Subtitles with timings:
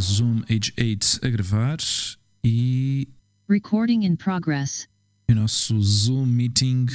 [0.00, 1.76] Zoom H8 a gravar
[2.42, 3.08] e
[3.48, 4.88] Recording in progress.
[5.28, 6.86] O nosso Zoom Meeting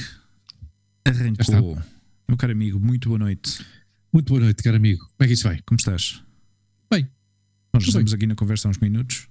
[1.04, 1.80] arrancou.
[2.28, 3.64] Meu caro amigo, muito boa noite.
[4.12, 5.00] Muito boa noite, caro amigo.
[5.00, 5.60] Como é que isso vai?
[5.66, 6.22] Como estás?
[6.90, 7.08] Bem,
[7.74, 9.28] Nós estamos aqui na conversa há uns minutos.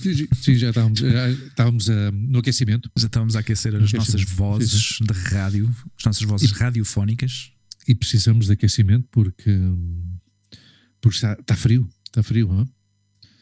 [0.00, 4.22] sim, sim, já estávamos, já estávamos ah, no aquecimento Já estávamos a aquecer as nossas
[4.22, 5.68] vozes de rádio,
[5.98, 7.52] as nossas vozes E- radiofónicas.
[7.86, 9.50] e precisamos de aquecimento porque,
[11.00, 11.88] porque está, está frio.
[12.06, 12.68] Está frio, não?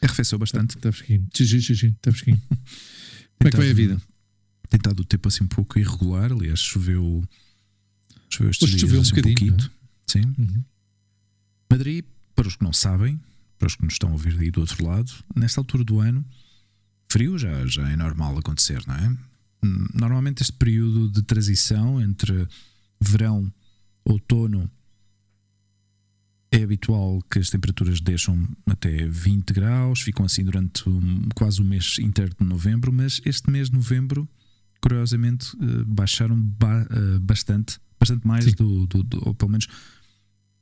[0.02, 0.76] Arrefeceu bastante.
[0.76, 1.26] Está fresquinho.
[1.34, 2.40] Sim, sim, sim, sim, está fresquinho.
[3.38, 4.00] Como é que vai a vida?
[4.68, 6.32] Tem estado o tempo assim um pouco irregular.
[6.32, 7.22] Aliás, choveu.
[8.30, 9.70] Choveu estes Hoje choveu um assim, bocadinho, pouquito.
[10.06, 10.34] Sim.
[10.38, 10.64] Uhum.
[11.70, 13.18] Madrid, para os que não sabem,
[13.58, 16.24] para os que nos estão a ouvir aí do outro lado, nesta altura do ano,
[17.10, 19.16] frio já, já é normal acontecer, não é?
[19.94, 22.46] Normalmente este período de transição entre
[23.00, 23.52] verão,
[24.04, 24.70] outono,
[26.50, 31.64] é habitual que as temperaturas deixam até 20 graus, ficam assim durante um- quase o
[31.64, 34.26] mês inteiro de novembro, mas este mês de novembro,
[34.88, 38.52] curiosamente, eh, baixaram ba- eh, bastante, bastante mais Sim.
[38.52, 39.66] do, do- do- ou pelo menos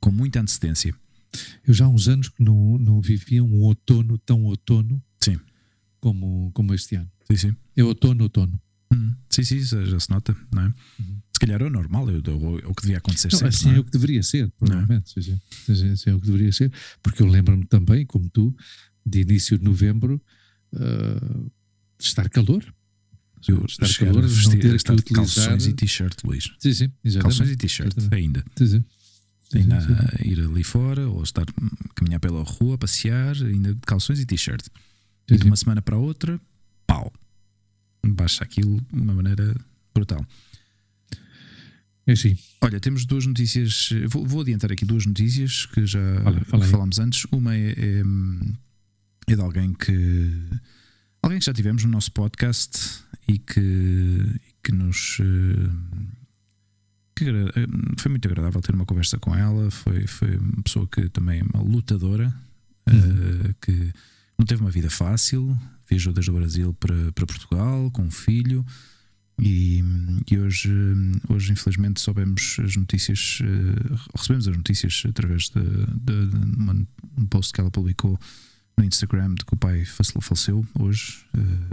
[0.01, 0.93] com muita antecedência.
[1.65, 5.37] Eu já há uns anos que não, não vivia um outono tão outono Sim.
[6.01, 7.09] como, como este ano.
[7.31, 7.55] Sim, sim.
[7.75, 8.59] É outono, outono.
[8.93, 10.65] Hum, sim, sim, já, se nota, não é?
[10.99, 11.21] Uhum.
[11.33, 13.47] Se calhar é normal, é o, é o que devia acontecer Não, sempre.
[13.55, 15.11] assim não é o que deveria ser, provavelmente.
[15.13, 16.71] Sim, sim, Assim é o que deveria ser.
[17.03, 18.55] Porque eu lembro-me também, como tu,
[19.05, 20.21] de início de novembro,
[20.73, 21.43] ah,
[21.99, 22.63] de estar calor.
[23.41, 25.45] Estar ter a que estar utilizar.
[25.47, 26.51] calções e t-shirt, Luís.
[26.59, 27.21] Sim, sim, exatamente.
[27.37, 28.43] Calções e t-shirt, ainda.
[28.57, 28.85] Sim, sim.
[29.49, 30.29] Sim, Ainda sim, sim.
[30.29, 31.45] ir ali fora, ou estar
[31.95, 34.61] caminhar pela rua, passear, ainda de calções e t-shirt.
[35.29, 35.47] Sim, de sim.
[35.47, 36.39] uma semana para outra,
[36.85, 37.13] pau.
[38.05, 39.55] Baixa aquilo de uma maneira
[39.93, 40.25] brutal.
[42.05, 42.37] É assim.
[42.61, 43.89] Olha, temos duas notícias.
[44.09, 46.69] Vou, vou adiantar aqui duas notícias que já aí.
[46.69, 47.25] falámos antes.
[47.31, 48.03] Uma é, é,
[49.27, 49.93] é de alguém que.
[51.21, 55.17] Alguém que já tivemos no nosso podcast e que, que nos.
[55.19, 55.69] eh,
[57.15, 57.67] que eh,
[57.97, 59.69] foi muito agradável ter uma conversa com ela.
[59.71, 62.33] Foi, foi uma pessoa que também é uma lutadora,
[62.87, 63.91] eh, que
[64.37, 65.57] não teve uma vida fácil.
[65.89, 68.65] Viajou desde o Brasil para, para Portugal com um filho.
[69.39, 69.83] E,
[70.31, 70.69] e hoje,
[71.29, 73.39] hoje, infelizmente, soubemos as notícias,
[74.15, 78.19] recebemos as notícias através de, de- de um post que ela publicou
[78.77, 81.25] no Instagram de que o pai faleceu hoje.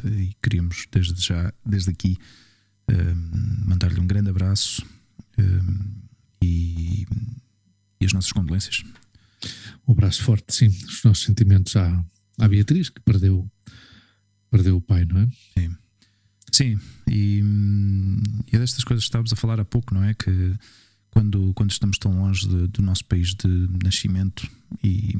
[0.04, 2.16] eh, e queríamos, desde já, desde aqui,
[2.88, 3.14] eh,
[3.66, 4.84] mandar-lhe um grande abraço
[5.36, 5.42] eh,
[6.42, 7.06] e,
[8.00, 8.82] e as nossas condolências.
[9.86, 10.68] Um abraço forte, sim.
[10.68, 12.04] Os nossos sentimentos à,
[12.38, 13.46] à Beatriz, que perdeu,
[14.50, 15.28] perdeu o pai, não é?
[16.50, 16.78] Sim,
[17.10, 20.14] e, hum, e é destas coisas que estávamos a falar há pouco, não é?
[20.14, 20.54] Que
[21.10, 23.48] quando, quando estamos tão longe de- do nosso país de
[23.82, 24.48] nascimento
[24.82, 25.18] e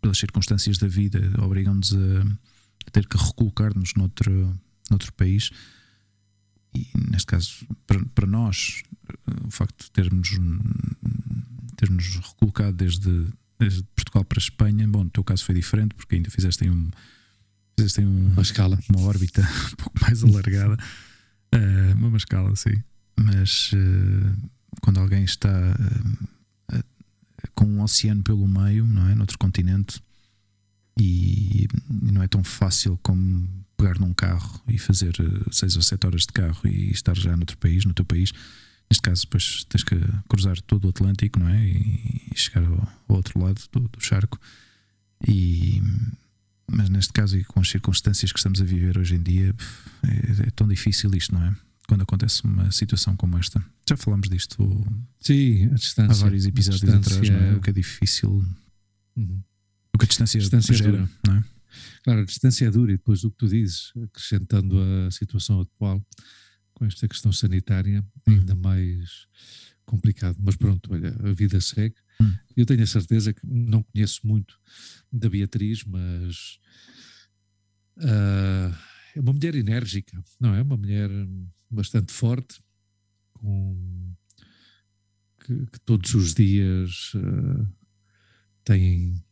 [0.00, 4.58] pelas circunstâncias da vida obrigam-nos a, ter que recolocar-nos noutro,
[4.90, 5.50] noutro país.
[6.74, 8.82] E neste caso, para, para nós,
[9.44, 10.30] o facto de termos,
[11.76, 13.26] termos recolocado desde,
[13.58, 16.90] desde Portugal para a Espanha, bom, no teu caso foi diferente porque ainda fizeste um.
[17.78, 18.78] Fizeste um, Uma escala.
[18.88, 20.76] uma órbita um pouco mais alargada,
[21.52, 22.82] eh, uma escala, sim.
[23.16, 24.48] Mas eh,
[24.80, 26.26] quando alguém está eh, eh,
[27.54, 29.14] com um oceano pelo meio, não é?
[29.14, 30.00] Noutro continente,
[30.98, 36.06] e, não é tão fácil como pegar num carro e fazer eh, seis ou sete
[36.06, 38.32] horas de carro e estar já noutro país, no teu país.
[38.90, 39.96] Neste caso, depois tens que
[40.28, 41.64] cruzar todo o Atlântico, não é?
[41.64, 44.38] E chegar ao, ao outro lado do, do charco.
[45.26, 45.82] E,
[46.66, 49.54] mas neste caso e com as circunstâncias que estamos a viver hoje em dia
[50.02, 51.54] é, é tão difícil isto, não é?
[51.90, 53.60] Quando acontece uma situação como esta.
[53.88, 54.56] Já falámos disto
[55.18, 55.64] Sim,
[55.98, 57.56] a há vários a episódios atrás, não é?
[57.56, 58.30] O que é difícil,
[59.16, 59.42] Uhum.
[59.92, 61.10] o que a distância, Distância gera, dura.
[61.26, 61.44] não é?
[62.04, 66.00] Claro, a distância é dura e depois do que tu dizes, acrescentando a situação atual
[66.74, 68.34] com esta questão sanitária, Hum.
[68.34, 69.26] ainda mais
[69.84, 70.36] complicado.
[70.40, 71.96] Mas pronto, olha, a vida segue.
[72.20, 72.32] Hum.
[72.56, 74.54] Eu tenho a certeza que não conheço muito
[75.12, 76.60] da Beatriz, mas
[77.98, 78.78] ah,
[79.16, 80.62] é uma mulher enérgica, não é?
[80.62, 82.60] Uma mulher hum, bastante forte,
[83.34, 84.12] com
[85.44, 87.66] que, que todos os dias ah,
[88.64, 89.22] tem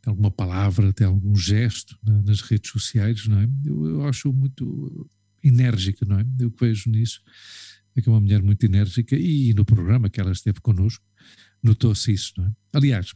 [0.00, 3.48] tem alguma palavra, tem algum gesto na- nas redes sociais, não é?
[3.64, 5.08] Eu, eu acho muito
[5.42, 6.26] enérgica, não é?
[6.38, 7.22] Eu que vejo nisso
[7.96, 11.02] é que é uma mulher muito enérgica e no programa que ela esteve connosco
[11.62, 12.52] notou-se isso, não é?
[12.74, 13.14] Aliás,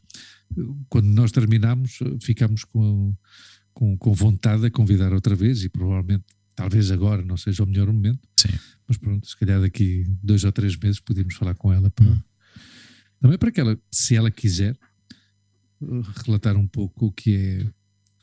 [0.88, 3.14] quando nós terminamos, ficámos com,
[3.74, 6.24] com, com vontade de convidar outra vez e provavelmente,
[6.58, 8.48] talvez agora não seja o melhor momento, Sim.
[8.86, 12.20] mas pronto, se calhar daqui dois ou três meses podemos falar com ela para, Hum.
[13.20, 14.76] também para que ela, se ela quiser,
[16.26, 17.66] relatar um pouco o que é,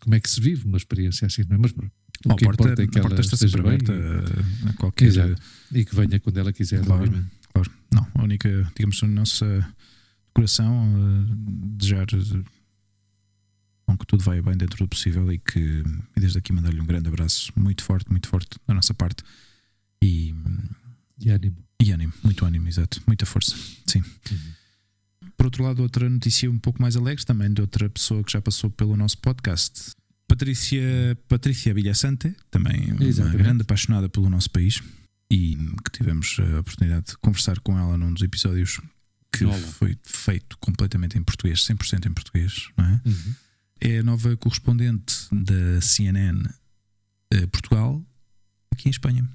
[0.01, 1.59] como é que se vive uma experiência assim, não é?
[1.59, 1.91] Mas pronto,
[2.25, 4.65] o a que porta, importa é que a porta ela está esteja sempre bem aberta
[4.65, 5.05] a, a qualquer.
[5.05, 5.41] Exato.
[5.71, 7.03] e, e que venha quando ela quiser, Claro.
[7.03, 7.31] obviamente.
[7.53, 7.71] Claro.
[7.93, 9.75] Não, a única, digamos, a nossa
[10.33, 11.33] coração eh,
[11.77, 12.05] desejar
[13.97, 15.59] que tudo vai bem dentro do possível e que
[16.15, 19.23] e desde aqui mandar-lhe um grande abraço muito forte, muito forte da nossa parte
[20.03, 20.33] e,
[21.19, 21.55] E ânimo.
[21.81, 23.55] e ânimo, muito ânimo, exato, muita força,
[23.87, 24.03] sim.
[25.37, 28.41] Por outro lado, outra notícia um pouco mais alegre também de outra pessoa que já
[28.41, 29.91] passou pelo nosso podcast.
[30.27, 30.81] Patrícia,
[31.27, 33.37] Patrícia Villasante, também uma Exatamente.
[33.37, 34.81] grande apaixonada pelo nosso país
[35.31, 38.79] e que tivemos a oportunidade de conversar com ela num dos episódios
[39.31, 39.57] que Nova.
[39.73, 43.01] foi feito completamente em português, 100% em português, não é?
[43.05, 43.35] Uhum.
[43.79, 46.41] É a nova correspondente da CNN
[47.31, 48.03] eh, Portugal
[48.71, 49.27] aqui em Espanha.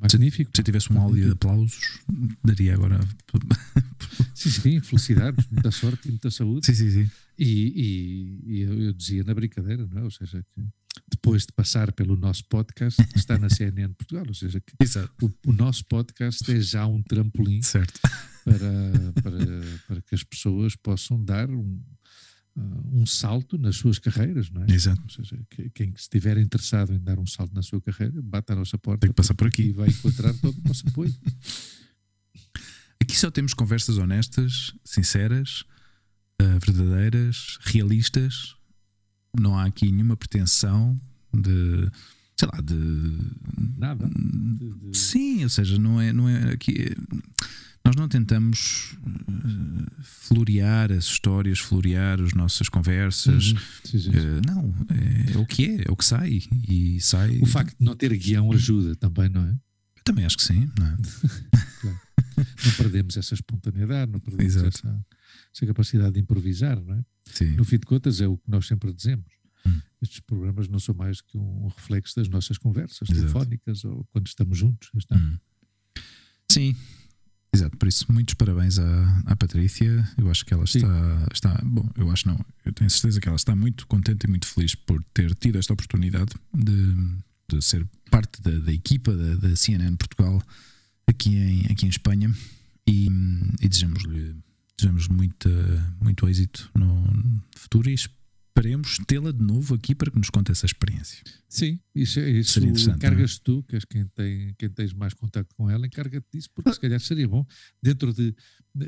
[0.00, 0.50] Magnífico.
[0.54, 1.98] Se eu tivesse um áudio de aplausos,
[2.44, 3.00] daria agora.
[4.34, 6.64] Sim, sim, felicidades, muita sorte e muita saúde.
[6.64, 7.10] Sim, sim, sim.
[7.38, 7.44] E,
[8.46, 10.04] e- e eu, eu dizia na brincadeira, não é?
[10.04, 10.62] Ou seja, que
[11.10, 14.24] depois de passar pelo nosso podcast, está na CNN Portugal.
[14.28, 14.72] Ou seja, que
[15.22, 18.00] o, o nosso podcast é já um trampolim Certo.
[18.44, 19.46] para, para,
[19.88, 21.82] para que as pessoas possam dar um,
[22.92, 24.66] um salto nas suas carreiras, não é?
[24.72, 25.00] Exato.
[25.02, 28.56] Ou seja, que- quem estiver interessado em dar um salto na sua carreira, bata à
[28.56, 29.62] nossa porta Tem que passar por aqui.
[29.62, 31.14] e vai encontrar todo o nosso apoio.
[33.02, 35.64] Aqui só temos conversas honestas, sinceras,
[36.38, 38.54] eh, verdadeiras, realistas.
[39.38, 41.00] Não há aqui nenhuma pretensão
[41.32, 41.90] de.
[42.38, 42.74] sei lá, de.
[43.78, 44.06] Nada.
[44.08, 46.94] De- de- Sim, ou seja, não é, não é aqui.
[47.84, 53.52] Nós não tentamos eh, florear as histórias, florear as nossas conversas.
[53.52, 53.58] Uhum.
[53.84, 54.10] Sim, sim, sim.
[54.16, 56.40] Eh, não, é, é o que é, é o que sai.
[56.68, 57.38] E sai.
[57.40, 59.50] O facto de não ter guião ajuda também, não é?
[59.50, 60.96] Eu também acho que sim, não é?
[62.64, 65.04] Não perdemos essa espontaneidade, não perdemos essa,
[65.54, 67.04] essa capacidade de improvisar, não é?
[67.26, 67.54] Sim.
[67.56, 69.26] No fim de contas, é o que nós sempre dizemos.
[69.66, 69.80] Hum.
[70.00, 73.20] Estes programas não são mais que um reflexo das nossas conversas Exato.
[73.20, 74.90] telefónicas ou quando estamos juntos.
[74.96, 75.16] está.
[75.16, 75.38] Hum.
[76.50, 76.74] Sim,
[77.54, 77.76] exato.
[77.76, 80.08] Por isso, muitos parabéns à, à Patrícia.
[80.16, 80.78] Eu acho que ela Sim.
[80.78, 81.60] está, está.
[81.64, 82.38] Bom, eu acho não.
[82.64, 85.72] Eu tenho certeza que ela está muito contente e muito feliz por ter tido esta
[85.72, 86.94] oportunidade de,
[87.48, 90.42] de ser parte da, da equipa da, da CNN Portugal
[91.06, 92.32] aqui em, aqui em Espanha.
[92.86, 93.08] E,
[93.60, 94.36] e desejamos-lhe
[94.80, 95.48] desejamos muito,
[96.00, 97.94] muito êxito no futuro e
[98.60, 101.22] esperemos tê-la de novo aqui para que nos conte essa experiência.
[101.48, 105.14] Sim, isso, é- isso Seria interessante, encargas tu, que és quem, tem, quem tens mais
[105.14, 106.52] contato com ela, encarga-te disso, Ah.
[106.54, 107.44] porque se calhar seria bom.
[107.82, 108.34] Dentro de.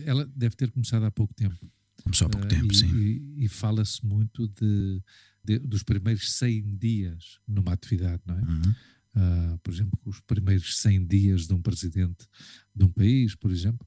[0.05, 1.57] Ela deve ter começado há pouco tempo.
[2.03, 2.95] Começou há pouco Ah, tempo, e, sim.
[2.97, 5.03] E, e fala-se muito de,
[5.45, 8.43] de- dos primeiros 100 dias numa atividade, não é?
[8.43, 8.75] Uhum.
[9.15, 12.27] Ah, por exemplo, os primeiros 100 dias de um presidente
[12.75, 13.87] de um país, por exemplo.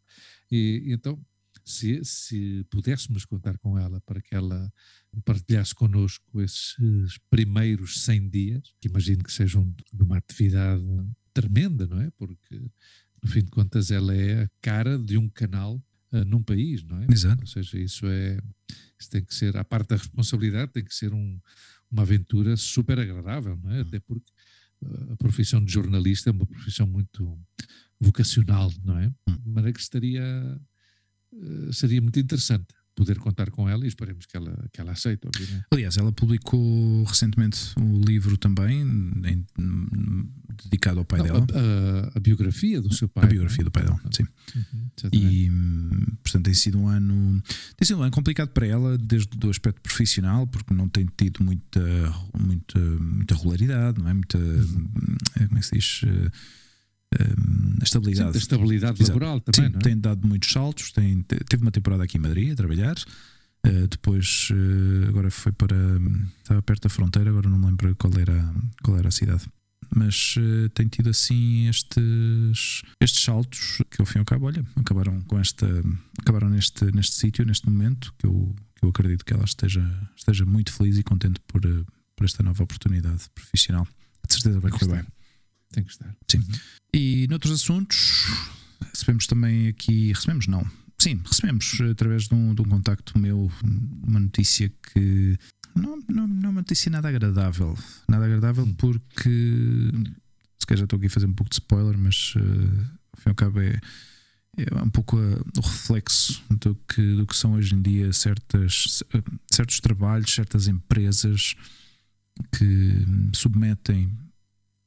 [0.51, 1.19] E, e então,
[1.65, 4.71] se, se pudéssemos contar com ela para que ela
[5.25, 10.83] partilhasse connosco esses primeiros 100 dias, que imagino que sejam de uma atividade
[11.33, 12.11] tremenda, não é?
[12.11, 12.55] Porque,
[13.21, 17.01] no fim de contas, ela é a cara de um canal ah, num país, não
[17.01, 17.07] é?
[17.11, 17.41] Exato.
[17.41, 18.39] Ou seja, isso é.
[18.99, 21.39] Isso tem que ser, à parte da responsabilidade, tem que ser um-
[21.91, 23.81] uma aventura super agradável, não é?
[23.81, 24.31] Até porque
[24.83, 27.37] uh, a profissão de jornalista é uma profissão muito
[27.99, 29.07] vocacional, não é?
[29.09, 30.23] De maneira que estaria.
[31.35, 32.65] Uh, seria muito interessante
[32.95, 35.65] poder contar com ela e esperemos que ela, que ela aceite, obviamente.
[35.69, 39.45] Aliás, ela publicou recentemente um livro também em-
[40.63, 41.45] dedicado ao pai Não, dela.
[41.53, 41.59] a,
[42.07, 43.25] a- a biografia do seu pai.
[43.25, 44.23] A biografia do pai dela, sim.
[44.55, 45.09] Uhum.
[45.11, 45.49] E
[46.23, 47.43] portanto tem sido um ano
[47.75, 51.43] tem sido um ano complicado para ela desde o aspecto profissional, porque não tem tido
[51.43, 51.81] muita,
[52.39, 54.13] muita, muita regularidade, não é?
[54.13, 54.87] Muita hum,
[55.49, 56.01] como é que se diz?
[57.21, 58.31] Hum, Sim, estabilidade.
[58.33, 59.19] da estabilidade Exato.
[59.19, 59.83] laboral também, Sim, não é?
[59.83, 60.91] tem dado muitos saltos.
[60.91, 62.95] Tem, te- teve uma temporada aqui em Madrid a trabalhar.
[63.63, 65.75] eh, depois, eh, agora foi para.
[66.41, 68.53] Estava perto da fronteira, agora não me lembro qual era,
[68.83, 69.43] qual era a cidade.
[69.95, 74.63] Mas eh, tem tido assim estes, estes saltos que, ao fim e ao cabo, olha,
[74.75, 75.67] acabaram com esta.
[76.19, 79.83] Acabaram neste, neste sítio, neste momento, que eu, que eu acredito que ela esteja,
[80.15, 83.87] esteja muito feliz e contente por, por esta nova oportunidade profissional.
[84.27, 85.05] De certeza vai correr bem.
[85.75, 86.15] Tem que estar.
[86.31, 86.41] Sim.
[86.93, 88.23] E noutros assuntos,
[88.93, 90.13] recebemos também aqui.
[90.13, 90.65] Recebemos, não.
[90.97, 95.37] Sim, recebemos eh, através de um, de um contacto meu uma notícia que.
[95.75, 97.77] Não, não, não é uma notícia nada agradável.
[98.07, 99.91] Nada agradável porque.
[100.57, 103.27] se calhar já estou aqui a fazer um pouco de spoiler, mas uh, ao fim
[103.27, 103.77] e ao cabo é,
[104.55, 109.03] é um pouco a, o reflexo do que, do que são hoje em dia certas,
[109.51, 111.53] certos trabalhos, certas empresas
[112.53, 114.09] que submetem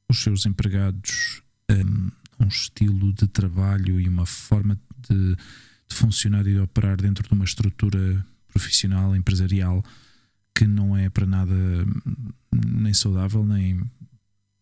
[0.09, 6.53] os seus empregados a um estilo de trabalho e uma forma de, de funcionar e
[6.53, 9.83] de operar dentro de uma estrutura profissional, empresarial,
[10.55, 11.55] que não é para nada
[12.51, 13.81] nem saudável, nem,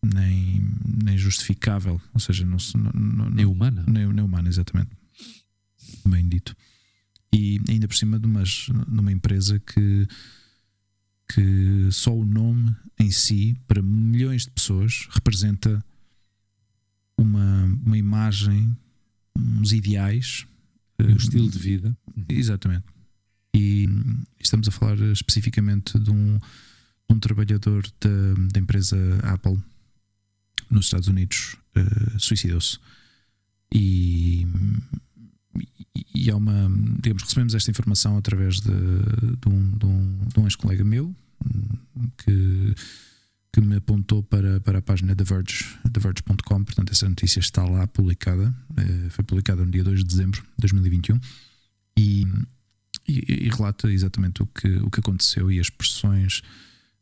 [0.04, 0.64] nem,
[1.02, 2.58] nem justificável, ou seja, não,
[2.94, 3.84] não, nem humana.
[3.86, 4.90] Nem, nem humana, exatamente.
[6.06, 6.54] Bem dito.
[7.32, 10.06] E ainda por cima de, umas, de uma empresa que
[11.28, 15.84] que só o nome em si, para milhões de pessoas, representa
[17.16, 18.76] uma, uma imagem,
[19.36, 20.46] uns ideais.
[21.00, 21.96] Um estilo de vida.
[22.28, 22.84] Exatamente.
[23.54, 23.88] E
[24.40, 29.58] estamos a falar especificamente de um, de um trabalhador da, da, empresa Apple
[30.70, 32.78] nos Estados Unidos, uh, suicidou-se.
[33.72, 34.46] E,
[36.18, 36.68] e é uma.
[37.00, 41.14] Digamos, recebemos esta informação através de, de um, de um, um ex-colega meu
[42.16, 42.74] que,
[43.52, 46.64] que me apontou para, para a página da Verge, TheVerge.com.
[46.64, 48.54] Portanto, essa notícia está lá publicada.
[48.76, 51.20] Eh, foi publicada no dia 2 de dezembro de 2021
[51.96, 52.26] e,
[53.08, 56.42] e, e relata exatamente o que, o que aconteceu e as pressões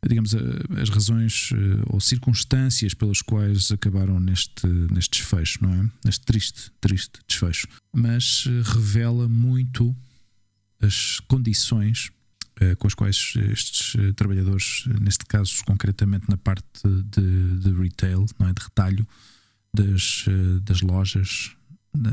[0.04, 0.34] digamos,
[0.80, 5.90] as razões eh, ou circunstâncias pelas quais acabaram neste, neste desfecho, não é?
[6.04, 7.66] Neste triste, triste desfecho.
[7.94, 9.96] Mas eh, revela muito
[10.80, 12.10] as condições
[12.60, 18.48] uh, com as quais estes trabalhadores, neste caso concretamente na parte de, de retail, não
[18.48, 18.52] é?
[18.52, 19.08] de retalho
[19.72, 20.26] das,
[20.62, 21.56] das lojas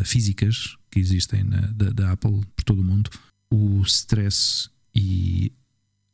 [0.05, 3.09] físicas que existem na, da, da Apple por todo o mundo,
[3.51, 5.51] o stress e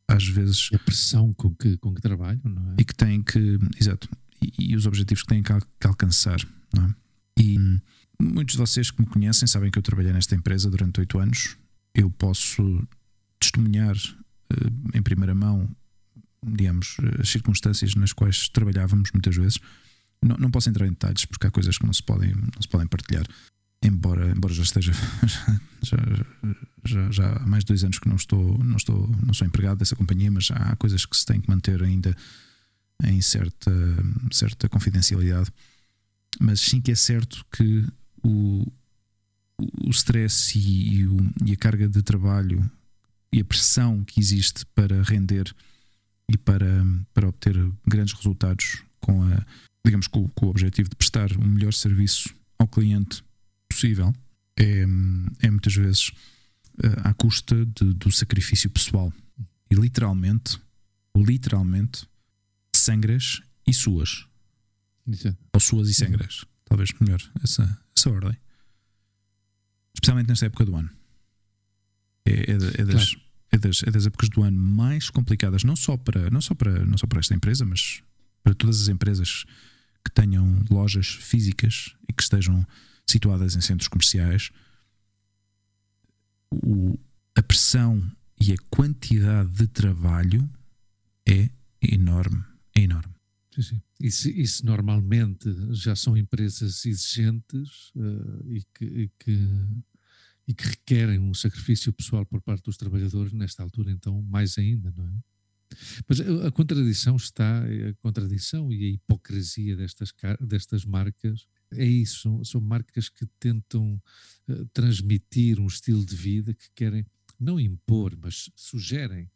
[0.09, 0.69] às vezes.
[0.73, 2.75] A pressão com que, com que trabalham, não é?
[2.79, 3.59] E que têm que.
[3.79, 4.09] Exato.
[4.41, 6.39] E, e os objetivos que têm que, que, alcançar,
[6.73, 6.95] não é?
[7.37, 7.57] E
[8.19, 11.55] muitos de vocês que me conhecem sabem que eu trabalhei nesta empresa durante oito anos.
[11.93, 12.87] Eu posso
[13.39, 15.69] testemunhar uh, em primeira mão,
[16.45, 19.59] digamos, as circunstâncias nas quais trabalhávamos muitas vezes.
[20.21, 22.67] Não, não posso entrar em detalhes porque há coisas que não se podem, não se
[22.67, 23.25] podem partilhar
[23.83, 24.91] embora, embora já esteja
[25.81, 25.97] já,
[26.85, 29.77] já, já, há mais de dois anos que não estou, não estou, não sou empregado
[29.77, 32.15] dessa companhia, mas há coisas que se tem que manter ainda
[33.03, 33.71] em certa,
[34.31, 35.49] certa confidencialidade.
[36.39, 37.85] Mas sim que é certo que
[38.23, 38.65] o,
[39.85, 42.69] o stress e, e, o, e a carga de trabalho
[43.31, 45.53] e a pressão que existe para render
[46.29, 47.55] e para, para obter
[47.87, 49.45] grandes resultados com a
[49.85, 53.23] digamos com, com o objetivo de prestar um melhor serviço ao cliente
[53.69, 54.13] possível
[54.57, 54.81] é,
[55.39, 56.09] é muitas vezes
[56.83, 59.13] uh, à custa de, do sacrifício pessoal.
[59.71, 60.59] E literalmente,
[61.15, 62.07] literalmente,
[62.75, 64.25] sangras e suas.
[65.07, 65.37] Isso.
[65.53, 66.45] Ou suas e sangras.
[66.65, 68.37] Talvez melhor essa, essa ordem.
[69.93, 70.89] Especialmente nesta época do ano.
[72.25, 73.21] É, é, é das, claro.
[73.51, 76.85] é, das, é das épocas do ano mais complicadas, não só, para, não, só para,
[76.85, 78.03] não só para esta empresa, mas
[78.43, 79.45] para todas as empresas
[80.03, 82.65] que tenham lojas físicas e que estejam
[83.09, 84.51] situadas em centros comerciais,
[86.51, 86.97] o,
[87.35, 88.01] a pressão
[88.39, 90.49] e a quantidade de trabalho
[91.27, 91.49] é
[91.81, 92.43] enorme.
[92.75, 93.13] É enorme.
[93.53, 93.81] Sim, sim.
[93.99, 99.49] Isso, normalmente já são empresas exigentes uh, e, que, e, que,
[100.47, 104.93] e, que, requerem um sacrifício pessoal por parte dos trabalhadores, nesta altura, então, mais ainda,
[104.95, 105.19] não é?
[106.07, 112.43] Mas a, a contradição está, a contradição e a hipocrisia destas, destas marcas é isso,
[112.43, 114.01] são, marcas que tentam
[114.47, 117.05] uh, transmitir um estilo de vida que querem
[117.39, 119.29] não impor, mas sugerem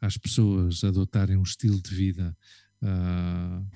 [0.00, 2.36] às pessoas adotarem um estilo de vida
[2.82, 3.66] uh,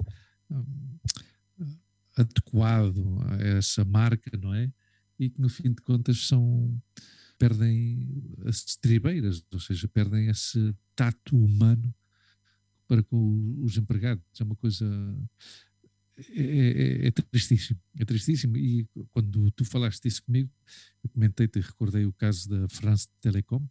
[2.16, 4.72] adequado a essa marca, não é?
[5.18, 6.80] E que no fim de contas são
[7.38, 11.92] perdem as estribeiras, ou seja, perdem esse tato humano
[12.86, 14.22] para com os empregados.
[14.38, 14.86] É uma coisa
[16.18, 18.56] é, é, é, tristíssimo, é tristíssimo.
[18.56, 20.50] E quando tu falaste isso comigo,
[21.02, 23.66] eu comentei-te e recordei o caso da France Telecom,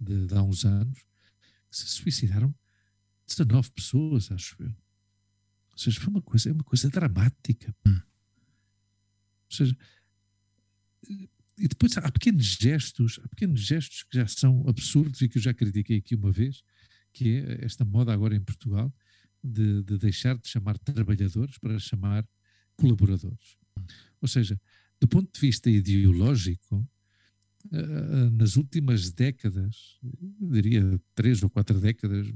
[0.00, 0.98] de, de, há uns anos,
[1.70, 2.54] que se suicidaram
[3.26, 4.74] 19 pessoas, acho eu.
[5.72, 7.74] Ou seja, foi uma coisa, é uma coisa dramática.
[7.86, 8.00] Hum.
[9.50, 9.76] Ou seja,
[11.58, 15.42] e depois há pequenos gestos, há pequenos gestos que já são absurdos e que eu
[15.42, 16.62] já critiquei aqui uma vez,
[17.12, 18.92] que é esta moda agora em Portugal,
[19.46, 22.26] de, de deixar de chamar trabalhadores para chamar
[22.76, 23.56] colaboradores.
[24.20, 24.60] Ou seja,
[25.00, 26.76] do ponto de vista ideológico,
[27.66, 29.98] uh, nas últimas décadas,
[30.40, 32.26] diria três ou quatro décadas,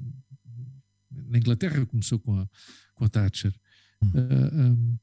[1.11, 2.49] na Inglaterra começou com a,
[2.95, 3.55] com a Thatcher,
[4.03, 4.99] uh, um,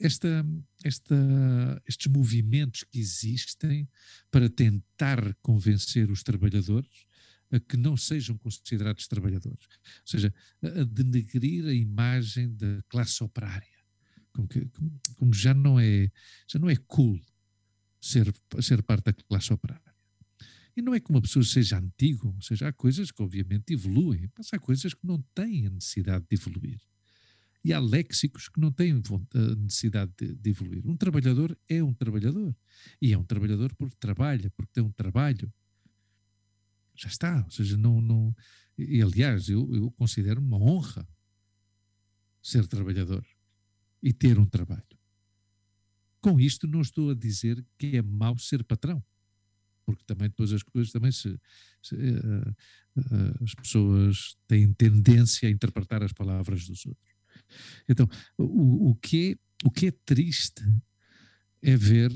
[0.00, 0.46] esta,
[0.84, 3.88] esta, estes movimentos que existem
[4.30, 7.07] para tentar convencer os trabalhadores
[7.50, 9.64] a que não sejam considerados trabalhadores.
[9.64, 13.66] Ou seja, a, denegrir a imagem da classe operária.
[14.32, 14.68] Como, que,
[15.16, 16.10] como, já, não é,
[16.46, 17.20] já não é cool
[18.00, 19.94] ser, ser parte da classe operária.
[20.76, 24.30] E não é que uma pessoa seja antigo, ou seja, há coisas que obviamente evoluem,
[24.38, 26.80] mas há coisas que não têm a necessidade de evoluir.
[27.64, 30.86] E há léxicos que não têm a necessidade de, de, evoluir.
[30.86, 32.54] Um trabalhador é um trabalhador.
[33.02, 35.52] E é um trabalhador porque trabalha, porque tem um trabalho.
[36.98, 37.42] Já está.
[37.44, 38.00] Ou seja, não.
[38.00, 38.34] não
[38.76, 41.08] e aliás, eu, eu considero uma honra
[42.42, 43.24] ser trabalhador
[44.02, 44.98] e ter um trabalho.
[46.20, 49.02] Com isto, não estou a dizer que é mau ser patrão
[49.88, 51.34] porque também depois as coisas também se,
[51.82, 52.54] se uh,
[52.98, 57.14] uh, as pessoas têm tendência a interpretar as palavras dos outros.
[57.88, 60.62] Então, o, o, que, é, o que é triste
[61.62, 62.12] é ver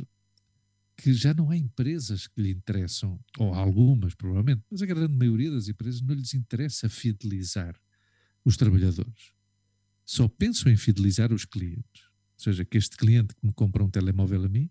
[0.96, 5.50] que já não há empresas que lhe interessam, ou algumas provavelmente, mas a grande maioria
[5.50, 7.78] das empresas não lhes interessa fidelizar
[8.44, 9.32] os trabalhadores.
[10.04, 12.04] Só pensam em fidelizar os clientes.
[12.38, 14.70] Ou seja, que este cliente que me compra um telemóvel a mim,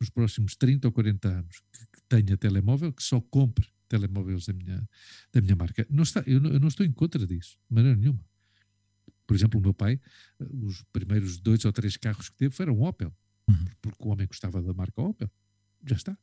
[0.00, 4.52] nos próximos 30 ou 40 anos, que, que tenha telemóvel, que só compre telemóveis da
[4.52, 4.88] minha,
[5.32, 5.86] da minha marca.
[5.90, 8.24] Não está, eu, não, eu não estou em contra disso, de maneira nenhuma.
[9.26, 10.00] Por exemplo, o meu pai,
[10.40, 13.14] eh, os primeiros dois ou três carros que teve foram Opel,
[13.48, 13.64] uhum.
[13.80, 15.30] porque o homem gostava da marca Opel.
[15.84, 16.18] Já está.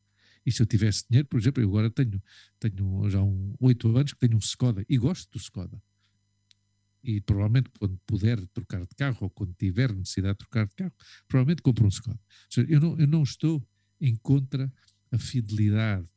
[0.45, 2.21] E se eu tivesse dinheiro, por exemplo, eu agora tenho,
[2.59, 3.19] tenho já
[3.59, 5.81] oito um, anos que tenho um Skoda e gosto do Skoda.
[7.01, 10.93] E provavelmente quando puder trocar de carro ou quando tiver necessidade de trocar de carro,
[11.27, 12.19] provavelmente compro um Skoda.
[12.49, 13.65] Seja, eu, não, eu não estou
[14.01, 14.71] em contra
[15.11, 16.07] a fidelidade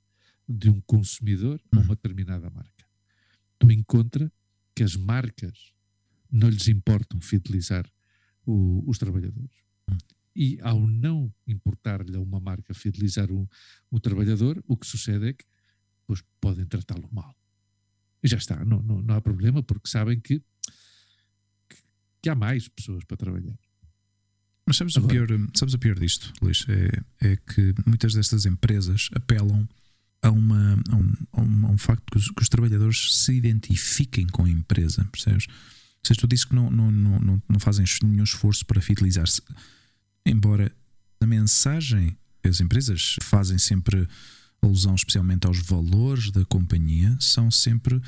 [0.48, 2.86] de um consumidor a uma determinada marca.
[3.54, 4.32] Estou em contra
[4.74, 5.72] que as marcas
[6.30, 7.90] não lhes importam fidelizar
[8.44, 9.56] o, os trabalhadores.
[10.36, 13.48] E ao não importar-lhe a uma marca fidelizar o,
[13.90, 15.44] o trabalhador, o que sucede é que
[16.06, 17.34] pois, podem tratá-lo mal.
[18.22, 20.40] E já está, não, não, não há problema, porque sabem que,
[21.68, 21.76] que,
[22.22, 23.58] que há mais pessoas para trabalhar.
[24.66, 26.66] Mas sabes, Agora, o, pior, sabes o pior disto, Luís?
[26.68, 29.66] É, é que muitas destas empresas apelam
[30.22, 33.32] a, uma, a, um, a, um, a um facto que os, que os, trabalhadores se
[33.32, 35.46] identifiquem com a empresa, percebes?
[35.48, 39.40] Ou seja, tu dizes que não, não, não, não fazem nenhum esforço para fidelizar-se.
[40.26, 40.72] Embora
[41.20, 44.08] a mensagem que as empresas fazem sempre
[44.60, 48.00] alusão especialmente aos valores da companhia, são sempre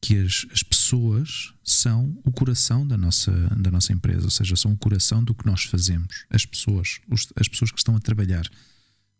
[0.00, 4.72] que as, as pessoas são o coração da nossa, da nossa empresa, ou seja, são
[4.72, 6.24] o coração do que nós fazemos.
[6.30, 8.48] As pessoas, os, as pessoas que estão a trabalhar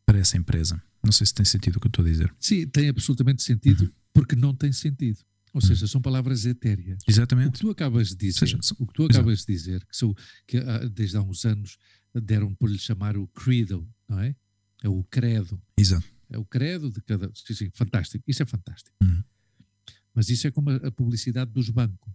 [0.07, 0.81] para essa empresa.
[1.03, 2.35] Não sei se tem sentido o que eu estou a dizer.
[2.39, 3.91] Sim, tem absolutamente sentido, uhum.
[4.13, 5.19] porque não tem sentido.
[5.53, 6.99] Ou seja, são palavras etéreas.
[7.09, 7.49] Exatamente.
[7.49, 10.17] O que tu acabas de dizer, seja, o que tu acabas de dizer, que, sou,
[10.47, 11.79] que ah, desde há uns anos
[12.15, 14.35] deram por lhe chamar o credo, não é?
[14.83, 15.61] É o credo.
[15.77, 16.07] Exato.
[16.31, 17.31] É o credo de cada.
[17.35, 18.23] Sim, sim, fantástico.
[18.27, 18.97] Isso é fantástico.
[19.03, 19.23] Uhum.
[20.15, 22.13] Mas isso é como a, publicidade dos bancos.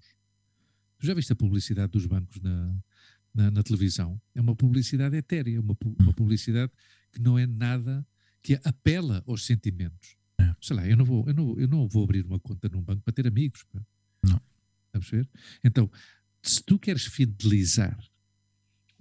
[1.00, 2.76] Tu já viste a publicidade dos bancos na,
[3.34, 4.22] na, na televisão?
[4.36, 6.14] É uma publicidade etérea, uma, uma uhum.
[6.14, 6.72] publicidade
[7.12, 8.06] que não é nada
[8.42, 10.18] que apela aos sentimentos.
[10.40, 10.56] É.
[10.62, 13.02] Sei lá, eu não, vou, eu, não, eu não vou abrir uma conta num banco
[13.02, 13.64] para ter amigos.
[13.64, 13.82] Pá.
[14.24, 14.42] Não.
[14.92, 15.28] Vamos ver?
[15.64, 15.90] Então,
[16.42, 17.98] se tu queres fidelizar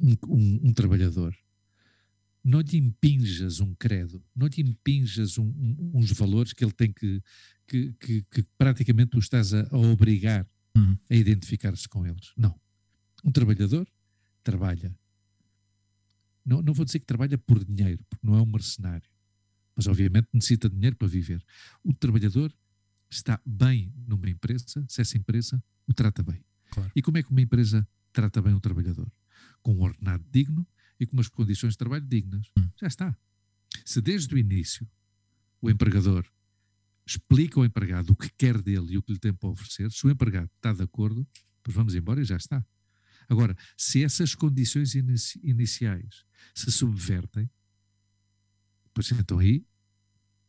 [0.02, 1.34] um, um, um, trabalhador,
[2.44, 5.52] não lhe impinjas um credo, não lhe impinjas um,
[5.94, 7.22] uns valores que ele tem que,
[7.66, 10.98] que, que, que praticamente tu estás a, a obrigar uhum.
[11.08, 12.32] a identificar-se com eles.
[12.36, 12.58] Não.
[13.24, 13.88] Um trabalhador
[14.42, 14.94] trabalha.
[16.44, 19.12] Não, não vou dizer que trabalha por dinheiro, porque não é um mercenário
[19.76, 21.42] mas obviamente necessita de dinheiro para viver.
[21.82, 22.54] O trabalhador
[23.10, 26.44] está bem numa empresa se essa empresa o trata bem.
[26.70, 26.90] Claro.
[26.94, 29.10] E como é que uma empresa trata bem o trabalhador?
[29.62, 30.66] Com um ordenado digno
[30.98, 32.50] e com umas condições de trabalho dignas.
[32.58, 32.68] Hum.
[32.80, 33.16] Já está.
[33.84, 34.88] Se desde o início
[35.60, 36.26] o empregador
[37.06, 40.06] explica ao empregado o que quer dele e o que lhe tem para oferecer, se
[40.06, 41.26] o empregado está de acordo,
[41.62, 42.64] pois vamos embora e já está.
[43.28, 47.48] Agora, se essas condições inici iniciais se subvertem,
[48.94, 49.64] Pois então aí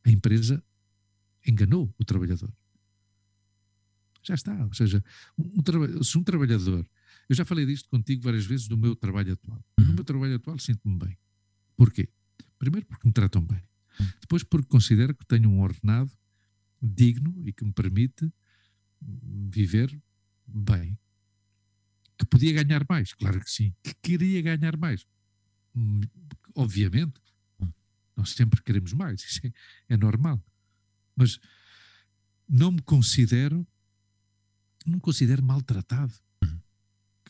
[0.06, 0.64] a empresa
[1.46, 2.54] enganou o trabalhador.
[4.22, 4.66] Já está.
[4.66, 5.04] Ou seja,
[5.38, 6.88] um, um, se um trabalhador.
[7.30, 9.64] Eu já falei disto contigo várias vezes do meu trabalho atual.
[9.80, 9.94] No uhum.
[9.94, 11.18] meu trabalho atual sinto-me bem.
[11.76, 12.10] Porquê?
[12.60, 13.62] Primeiro porque me tratam bem.
[14.22, 16.12] Depois porque considero que tenho um ordenado
[16.82, 18.32] digno e que me permite
[19.02, 20.02] viver
[20.48, 20.98] bem.
[22.18, 23.74] Que podia ganhar mais, claro que sim.
[23.84, 25.06] Que queria ganhar mais.
[25.76, 26.02] Hum,
[26.56, 27.20] obviamente,
[28.16, 29.52] nós sempre queremos mais, isso é,
[29.90, 30.44] é normal.
[31.16, 31.40] Mas
[32.48, 33.66] não me considero,
[34.86, 36.14] não me considero maltratado.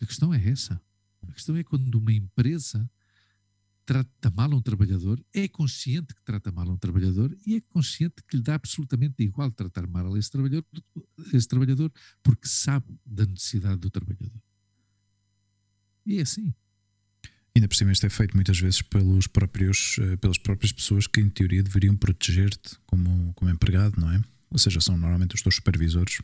[0.01, 0.81] A questão é essa.
[1.27, 2.89] A questão é quando uma empresa
[3.85, 8.37] trata mal um trabalhador, é consciente que trata mal um trabalhador e é consciente que
[8.37, 10.65] lhe dá absolutamente igual tratar mal esse trabalhador,
[11.33, 14.31] esse trabalhador porque sabe da necessidade do trabalhador.
[16.05, 16.53] E é assim.
[17.55, 21.21] Ainda por cima isto é feito muitas vezes pelos próprios, eh, pelas próprias pessoas que
[21.21, 24.19] em teoria deveriam proteger-te como, como empregado, não é?
[24.49, 26.19] Ou seja, são normalmente os teus supervisores.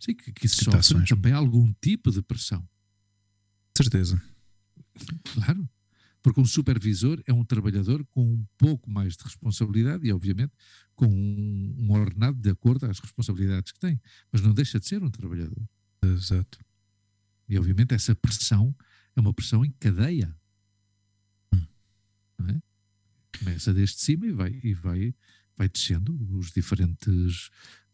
[0.00, 2.66] Sim, que, que sofrem também algum tipo de pressão.
[3.78, 4.20] Certeza.
[5.34, 5.68] Claro.
[6.20, 10.52] Porque um supervisor é um trabalhador com um pouco mais de responsabilidade e, obviamente,
[10.94, 14.00] com um, um ordenado de acordo às responsabilidades que tem.
[14.32, 15.62] Mas não deixa de ser um trabalhador.
[16.02, 16.58] Exato.
[17.48, 18.74] E, obviamente, essa pressão
[19.14, 20.36] é uma pressão em cadeia.
[21.54, 21.66] Hum.
[22.48, 22.60] É?
[23.38, 25.14] Começa desde cima e vai, e vai,
[25.56, 27.46] vai descendo os diferentes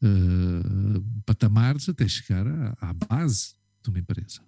[0.03, 4.41] uh, patamares até chegar à, à base de uma empresa.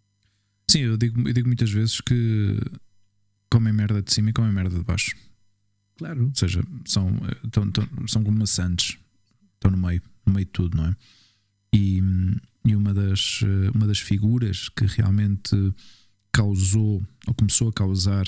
[0.68, 2.58] Sim, eu digo, eu digo muitas vezes que
[3.50, 5.14] comem merda de cima e comem merda de baixo.
[5.96, 6.24] Claro.
[6.24, 7.10] Ou seja, são,
[7.50, 8.98] tão, tão, são como maçantes.
[9.54, 10.96] Estão no meio, no meio de tudo, não é?
[11.72, 12.02] E,
[12.64, 13.40] e uma, das,
[13.74, 15.54] uma das figuras que realmente
[16.32, 18.26] causou ou começou a causar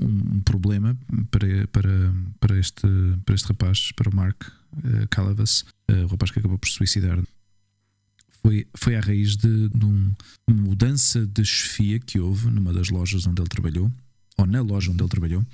[0.00, 0.96] um, um problema
[1.30, 2.86] para, para, para, este,
[3.24, 7.18] para este rapaz, para o Mark uh, Calavas, uh, o rapaz que acabou por suicidar
[8.44, 10.12] foi, foi à raiz de, de um,
[10.46, 13.90] uma mudança de chefia que houve numa das lojas onde ele trabalhou,
[14.36, 15.44] ou na loja onde ele trabalhou,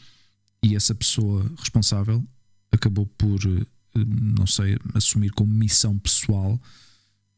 [0.60, 2.26] e essa pessoa responsável
[2.72, 3.64] acabou por, eh,
[4.04, 6.60] não sei, assumir como missão pessoal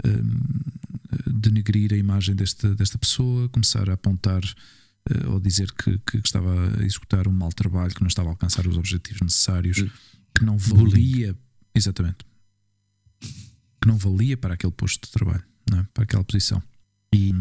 [0.04, 5.98] um, eh, denegrir a imagem desta, desta pessoa, começar a apontar uh, ou dizer que,
[5.98, 9.84] que, estava a executar um mau trabalho, que não estava a alcançar os objetivos necessários,
[10.34, 11.36] que não valia.
[11.74, 12.31] Exatamente
[13.82, 15.82] que não valia para aquele posto de trabalho, é?
[15.92, 16.62] para aquela posição.
[17.12, 17.32] E,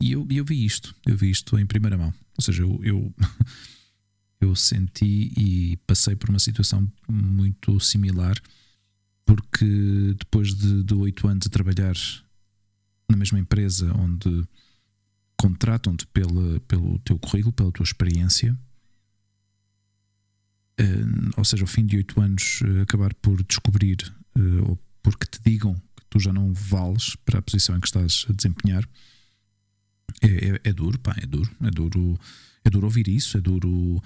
[0.00, 2.12] e eu, eu, vi isto, eu vi isto em primeira mão.
[2.36, 3.14] Ou seja, eu, eu,
[4.40, 8.36] eu senti e passei por uma situação muito similar,
[9.24, 11.94] porque depois de oito anos a trabalhar
[13.08, 14.44] na mesma empresa onde
[15.36, 16.58] contratam-te pelo,
[17.04, 18.58] teu currículo, pela tua experiência,
[20.80, 23.96] Uh, ou seja, ao fim de oito anos, uh, acabar por descobrir
[24.38, 27.86] uh, ou porque te digam que tu já não vales para a posição em que
[27.86, 28.86] estás a desempenhar,
[30.20, 32.20] é, é, é duro, pá, é duro, é duro,
[32.62, 34.02] é duro ouvir isso, é duro,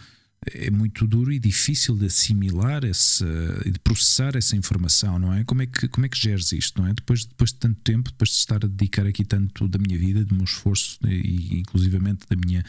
[0.47, 3.27] é muito duro e difícil de assimilar essa
[3.67, 5.43] e de processar essa informação, não é?
[5.43, 6.95] Como é que como é que geres isto, não é?
[6.95, 10.25] Depois depois de tanto tempo, depois de estar a dedicar aqui tanto da minha vida,
[10.25, 12.65] do meu esforço e inclusivamente da minha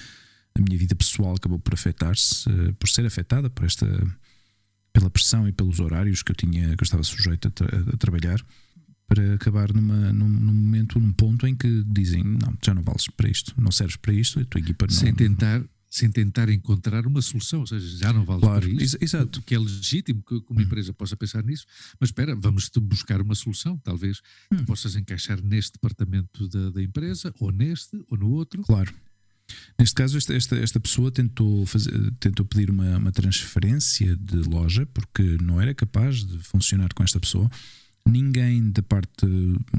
[0.56, 3.86] da minha vida pessoal acabou por afetar-se, eh, por ser afetada por esta
[5.04, 7.98] pela pressão e pelos horários que eu tinha, que eu estava sujeito a, tra a
[7.98, 8.42] trabalhar,
[9.08, 13.08] para acabar numa, num, num, momento, num ponto em que dizem: não, já não vales
[13.08, 14.94] para isto, não serves para isto, a tua equipa não.
[14.94, 18.96] Sem tentar, sem tentar encontrar uma solução, ou seja, já não vales claro, para isto.
[18.96, 19.42] Ex exato.
[19.42, 20.64] Que é legítimo que, uma hum.
[20.64, 21.66] empresa possa pensar nisso,
[22.00, 23.78] mas espera, vamos buscar uma solução.
[23.80, 24.64] Talvez hum.
[24.66, 28.64] possas encaixar neste departamento da, da empresa, ou neste, ou no outro.
[28.64, 28.94] Claro.
[29.78, 34.86] Neste caso, esta, esta, esta pessoa tentou, fazer, tentou pedir uma, uma transferência de loja
[34.88, 37.50] porque não era capaz de funcionar com esta pessoa.
[38.06, 39.26] Ninguém da parte,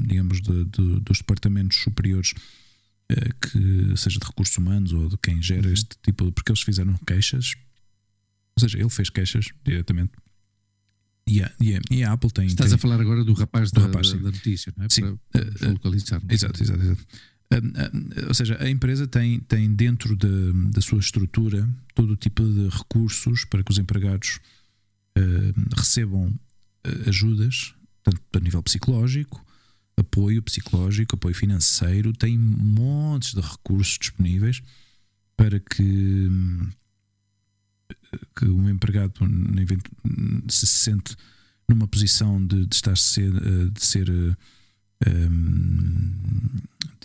[0.07, 2.33] digamos, de, de, dos departamentos superiores,
[3.09, 5.73] eh, que seja de recursos humanos ou de quem gera uhum.
[5.73, 7.53] este tipo, porque eles fizeram queixas,
[8.57, 10.13] ou seja, ele fez queixas diretamente.
[11.27, 12.45] E a, e a, e a Apple tem.
[12.45, 14.89] Estás tem, a falar agora do rapaz, do da, rapaz da, da, notícia, não é?
[14.89, 15.17] Sim.
[15.31, 16.21] Para, para uh, localizar.
[16.29, 17.07] Exato, exato, exato
[18.27, 22.67] ou seja, a empresa tem, tem dentro de, da sua estrutura todo o tipo de
[22.69, 24.39] recursos para que os empregados
[25.17, 29.45] uh, recebam uh, ajudas, tanto a nível psicológico,
[29.97, 34.61] apoio psicológico, apoio financeiro, tem montes de recursos disponíveis
[35.37, 36.29] para que,
[38.37, 39.13] que um empregado
[40.49, 41.15] se sente
[41.67, 43.31] numa posição de, de estar ser,
[43.71, 44.09] de ser
[45.07, 46.11] um,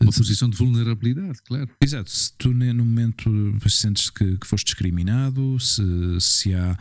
[0.01, 1.69] uma posição de vulnerabilidade, claro.
[1.81, 2.11] Exato.
[2.11, 3.31] Se tu no momento
[3.69, 5.83] sentes que, que foste discriminado, se,
[6.21, 6.79] se há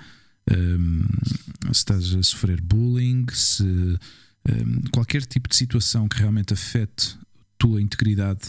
[0.50, 1.02] um,
[1.66, 7.46] se estás a sofrer bullying, se um, qualquer tipo de situação que realmente afete a
[7.58, 8.42] tua integridade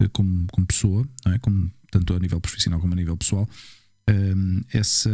[0.00, 1.38] eh, como, como pessoa, é?
[1.38, 3.48] como, tanto a nível profissional como a nível pessoal,
[4.08, 5.10] um, essa,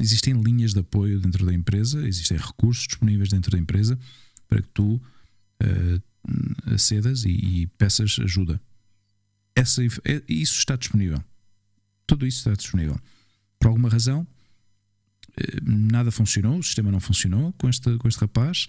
[0.00, 3.98] existem linhas de apoio dentro da empresa, existem recursos disponíveis dentro da empresa
[4.48, 6.02] para que tu uh,
[6.78, 8.60] cedas e, e peças ajuda.
[9.54, 11.22] Essa, é, isso está disponível.
[12.06, 12.98] Tudo isso está disponível.
[13.58, 14.26] Por alguma razão,
[15.36, 18.68] eh, nada funcionou, o sistema não funcionou com este, com este rapaz.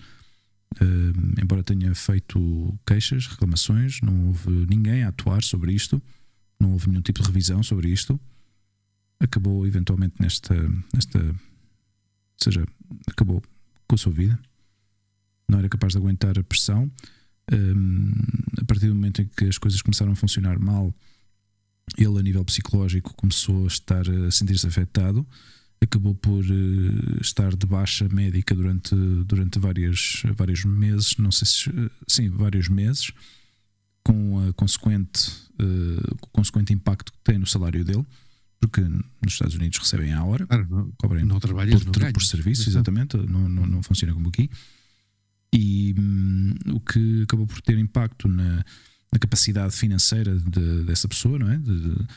[1.41, 6.01] Embora tenha feito queixas, reclamações, não houve ninguém a atuar sobre isto.
[6.59, 8.19] não houve nenhum tipo de revisão sobre isto.
[9.19, 10.55] Acabou eventualmente nesta,
[10.93, 12.65] nesta ou seja,
[13.07, 13.41] acabou
[13.87, 14.39] com a sua vida.
[15.49, 16.91] Não era capaz de aguentar a pressão.
[17.51, 18.11] Um,
[18.59, 20.93] a partir do momento em que as coisas começaram a funcionar mal,
[21.97, 25.25] ele, a nível psicológico, começou a estar a sentir-se afetado.
[25.79, 31.91] Acabou por uh, estar de baixa médica durante, durante várias, vários meses, não sei se.
[32.07, 33.11] Sim, vários meses,
[34.03, 35.29] com a consequente,
[35.61, 38.05] uh, o consequente impacto que tem no salário dele,
[38.59, 42.67] porque nos Estados Unidos recebem à hora, Claro, não, cobrem não por, não por serviço,
[42.67, 44.49] exatamente, não, não, não funciona como aqui.
[45.53, 48.57] E hum, o que acabou por ter impacto na,
[49.11, 51.57] na capacidade financeira de- dessa pessoa, não é?
[51.57, 52.07] De- de-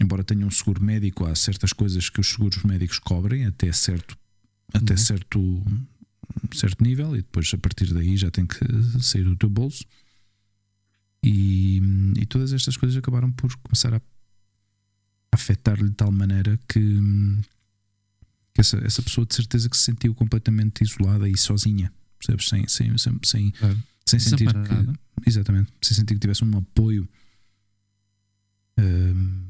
[0.00, 4.16] embora tenha um seguro médico, há certas coisas que os seguros médicos cobrem até certo,
[4.72, 4.98] até Uhum.
[4.98, 5.62] certo,
[6.54, 8.58] certo nível, e depois a partir daí já tem que
[9.02, 9.84] sair do teu bolso.
[11.24, 14.00] E, hum, e todas estas coisas acabaram por começar a
[15.32, 17.40] afetar-lhe de tal maneira que, hum,
[18.54, 21.92] que essa, essa pessoa de certeza que se sentiu completamente isolada e sozinha,
[22.26, 22.48] percebes?
[22.48, 23.82] Sem, sem, sem, sem, Claro.
[24.06, 24.92] sem sentir Desamparada.
[25.22, 27.08] que, exatamente, sem sentir que tivesse um apoio
[28.78, 29.42] hum,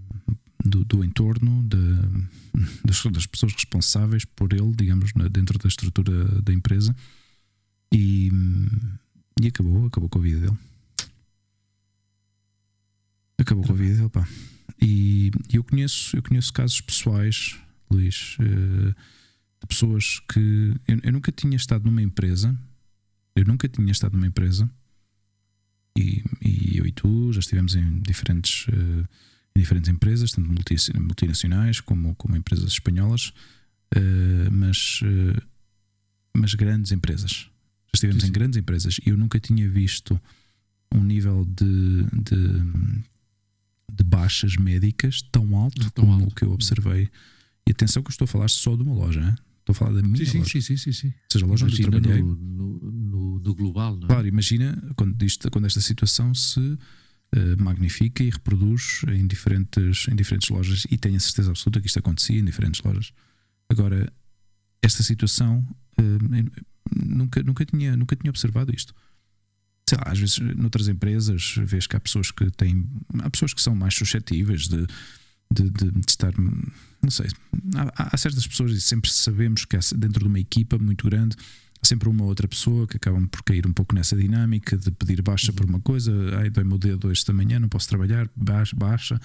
[0.64, 1.76] do, do entorno, da-
[2.85, 6.94] das, das pessoas responsáveis por ele, digamos, dentro da estrutura da empresa,
[7.92, 8.30] e,
[9.42, 10.59] e acabou, acabou com a vida dele.
[13.38, 14.26] Acabou com a vida dele, pá.
[14.80, 17.56] E eu conheço, eu conheço casos pessoais,
[17.90, 18.94] Luís, eh,
[19.60, 22.56] de pessoas que eu, eu nunca tinha estado numa empresa,
[23.36, 24.70] eu nunca tinha estado numa empresa,
[25.96, 29.04] e, e eu e tu já estivemos em diferentes, eh,
[29.56, 33.32] em diferentes empresas, tanto multi- multinacionais como, como empresas espanholas,
[33.94, 35.42] eh, mas, eh,
[36.36, 37.30] mas grandes empresas.
[37.32, 40.20] Já estivemos Sim, em grandes empresas e eu nunca tinha visto
[40.94, 42.36] um nível de, de,
[43.92, 46.28] de baixas médicas tão alto Tão como alto.
[46.28, 47.10] o que eu observei.
[47.66, 49.34] E atenção que eu estou a falar só de uma loja, hein?
[49.60, 50.50] Estou a falar da minha Sim, loja.
[50.50, 51.06] sim, sim, sim, sim.
[51.08, 52.22] Ou seja, a loja onde eu Imagina trabalhei.
[52.22, 54.06] no, no, no, no global, não é?
[54.08, 56.78] Claro, imagina quando, isto, quando esta situação se
[57.32, 61.86] eh, magnifica e reproduz em diferentes, em diferentes lojas, e tenho a certeza absoluta que
[61.86, 63.12] isto acontecia em diferentes lojas.
[63.68, 64.12] Agora,
[64.82, 65.64] esta situação
[65.96, 66.18] eu
[67.06, 68.94] nunca, nunca, tinha, nunca tinha observado isto.
[69.88, 72.88] Sei lá, às vezes noutras empresas vês que há pessoas que têm.
[73.22, 74.86] Há pessoas que são mais suscetíveis de,
[75.52, 76.32] de, de- de estar.
[77.02, 77.28] Não sei.
[77.96, 81.36] Há, há certas pessoas, e sempre sabemos que há, dentro de uma equipa muito grande,
[81.82, 85.22] há sempre uma outra pessoa que acabam por cair um pouco nessa dinâmica de pedir
[85.22, 86.12] baixa por uma coisa.
[86.38, 88.76] Ai, dói-me o dedo esta manhã, não posso trabalhar, baixa.
[88.76, 89.20] baixa.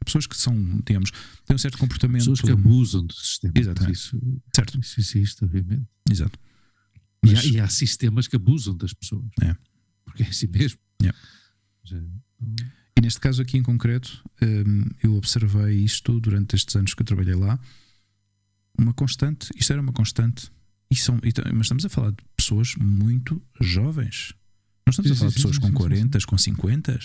[0.00, 0.54] Há pessoas que são,
[0.84, 1.12] digamos,
[1.46, 2.20] têm um certo comportamento.
[2.22, 3.52] Pessoas que abusam do sistema.
[3.56, 3.94] Exatamente.
[3.94, 4.20] Isso,
[4.54, 5.86] Certo, isso existe, obviamente.
[6.10, 6.36] exato.
[7.24, 9.24] E, há, Mas- e há sistemas que abusam das pessoas.
[9.40, 9.54] É.
[10.04, 10.78] Porque é assim mesmo.
[11.00, 11.16] Yeah.
[11.84, 11.98] Já-
[12.96, 17.06] E neste caso aqui em concreto, hum, eu observei isto durante estes anos que eu
[17.06, 17.58] trabalhei lá.
[18.78, 20.50] Uma constante, isto era uma constante.
[20.90, 24.34] E são, e mas estamos a falar de pessoas muito jovens.
[24.86, 26.98] Não estamos Sim, a falar sim, de pessoas sim, com sim, sim, 40, com 50.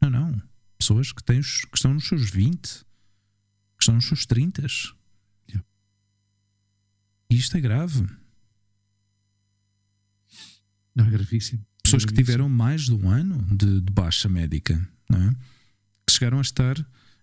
[0.00, 0.42] Não, não.
[0.78, 2.84] Pessoas que, têm que estão nos seus 20, que
[3.80, 4.62] estão nos seus 30.
[5.48, 5.66] Yeah.
[7.30, 8.06] E isto é grave.
[10.94, 11.64] Não, é gravíssimo.
[11.82, 15.30] pessoas É que tiveram mais de um ano de, de baixa médica, é?
[16.06, 16.76] Que chegaram a estar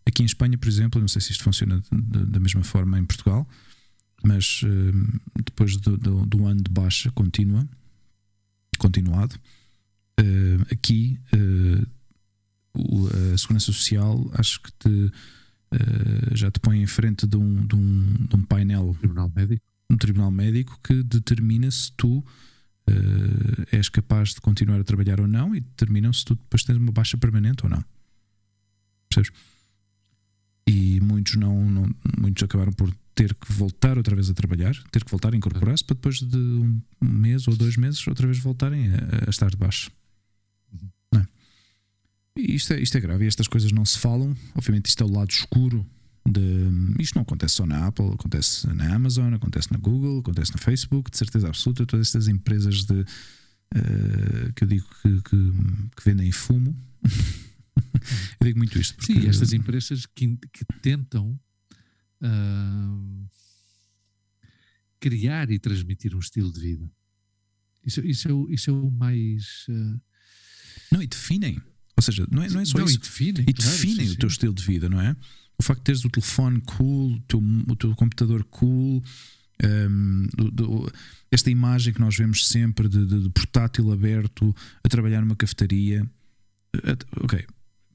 [0.05, 3.47] aqui em Espanha, por exemplo, não sei se isto funciona da mesma forma em Portugal,
[4.23, 5.07] mas hum,
[5.43, 7.67] depois do, do- do ano de baixa contínua,
[8.77, 9.35] continuado,
[10.19, 11.83] hum, aqui hum,
[12.77, 15.11] o- a Segurança Social acho que te,
[16.33, 19.61] já te põe em frente de um, de um, de um painel Tribunal Médico.
[19.91, 22.23] um tribunal médico que determina se tu
[22.87, 26.77] eh, és capaz de continuar a trabalhar ou não e determinam se tu depois tens
[26.77, 27.83] uma baixa permanente ou não.
[29.09, 29.31] Percebes?
[30.67, 35.03] E muitos não, não- muitos acabaram por ter que voltar outra vez a trabalhar, ter
[35.03, 38.39] que voltar a incorporar-se para depois de um um mês ou dois meses outra vez
[38.39, 39.91] voltarem a, a estar de baixo.
[40.73, 40.89] Uhum.
[41.13, 41.27] Não é?
[42.37, 44.35] E isto é, isto é grave e estas coisas não se falam.
[44.55, 45.85] Obviamente, isto é o lado escuro
[46.27, 50.57] de, isto não acontece só na Apple, acontece na Amazon, acontece na Google, acontece no
[50.57, 51.85] Facebook, de certeza absoluta.
[51.85, 53.05] Todas estas empresas de
[53.75, 55.53] eh, que eu digo que, que,
[55.95, 56.75] que vendem fumo.
[57.03, 58.95] eu digo muito isto.
[58.95, 61.39] Porque, Sim, estas empresas que, que tentam
[62.21, 62.97] ah,
[64.99, 66.91] criar e transmitir um estilo de vida.
[67.83, 69.65] Isso, isso, é, o, isso é o mais.
[69.69, 69.99] ah,
[70.91, 71.61] Não, e definem.
[71.97, 72.97] Ou seja, não é, não é só não, isso.
[72.97, 74.33] E definem, E claro, definem sim, o teu sim.
[74.33, 75.15] estilo de vida, não é?
[75.57, 77.39] O facto de teres o telefone cool, o teu,
[77.69, 79.01] o teu computador cool,
[79.89, 80.91] hum, do- do-
[81.31, 86.05] esta imagem que nós vemos sempre de, de- de portátil aberto a trabalhar numa cafetaria.
[86.75, 87.45] Eh, Ok,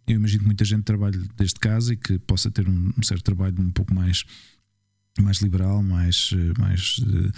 [0.07, 3.23] eu imagino que muita gente trabalhe desde casa e que possa ter um, um certo
[3.25, 4.25] trabalho um pouco mais,
[5.21, 7.33] mais liberal, mais, eh, mais de, de,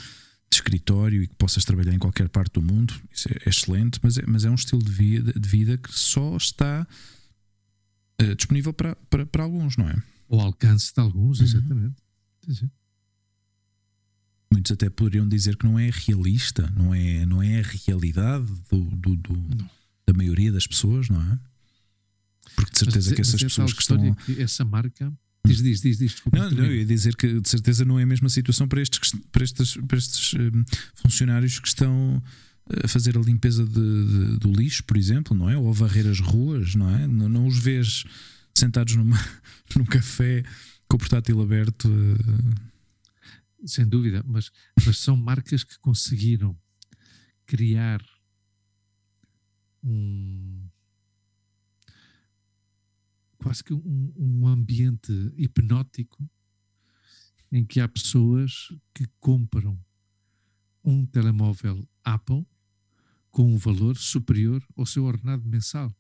[0.52, 2.94] escritório e que possas trabalhar em qualquer parte do mundo.
[3.10, 5.92] Isso é, é excelente, mas é, mas é um estilo de vida, de vida que
[5.92, 6.86] só está
[8.36, 9.96] disponível para, para, para alguns, não é?
[10.32, 11.44] Ao alcance de alguns, uhum.
[11.44, 12.02] exatamente.
[14.50, 18.80] Muitos até poderiam dizer que não é realista, não é, não é a realidade do,
[18.96, 19.70] do, do
[20.06, 21.38] da maioria das pessoas, não é?
[22.56, 24.14] Porque de certeza mas, que essas pessoas que estão.
[24.14, 25.12] Que essa marca.
[25.44, 26.38] Diz, diz, diz, diz desculpa.
[26.38, 29.12] Não, não, eu ia dizer que de certeza não é a mesma situação para estes,
[29.32, 30.64] para estes, para estes um,
[30.94, 32.22] funcionários que estão
[32.84, 35.56] a fazer a limpeza de, de, do lixo, por exemplo, não é?
[35.56, 37.06] Ou a varrer as ruas, não é?
[37.08, 38.04] Não, não os vês
[38.54, 39.16] sentados numa,
[39.76, 40.42] num café
[40.88, 41.88] com o portátil aberto.
[41.88, 42.72] Uh...
[43.64, 44.50] Sem dúvida, mas,
[44.84, 46.58] mas são marcas que conseguiram
[47.46, 48.02] criar
[49.84, 50.68] um
[53.38, 56.28] quase que um, um ambiente hipnótico
[57.50, 59.78] em que há pessoas que compram
[60.84, 62.46] um telemóvel Apple
[63.30, 65.94] com um valor superior ao seu ordenado mensal.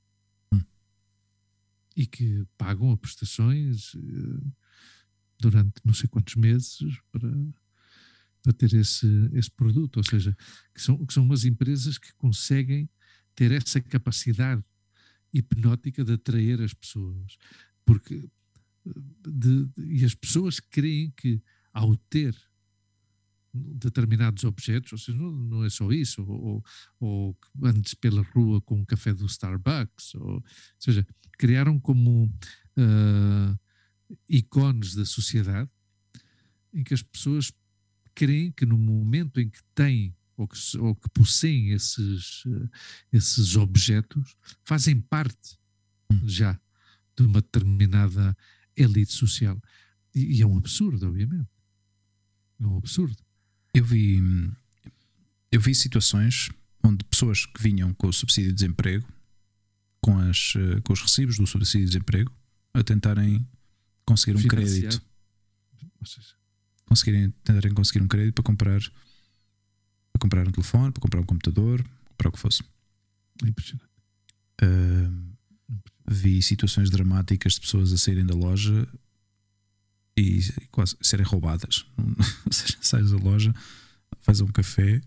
[1.96, 4.52] E que pagam a prestações uh,
[5.38, 6.78] durante não sei quantos meses
[7.10, 7.30] para,
[8.42, 9.96] para ter esse, esse produto.
[9.98, 10.36] Ou seja,
[10.74, 12.88] que são, que são umas empresas que conseguem
[13.34, 14.62] ter essa capacidade
[15.32, 17.36] hipnótica de atrair as pessoas.
[17.84, 18.28] Porque
[18.84, 22.36] de, de, e as pessoas creem que ao ter
[23.54, 26.64] determinados objetos, ou seja, não, não é só isso, ou,
[26.98, 27.36] ou,
[28.00, 30.44] pela rua com um café do Starbucks, ou, ou
[30.78, 31.06] seja,
[31.38, 33.58] criaram como uh,
[34.28, 35.70] ícones da sociedade
[36.72, 37.52] em que as pessoas
[38.14, 42.70] creem que no momento em que têm ou que, ou que possuem esses, uh,
[43.12, 44.34] esses objetos
[44.64, 45.58] fazem parte
[46.24, 46.58] já
[47.16, 48.36] de uma determinada
[48.76, 49.60] elite social.
[50.14, 51.48] E, e é um absurdo, obviamente.
[52.60, 53.16] É um absurdo.
[53.74, 54.20] Eu vi,
[55.50, 56.50] eu vi situações
[56.82, 59.06] onde pessoas que vinham com o subsídio de desemprego,
[60.00, 62.32] com, as, eh, com os recibos do subsídio de desemprego,
[62.74, 63.46] a tentarem
[64.04, 64.82] conseguir um Financiar.
[64.82, 65.02] crédito.
[66.84, 68.80] Conseguirem, tentarem conseguir um crédito para comprar
[70.12, 71.82] para comprar um telefone, para comprar um computador,
[72.18, 72.62] para o que fosse.
[73.42, 73.88] Impressionante.
[74.62, 75.32] Uh,
[76.06, 78.86] vi situações dramáticas de pessoas a saírem da loja
[80.16, 81.86] e quase serem roubadas.
[82.46, 83.54] Ou seja, sais da loja,
[84.22, 85.00] faz um café,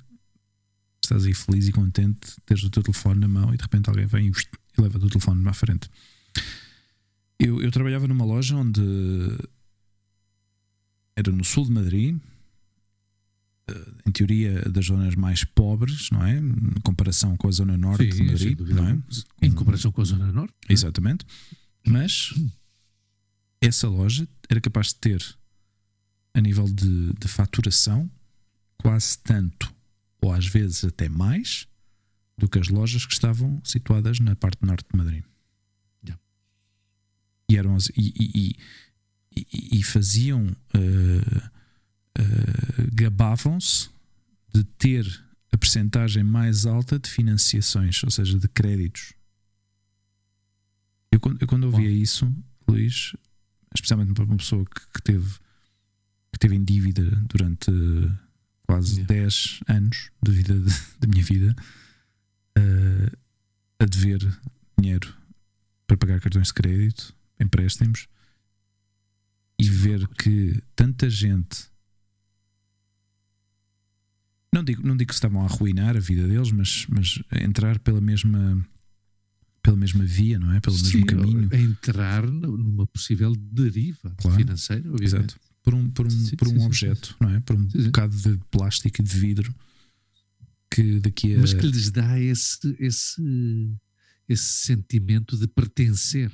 [1.03, 4.05] estás aí feliz e contente, teres o teu telefone na mão e de repente alguém
[4.05, 5.89] vem e leva o teu telefone à frente.
[7.39, 8.81] Eu, eu trabalhava numa loja onde
[11.15, 12.17] era no sul de Madrid,
[13.69, 16.37] eh, em teoria das zonas mais pobres, não é?
[16.37, 18.97] Em comparação com a zona norte Sim, de Madrid, não é?
[19.41, 20.53] Em comparação com a zona norte.
[20.69, 21.25] Exatamente.
[21.87, 22.33] Mas
[23.67, 25.37] essa loja era capaz de ter,
[26.33, 28.09] a nível de, de faturação,
[28.77, 29.73] quase tanto,
[30.21, 31.67] ou às vezes até mais,
[32.37, 35.23] do que as lojas que estavam situadas na parte norte de Madrid.
[36.03, 36.21] Yeah.
[37.49, 38.55] E, eram, e, e,
[39.35, 40.45] e, e faziam.
[40.75, 41.49] Uh,
[42.19, 43.89] uh, gabavam-se
[44.53, 45.05] de ter
[45.51, 49.13] a percentagem mais alta de financiações, ou seja, de créditos.
[51.11, 51.95] Eu, eu quando ouvia Bom.
[51.95, 52.33] isso,
[52.67, 53.13] Luís,
[53.75, 55.29] especialmente para uma pessoa que, que, teve
[56.31, 57.71] que teve em dívida durante
[58.65, 59.13] quase yeah.
[59.13, 60.55] 10 anos de vida
[60.99, 61.55] da minha vida
[62.57, 63.17] uh,
[63.79, 64.19] a dever
[64.77, 65.13] dinheiro
[65.85, 68.07] para pagar cartões de crédito, empréstimos
[69.59, 71.69] e ver que tanta gente
[74.51, 77.99] não digo, não digo que estavam a arruinar a vida deles, mas, mas entrar pela
[77.99, 78.65] mesma
[79.65, 80.59] pela mesma via, não é?
[80.59, 81.49] Pelo Sim, mesmo caminho.
[81.51, 85.15] Entrar numa possível deriva claro, financeira, obviamente.
[85.15, 85.39] Exato.
[85.63, 87.39] Por um, por um, sim, por um sim, objeto, sim, não é?
[87.39, 89.55] Por um bocado de plástico e de vidro
[90.69, 91.39] que daqui a.
[91.39, 93.23] Mas que lhes dá esse, esse,
[94.29, 96.31] esse sentimento de pertencer.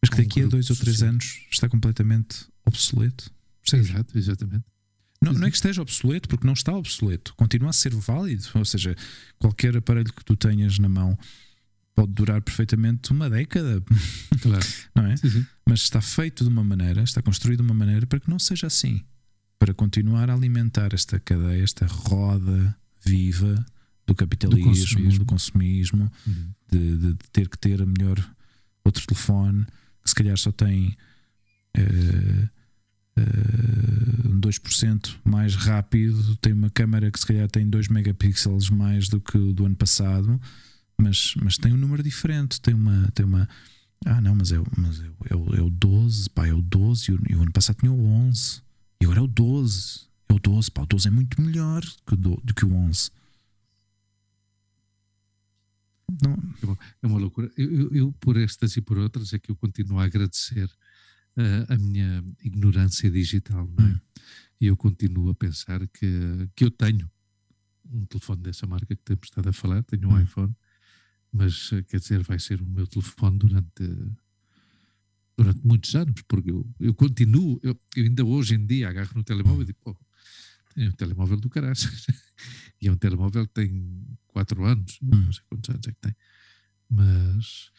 [0.00, 3.32] Mas que daqui a, um a dois ou três anos está completamente obsoleto.
[3.72, 4.64] Exato, exatamente.
[5.20, 8.44] Não, não é que esteja obsoleto, porque não está obsoleto, continua a ser válido.
[8.54, 8.94] Ou seja,
[9.40, 11.18] qualquer aparelho que tu tenhas na mão
[11.94, 13.82] pode durar perfeitamente uma década.
[14.40, 14.66] Claro.
[14.94, 15.16] não é?
[15.16, 15.46] Sim, sim.
[15.68, 18.66] Mas está feito de uma maneira, está construído de uma maneira para que não seja
[18.66, 19.02] assim.
[19.58, 23.64] Para continuar a alimentar esta cadeia, esta roda viva
[24.06, 26.50] do capitalismo, do consumismo, do consumismo uhum.
[26.70, 28.18] de, de, ter que ter a melhor
[28.84, 29.64] outro telefone
[30.02, 30.96] que se calhar só tem.
[31.76, 32.48] Uh,
[33.18, 34.02] uh,
[34.42, 39.38] 2% mais rápido, tem uma câmera que se calhar tem 2 megapixels mais do que
[39.38, 40.40] o do ano passado,
[41.02, 43.48] mas, mas tem um número diferente, tem uma, tem uma,
[44.04, 47.12] Ah, não, mas é, o- mas é, é, é o 12, pá, é o 12
[47.30, 48.60] e o, ano passado tinha o 11.
[49.00, 50.08] E agora é o 12.
[50.28, 53.10] É o 12, pá, o 12 é muito melhor que do, do que o 11.
[56.22, 56.36] Não,
[57.02, 57.50] É uma loucura.
[57.56, 60.70] Eu, eu- eu, por estas e por outras, é que eu continuo a agradecer
[61.36, 63.88] eh, a minha ignorância digital, não é?
[63.92, 64.00] Hum.
[64.60, 67.10] E eu continuo a pensar que, que eu tenho
[67.90, 70.20] um telefone dessa marca que temos estado a falar, tenho um Hum.
[70.22, 70.54] iPhone,
[71.32, 73.84] mas eh, quer dizer, vai ser o meu telefone durante,
[75.36, 79.24] durante muitos anos, porque eu, eu continuo, eu, eu ainda hoje em dia agarro no
[79.24, 79.96] telemóvel e digo, pô,
[80.74, 81.74] tenho um telemóvel do caralho.
[82.80, 85.10] e é um telemóvel que tem 4 anos, Hum.
[85.10, 86.16] não sei quantos anos é que tem.
[86.88, 87.70] Mas,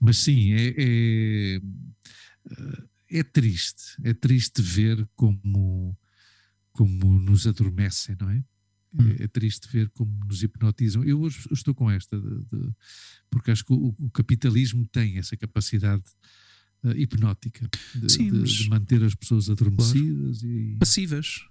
[0.00, 2.84] mas sim, é, é, eh,
[3.20, 3.96] é triste.
[4.02, 5.96] É triste ver como,
[6.72, 8.44] como nos adormecem, não é?
[8.92, 9.08] Hum.
[9.18, 11.04] É, é triste ver como nos hipnotizam.
[11.04, 12.72] Eu hoje estou com esta, de- de-
[13.30, 16.02] porque acho que o, o capitalismo tem essa capacidade
[16.84, 21.46] eh, hipnótica de, Sim, de- mas- de manter as pessoas adormecidas e passivas.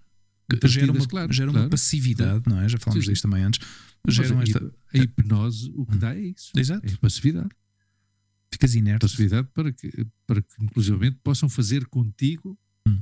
[0.65, 1.69] Gera uma, claro, gera uma claro.
[1.69, 2.67] passividade, não é?
[2.67, 3.65] Já falámos disto também antes.
[4.07, 4.73] Geram a, esta.
[4.93, 6.51] a hipnose o que dá é isso.
[6.57, 6.85] Exato.
[6.91, 7.49] É passividade.
[8.51, 9.01] Ficas inerte.
[9.01, 9.89] Passividade para que,
[10.25, 12.99] para que inclusivamente, possam fazer contigo Hum.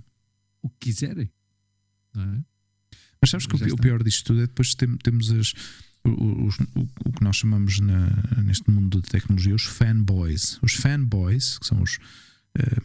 [0.62, 1.32] o que quiserem.
[2.14, 2.44] Não é?
[3.22, 5.54] Mas sabes que o, o pior disto tudo é depois tem- temos as,
[6.06, 10.60] o, os- o- o que nós chamamos na- neste mundo de tecnologia os fanboys.
[10.62, 11.98] Os fanboys, que são os
[12.58, 12.78] eh,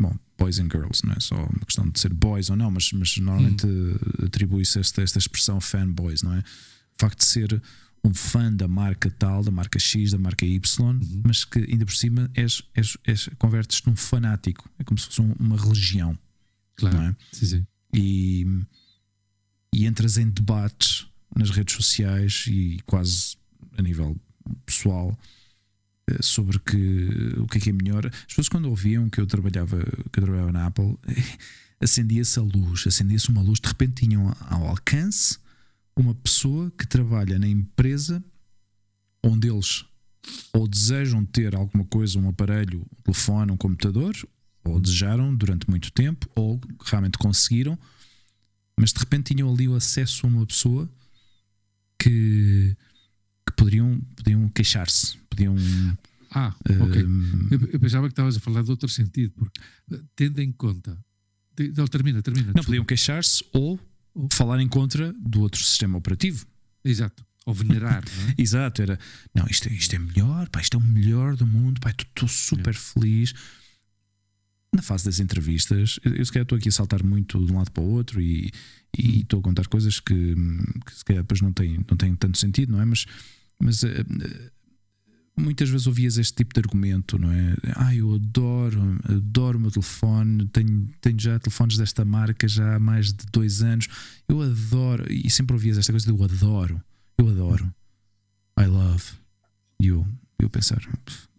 [0.00, 2.92] bom, boys and girls, não é só uma questão de ser boys ou não, mas,
[2.92, 6.38] mas normalmente eh, atribui-se esta, esta expressão fanboys, não é?
[6.40, 7.62] O facto de ser
[8.04, 11.94] um fã da marca tal, da marca X, da marca Y, mas que ainda por
[11.94, 14.68] cima és, és, és, convertes-te num fanático.
[14.78, 16.18] É como se fosse um- uma religião
[16.74, 16.96] Claro.
[16.96, 17.16] Não é?
[17.32, 17.66] Sim, sim.
[17.94, 18.46] e,
[19.72, 21.06] e entras em debates
[21.36, 23.36] nas redes sociais e quase
[23.76, 24.16] a nível
[24.66, 25.18] pessoal
[26.08, 28.06] eh, sobre que, o que é que é melhor.
[28.06, 29.78] As pessoas quando ouviam que eu trabalhava,
[30.12, 30.98] que eu trabalhava na Apple,
[31.80, 35.38] acendia-se a luz, acendia-se uma luz, de repente tinham ao alcance
[35.96, 38.22] uma pessoa que trabalha na empresa
[39.22, 39.84] onde eles
[40.52, 44.14] ou desejam ter alguma coisa, um aparelho, um telefone, um computador,
[44.64, 47.78] ou desejaram durante muito tempo, ou realmente conseguiram,
[48.78, 50.88] mas de repente tinham ali o acesso a uma pessoa
[51.98, 52.76] que,
[53.46, 55.56] que poderiam, poderiam queixar-se, podiam.
[56.30, 57.04] Ah, ok.
[57.04, 59.60] hum, Eu, eu pensava que estavas a falar de outro sentido, porque
[59.92, 60.98] eh, tendo em conta.
[61.76, 62.46] Não, termina, termina.
[62.46, 62.66] não, desculpa.
[62.66, 63.78] podiam queixar-se ou
[64.32, 66.46] falar em contra do outro sistema operativo.
[66.84, 67.24] Exato.
[67.44, 68.34] Ou venerar, não é?
[68.40, 68.98] Exato, era
[69.34, 72.28] não, isto, é- isto é melhor, pá, isto é o melhor do mundo, pá, estou
[72.28, 73.34] super feliz.
[74.74, 77.58] Na fase das entrevistas, eu, eu se calhar estou aqui a saltar muito de um
[77.58, 78.50] lado para o outro e
[78.98, 80.34] e estou a contar coisas que,
[80.86, 82.84] que se calhar depois não têm, não têm tanto sentido, não é?
[82.84, 83.06] Mas,
[83.58, 84.50] mas eh, eh,
[85.36, 87.54] muitas vezes ouvias este tipo de argumento, não é?
[87.76, 92.78] Ah, eu adoro, adoro o meu telefone, tenho, tenho já telefones desta marca já há
[92.78, 93.88] mais de dois anos,
[94.28, 96.82] eu adoro, e sempre ouvias esta coisa de eu adoro,
[97.18, 97.74] eu adoro,
[98.58, 99.04] I love,
[99.80, 100.06] e eu,
[100.38, 100.82] eu pensar,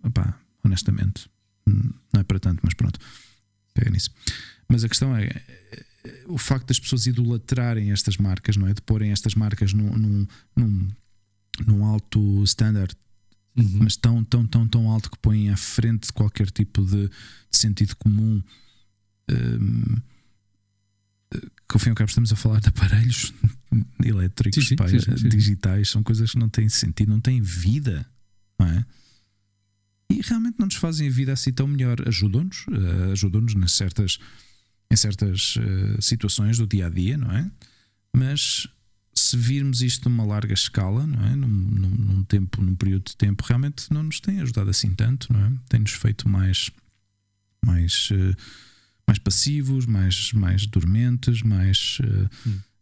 [0.03, 1.29] opá, honestamente,
[1.69, 2.99] hum, não é para tanto, mas pronto,
[3.73, 4.09] pega nisso.
[4.67, 5.29] Mas a questão é
[6.27, 8.73] o facto das pessoas idolatrarem estas marcas, não é?
[8.73, 10.87] De porem estas marcas num, num, num,
[11.65, 12.95] num alto standard
[13.55, 13.81] Uhum.
[13.83, 17.11] mas tão, tão, tão, tão alto que põem à frente de qualquer tipo de, de
[17.51, 18.41] sentido comum.
[19.29, 19.95] hum,
[21.31, 23.33] que ao fim e ao cabo estamos a falar de aparelhos
[24.03, 25.29] elétricos, sim, sim, sim.
[25.29, 28.05] digitais, são coisas que não têm sentido, não têm vida,
[28.59, 28.85] não é?
[30.13, 32.07] E realmente não nos fazem a vida assim tão melhor.
[32.07, 34.19] Ajudam-nos, eh, ajudam-nos nas certas,
[34.91, 37.49] em certas eh, situações do dia a dia, não é?
[38.15, 38.67] Mas
[39.15, 41.35] se virmos isto numa larga escala, não é?
[41.35, 45.33] Num, num, num tempo, num período de tempo, realmente não nos tem ajudado assim tanto,
[45.33, 45.51] não é?
[45.67, 46.69] Tem-nos feito mais,
[47.65, 48.35] mais, eh,
[49.07, 51.99] mais passivos, mais, mais dormentes, mais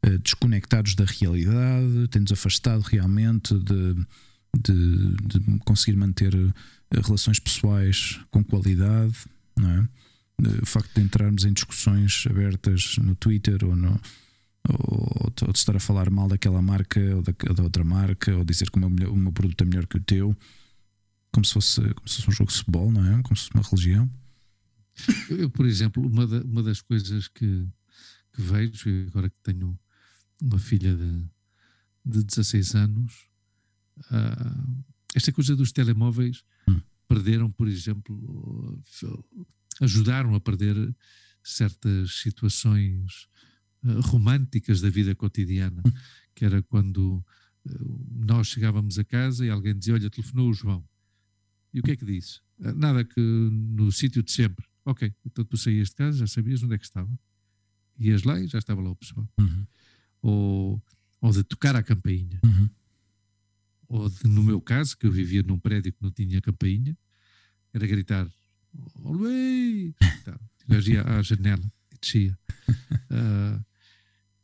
[0.04, 3.96] eh, desconectados da realidade, tem-nos afastado realmente de,
[4.60, 6.34] de, de conseguir manter
[7.00, 9.16] relações pessoais com qualidade,
[9.58, 9.88] não é?
[10.44, 14.00] Eh, O facto de entrarmos em discussões abertas no Twitter ou no,
[14.70, 18.44] ou, ou de estar a falar mal daquela marca ou da, da outra marca, ou
[18.44, 20.36] dizer que o meu, produto é melhor que o teu,
[21.32, 23.22] como se fosse, como se fosse um jogo de futebol, não é?
[23.24, 24.12] Como se fosse uma religião.
[25.30, 27.66] Eu, por exemplo, uma, da- uma das coisas que,
[28.34, 29.80] que vejo, agora que tenho
[30.42, 31.24] uma filha de,
[32.06, 33.26] de 16 anos,
[34.12, 34.64] ah,
[35.16, 36.44] esta coisa dos telemóveis.
[37.12, 38.82] Perderam, por exemplo,
[39.82, 40.95] ajudaram a perder
[41.43, 43.28] certas situações
[43.84, 45.84] ah, românticas da vida cotidiana,
[46.34, 47.24] que era quando
[47.68, 47.72] ah,
[48.09, 50.88] nós chegávamos a casa e alguém dizia: Olha, telefonou o João.
[51.74, 52.39] E o que é que disse?
[52.64, 54.66] Ah, Nada que no sítio de sempre.
[54.86, 57.12] Ok, então tu saías de casa, já sabias onde é que estava.
[57.99, 59.28] Ias lá e já estava lá o pessoal.
[59.38, 59.68] Uhum.
[60.22, 60.84] Ou,
[61.20, 62.39] ou de tocar a campainha.
[62.43, 62.70] Uhum.
[63.94, 66.98] Ou de, no meu caso, que eu vivia num prédio que não tinha campainha,
[67.74, 68.26] era gritar:
[68.96, 69.94] "Ó Luís!
[70.24, 70.39] Tá.
[70.88, 71.64] Ia à janela
[71.94, 72.38] e descia.
[73.14, 73.60] Ah,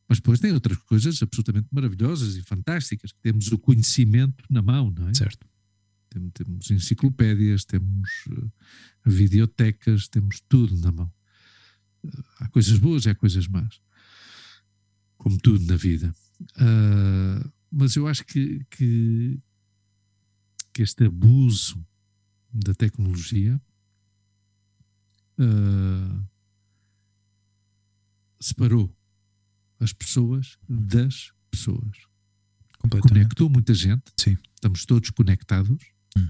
[0.10, 3.14] mas depois tem outras coisas absolutamente maravilhosas e fantásticas.
[3.22, 5.14] Temos o conhecimento na mão, não é?
[5.14, 5.48] Certo.
[6.10, 8.48] Tem- Temos enciclopédias, temos eh,
[9.06, 11.14] videotecas, temos tudo na mão.
[12.06, 13.82] Eh, há coisas boas e há coisas más.
[15.18, 16.14] Como tudo na vida.
[16.58, 19.39] Ah, mas eu acho que, que,
[20.74, 21.86] que este abuso
[22.53, 23.61] da tecnologia
[25.39, 26.24] ah,
[28.39, 28.95] separou
[29.80, 32.07] as pessoas das pessoas
[33.01, 34.38] conectou muita gente, Sim.
[34.55, 36.30] estamos todos conectados, Hum.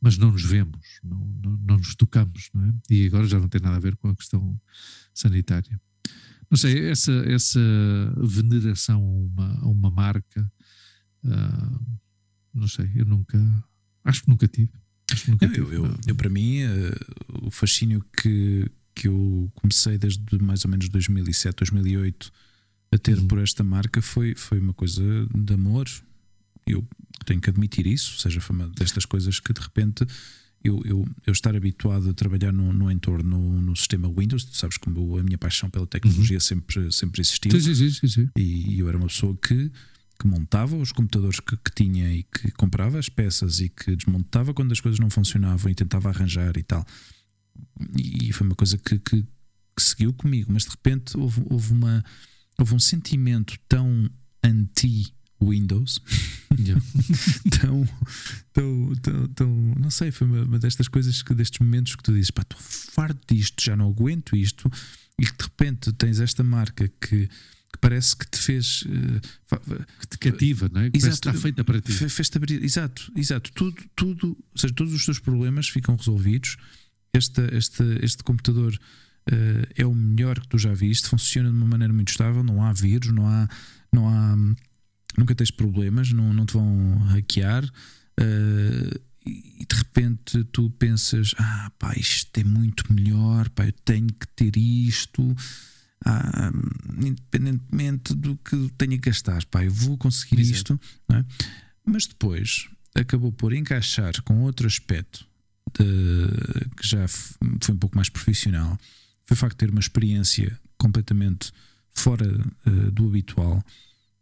[0.00, 2.74] mas não nos vemos, não, não, não nos tocamos, não é?
[2.90, 4.60] E agora já não tem nada a ver com a questão
[5.12, 5.80] sanitária.
[6.50, 7.60] Não sei, essa, essa
[8.16, 10.50] veneração a uma, a uma marca,
[11.24, 11.80] ah,
[12.54, 13.38] não sei, eu nunca,
[14.04, 14.70] acho que nunca tive.
[15.12, 15.74] Acho que nunca Eu, tive.
[15.76, 16.92] eu, eu- eu, para mim, eh,
[17.42, 22.30] o fascínio que, que eu comecei desde mais ou menos 2007, 2008
[22.92, 23.28] a ter Uhum.
[23.28, 25.02] por esta marca foi, foi uma coisa
[25.34, 25.86] de amor.
[26.66, 26.86] Eu
[27.26, 30.06] tenho que admitir isso, ou seja, foi uma destas coisas que de repente
[30.64, 34.56] eu, eu, eu estar habituado a trabalhar no, no entorno, no, no sistema Windows, tu
[34.56, 37.50] sabes como a minha paixão pela tecnologia sempre, sempre existiu.
[37.52, 39.70] Sim, sim, sim, sim, e, e eu era uma pessoa que,
[40.18, 44.52] que montava os computadores que, que tinha e que comprava as peças e que desmontava
[44.52, 46.84] quando as coisas não funcionavam e tentava arranjar e tal.
[47.96, 49.22] E foi uma coisa que, que-
[49.76, 52.04] que seguiu comigo, mas de repente houve, houve, uma,
[52.58, 54.10] houve um sentimento tão
[55.40, 56.00] anti-Windows,
[56.58, 56.82] Yeah.
[57.60, 57.88] tão,
[58.52, 62.12] tão, tão, tão- não sei, foi uma, uma destas coisas que destes momentos que tu
[62.12, 64.68] dizes, pá, estou farto disto, já não aguento isto,
[65.20, 68.82] e que de repente tens esta marca que, que parece que te fez
[69.46, 69.60] fa-
[70.00, 70.90] Que te cativa, não é?
[70.90, 71.14] Que Exato.
[71.14, 71.92] está feita para ti.
[71.92, 76.56] fe- fez-te abrir, exato, exato, tudo, tudo, ou seja, todos os teus problemas ficam resolvidos.
[77.14, 78.76] Este, este, este computador
[79.30, 82.62] eh, é o melhor que tu já viste, funciona de uma maneira muito estável, não
[82.64, 83.48] há vírus, não há,
[83.92, 84.36] não há
[85.18, 87.64] nunca tens problemas, não, não te vão hackear.
[88.20, 94.06] eh, e de repente tu pensas: Ah, pá, isto é muito melhor, pá, eu tenho
[94.08, 95.36] que ter isto.
[96.04, 96.50] Ah,
[96.96, 100.56] independentemente do que tenha que gastar, pá, eu vou conseguir Exato.
[100.56, 100.80] isto,
[101.12, 101.24] é?
[101.84, 105.26] mas depois acabou por encaixar com outro aspecto
[105.78, 108.78] de- que já foi um pouco mais profissional.
[109.26, 111.52] Foi o facto de ter uma experiência completamente
[111.92, 112.24] fora
[112.66, 113.62] eh, do habitual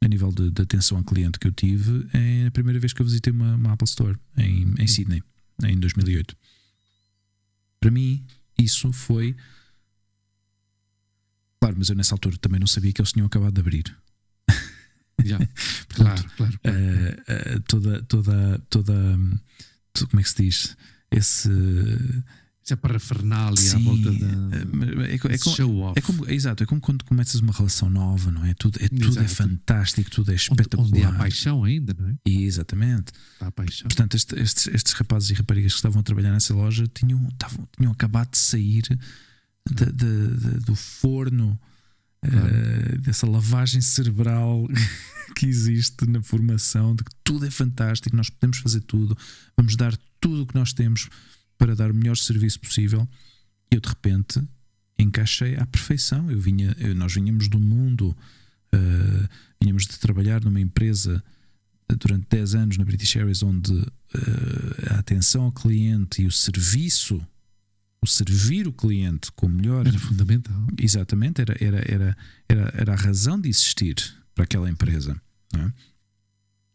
[0.07, 3.03] a nível de, de atenção ao cliente que eu tive é a primeira vez que
[3.03, 5.23] eu visitei uma, uma Apple Store em, em Sydney,
[5.65, 6.37] em 2008.
[7.81, 8.25] Para mim,
[8.57, 9.37] isso foi.
[11.61, 13.97] Claro, mas eu nessa altura também não sabia que eles tinham acabado de abrir.
[15.23, 15.49] Yeah.
[15.89, 16.59] Claro, claro.
[16.63, 16.77] claro.
[16.79, 18.93] Eh, eh, toda, toda, toda.
[18.93, 19.39] hum,
[20.11, 20.77] Como é que se diz?
[21.11, 21.49] Esse.
[22.67, 24.67] Isso é parafernália à Sim, volta eh, da.
[24.73, 25.97] mas é, é como- show off.
[25.97, 28.55] é como, é exato, é como quando começas uma relação nova, não é?
[28.55, 30.89] Tudo é, tudo é fantástico, tudo é onde, espetacular.
[30.89, 32.17] onde há paixão ainda, não é?
[32.27, 33.13] E, exatamente.
[33.39, 33.87] Há paixão.
[33.87, 37.69] Portanto, este- estes, estes rapazes e raparigas que estavam a trabalhar nessa loja tinham, estavam,
[37.79, 38.97] tinham acabado de sair de-
[39.93, 41.57] de- de- do forno,
[42.25, 44.67] eh, dessa lavagem cerebral
[45.37, 49.17] que existe na formação, de que tudo é fantástico, nós podemos fazer tudo,
[49.57, 51.09] vamos dar tudo o que nós temos
[51.59, 53.09] para dar o melhor serviço possível.
[53.71, 54.41] E eu, de repente,
[54.99, 56.31] encaixei à perfeição.
[56.31, 58.17] Eu vinha, eu- nós vinhamos do mundo,
[58.73, 59.29] eh,
[59.63, 61.23] vinhamos de trabalhar numa empresa
[61.99, 63.73] durante 10 anos na British Airways, onde
[64.15, 67.21] eh, a atenção ao cliente e o serviço,
[68.03, 70.67] o servir o cliente com o melhor, Era fundamental.
[70.79, 72.17] exatamente, era, era, era,
[72.49, 73.97] era, era a razão de existir
[74.35, 75.21] para aquela empresa.
[75.55, 75.73] é?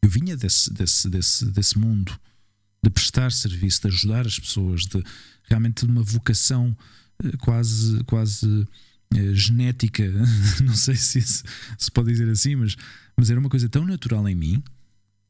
[0.03, 2.11] Eu vinha desse, desse, desse, desse mundo
[2.83, 5.03] de prestar serviço, de ajudar as pessoas, de
[5.43, 6.75] realmente de uma vocação
[7.23, 8.67] eh, quase, quase
[9.15, 10.03] eh, genética,
[10.63, 12.75] não sei se se pode dizer assim, mas,
[13.15, 14.63] mas era uma coisa tão natural em mim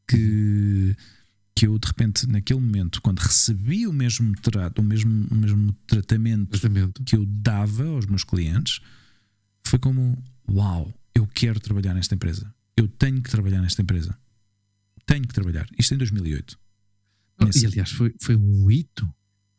[0.07, 0.95] que,
[1.55, 5.73] que eu de repente, naquele momento, quando recebi o mesmo trato, o mesmo, o mesmo
[5.87, 7.03] tratamento Tratamento.
[7.03, 8.79] que eu dava aos meus clientes,
[9.65, 12.53] foi como: Uau, eu quero trabalhar nesta empresa.
[12.75, 14.17] Eu tenho que trabalhar nesta empresa.
[15.05, 15.67] Tenho que trabalhar.
[15.77, 16.57] Isto em 2008.
[17.55, 19.09] E aliás, foi, foi um hito.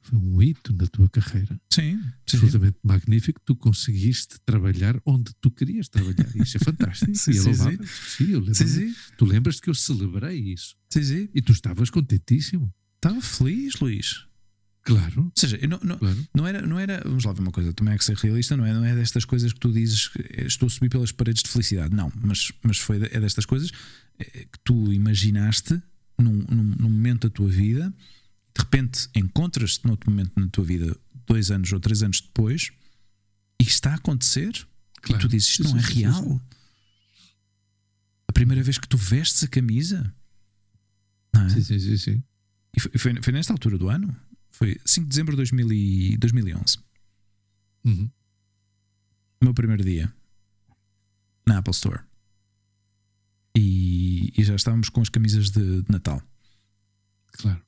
[0.03, 1.61] Foi um hito na tua carreira.
[1.73, 2.37] Sim, sim.
[2.37, 3.41] Absolutamente magnífico.
[3.45, 6.29] Tu conseguiste trabalhar onde tu querias trabalhar.
[6.37, 7.15] Isso é fantástico.
[7.15, 7.79] Sim, e é sim.
[7.85, 8.55] Sim, eu lembro.
[8.55, 8.95] Sim, sim.
[9.17, 10.75] Tu lembras que eu celebrei isso.
[10.91, 11.29] sim, sim.
[11.33, 12.73] E tu estavas contentíssimo.
[12.97, 14.27] Estava feliz, Luís.
[14.85, 15.23] Claro.
[15.25, 16.29] Ou seja, não, não, claro.
[16.35, 17.01] não, era, não era.
[17.05, 19.25] Vamos lá ver uma coisa, também há que ser realista, não é, não é destas
[19.25, 21.95] coisas que tu dizes que estou a subir pelas paredes de felicidade.
[21.95, 23.71] Não, mas, mas foi, é destas coisas
[24.19, 25.81] eh, que tu imaginaste
[26.19, 27.93] num, num, num momento da tua vida,
[28.55, 30.97] de repente encontras-te noutro momento na tua vida,
[31.27, 32.71] dois anos ou três anos depois,
[33.61, 34.53] e está a acontecer,
[35.01, 35.21] claro.
[35.21, 36.41] e tu dizes isto não é real.
[38.29, 40.15] A primeira vez que tu vestes a camisa,
[41.35, 41.49] não é?
[41.51, 42.23] Sim, sim, sim, sim.
[42.77, 44.15] E foi, foi, foi nesta altura do ano?
[44.51, 46.79] Foi 5 de dezembro de 2000 e 2011.
[47.85, 48.11] Uhum.
[49.41, 50.13] O meu primeiro dia
[51.47, 52.01] na Apple Store.
[53.57, 56.23] E, e já estávamos com as camisas de, de Natal.
[57.33, 57.61] Claro.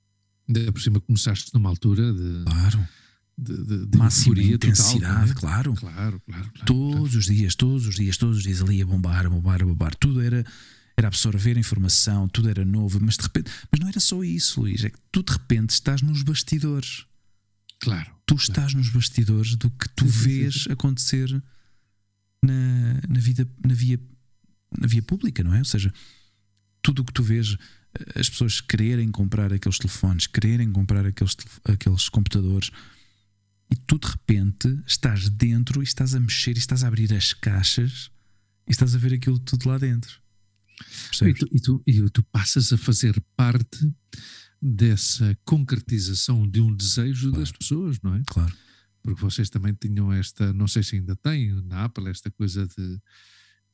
[0.48, 2.88] Ainda por cima começaste numa altura de, Claro.
[3.38, 5.34] de, de, de Máxima total, intensidade, não é?
[5.34, 5.74] claro.
[5.74, 6.66] Claro, claro, claro.
[6.66, 9.66] Todos os dias, todos os dias, todos os dias ali a bombar, a bombar, a
[9.66, 9.94] bombar.
[9.94, 10.44] Tudo era,
[10.96, 13.50] era absorver informação, tudo era novo, mas de repente.
[13.70, 14.84] Mas não era só isso, Luís.
[14.84, 17.04] É que tu de repente estás nos bastidores.
[17.80, 18.10] Claro.
[18.26, 21.30] Tu estás nos bastidores do que tu vês acontecer
[22.42, 24.00] na, na vida, na via,
[24.78, 25.58] na via pública, não é?
[25.58, 25.92] Ou seja,
[26.82, 27.56] tudo o que tu vês,
[27.98, 32.70] eh, as pessoas quererem comprar aqueles telefones, quererem comprar aqueles, aqueles computadores,
[33.70, 37.32] e tu de repente estás dentro e estás a mexer e estás a abrir as
[37.32, 38.10] caixas
[38.68, 40.22] e estás a ver aquilo tudo lá dentro.
[41.22, 43.92] E tu, e, tu, e tu passas a fazer parte
[44.60, 48.22] dessa concretização de um desejo das pessoas, não é?
[48.26, 48.54] Claro.
[49.02, 53.00] Porque vocês também tinham esta, não sei se ainda têm na Apple, esta coisa de,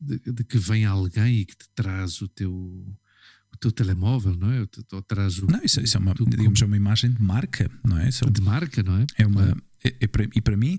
[0.01, 4.51] de, de que vem alguém e que te traz o teu, o teu telemóvel, não
[4.51, 4.61] é?
[4.61, 7.11] Ou, te- ou traz o, Não, isso, isso é uma, tu- digamos, é uma imagem
[7.13, 8.09] de marca, não é?
[8.09, 9.07] Isso de marca, não é?
[9.17, 9.57] É uma.
[9.85, 10.79] é- é para- e para mim,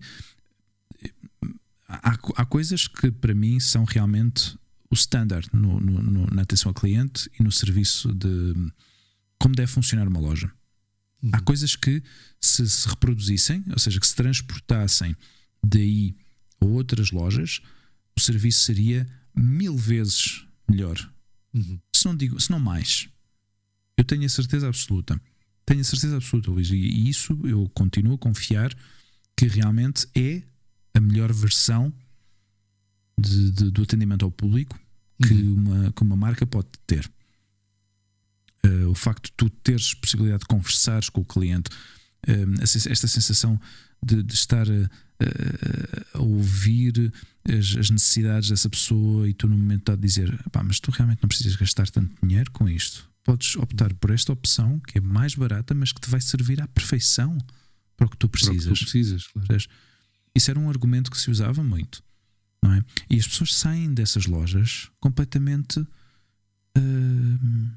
[1.87, 4.57] há, há coisas que para mim são realmente
[4.89, 8.53] o standard no, no- no- na atenção ao cliente e no serviço de
[9.39, 10.51] como deve funcionar uma loja.
[11.31, 11.43] Há Uhum.
[11.43, 12.01] coisas que,
[12.39, 15.15] se se reproduzissem, ou seja, que se transportassem
[15.63, 16.15] daí
[16.59, 17.61] a outras lojas,
[18.21, 20.97] serviço seria mil vezes melhor.
[21.53, 21.79] Uhum.
[21.95, 23.07] Se não, digo, se não mais.
[23.97, 25.19] Eu tenho a certeza absoluta.
[25.65, 26.69] Tenho a certeza absoluta, Luís.
[26.69, 28.73] E, isso eu continuo a confiar
[29.37, 30.41] que realmente é
[30.93, 31.93] a melhor versão
[33.19, 34.79] de- de- do atendimento ao público
[35.23, 35.53] que, Uhum.
[35.53, 37.09] uma, que uma marca pode ter.
[38.63, 41.69] Eh, o facto de tu teres possibilidade de conversares com o cliente,
[42.65, 43.59] sens- esta sensação
[44.03, 44.73] de, de estar a,
[45.19, 47.11] a- a ouvir
[47.47, 51.21] as, as necessidades dessa pessoa e tu no momento dado dizer "Epá, mas tu realmente
[51.21, 53.09] não precisas gastar tanto dinheiro com isto.
[53.23, 56.67] Podes optar por esta opção que é mais barata, mas que te vai servir à
[56.67, 57.37] perfeição
[57.95, 58.79] para o que tu Para o que tu precisas.
[58.79, 59.57] precisas, claro.
[60.35, 62.03] Isso era um argumento que se usava muito,
[62.63, 62.83] não é?
[63.09, 65.85] E as pessoas saem dessas lojas completamente
[66.77, 67.69] hum,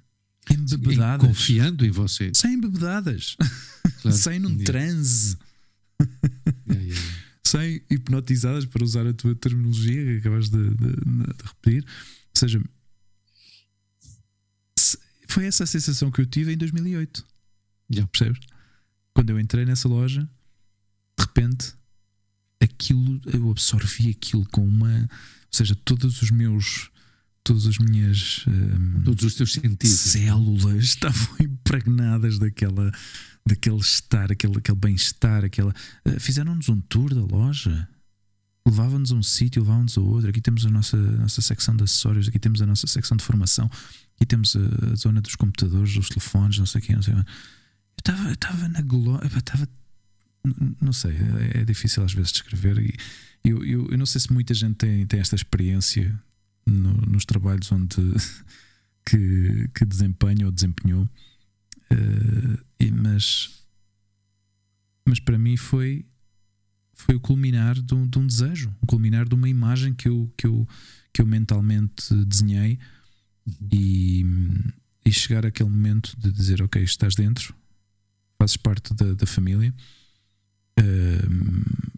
[0.51, 1.27] embebedadas.
[1.27, 2.31] Confiando em você.
[2.35, 3.37] Saem embebedadas.
[4.01, 4.19] Claro.
[4.19, 5.39] saem num transe.
[5.99, 7.24] Yeah, yeah, yeah.
[7.47, 11.85] Saem hipnotizadas, para usar a tua terminologia que acabas de, de- de repetir.
[11.85, 12.61] Ou seja,
[14.79, 17.25] se- foi essa a sensação que eu tive em 2008.
[17.93, 18.11] Yeah.
[18.11, 18.41] Percebes?
[19.15, 20.23] Quando eu entrei nessa loja,
[21.19, 21.75] de repente,
[22.61, 25.01] aquilo, eu absorvi aquilo com uma.
[25.03, 25.09] Ou
[25.51, 26.91] seja, todos os meus.
[27.47, 29.91] Todas as minhas hum, Todos os teus sentidos.
[29.95, 32.91] células estavam impregnadas daquela,
[33.47, 35.75] daquele estar, aquele, aquele bem-estar, aquela.
[36.05, 37.89] eh, Fizeram-nos um tour da loja.
[38.67, 40.31] Levavam-nos a um sítio, levavam-nos a outro.
[40.31, 43.23] Aqui temos a nossa, a nossa secção de acessórios, aqui temos a nossa secção de
[43.23, 43.71] formação,
[44.17, 47.21] aqui temos a, a zona dos computadores, dos telefones, não sei quê, não sei quê.
[47.21, 49.69] Eu estava- na glória, estava.
[50.81, 51.13] Não sei,
[51.55, 52.79] é, é difícil às vezes descrever.
[52.79, 52.97] E
[53.49, 56.19] eu, eu, eu não sei se muita gente tem, tem esta experiência
[56.67, 57.97] no- nos trabalhos onde
[59.05, 61.07] que, que desempenha ou desempenhou,
[62.81, 62.84] e-
[63.15, 63.51] mas,
[65.07, 66.05] mas para mim foi,
[66.93, 70.33] foi o culminar de um, de um desejo, o culminar de uma imagem que eu,
[70.37, 70.69] que eu,
[71.13, 72.79] que eu mentalmente desenhei
[73.47, 73.69] Uhum.
[73.71, 74.25] e,
[75.05, 77.55] e chegar àquele momento de dizer: Ok, estás dentro,
[78.39, 79.75] fazes parte da, da família.
[80.79, 81.29] Eh,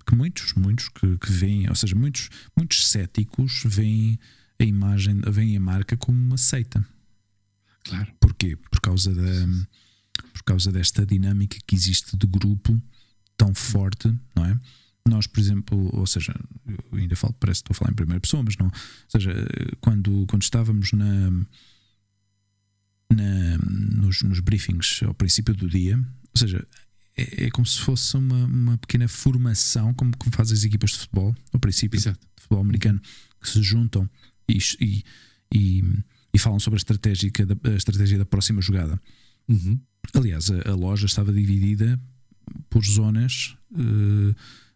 [0.04, 4.18] que muitos, muitos que, que veem, ou seja, muitos, muitos céticos veem
[4.58, 6.84] a imagem, veem a marca como uma seita.
[7.84, 8.12] Claro.
[8.20, 8.56] Porquê?
[8.56, 9.22] Por causa, da,
[10.32, 12.80] por causa desta dinâmica que existe de grupo
[13.36, 14.58] tão forte, não é?
[15.08, 16.34] Nós, por exemplo, ou seja,
[16.66, 18.66] eu ainda falo, parece que estou a falar em primeira pessoa, mas não.
[18.66, 18.72] Ou
[19.08, 19.32] seja,
[19.80, 21.30] quando, quando estávamos na,
[23.10, 23.58] na-
[24.02, 26.66] nos, nos briefings ao princípio do dia, ou seja,
[27.16, 30.98] é, é como se fosse uma, uma pequena formação, como, como fazem as equipas de
[30.98, 32.18] futebol, ao princípio Exato.
[32.36, 33.00] de futebol americano,
[33.40, 34.08] que se juntam
[34.48, 35.04] e, e,
[35.54, 35.84] e,
[36.34, 39.00] e falam sobre a estratégia, da, a estratégia da próxima jogada.
[39.48, 39.80] Uhum.
[40.14, 42.00] Aliás, a, a loja estava dividida
[42.70, 44.34] por zonas uh,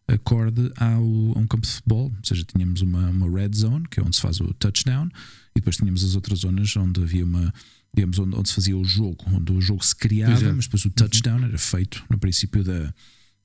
[0.08, 2.06] acorde ao, a um campo de futebol.
[2.06, 5.08] Ou seja, tínhamos uma, uma red zone, que é onde se faz o touchdown,
[5.54, 7.52] e depois tínhamos as outras zonas onde havia uma.
[7.92, 10.52] Digamos, onde, onde se fazia o jogo, onde o jogo se criava, é.
[10.52, 12.94] mas depois o touchdown era feito no princípio da,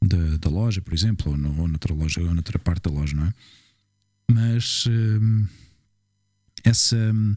[0.03, 3.15] da, da loja, por exemplo, ou, no, ou noutra loja, ou noutra parte da loja,
[3.15, 3.33] não é?
[4.31, 5.47] Mas hum,
[6.63, 7.35] essa, hum,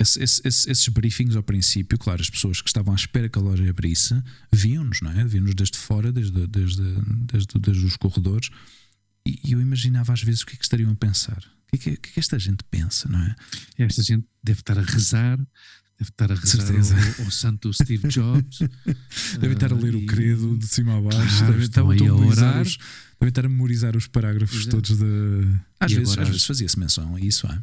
[0.00, 3.38] esse- esse- esse- esses briefings ao princípio, claro, as pessoas que estavam à espera que
[3.38, 4.14] a loja abrisse
[4.52, 5.24] viam-nos, não é?
[5.24, 6.82] Viam-nos desde fora, desde, desde,
[7.26, 8.50] desde, desde os corredores,
[9.26, 11.42] e eu imaginava às vezes o que é que estariam a pensar.
[11.72, 13.34] O que é que, o que é que esta gente pensa, não é?
[13.78, 15.36] Esta gente deve estar a rezar,
[15.98, 18.58] deve estar a rezar ao, ao santo Steve Jobs.
[19.40, 21.80] Devem estar a ler Ah, o e- credo de cima a baixo, Claro, devem, estar,
[21.80, 22.62] a orar.
[22.62, 22.78] os,
[23.20, 24.70] devem estar a memorizar os parágrafos é.
[24.70, 25.04] todos de.
[25.80, 27.62] Às E vezes, às vezes fazia-se menção a isso, é?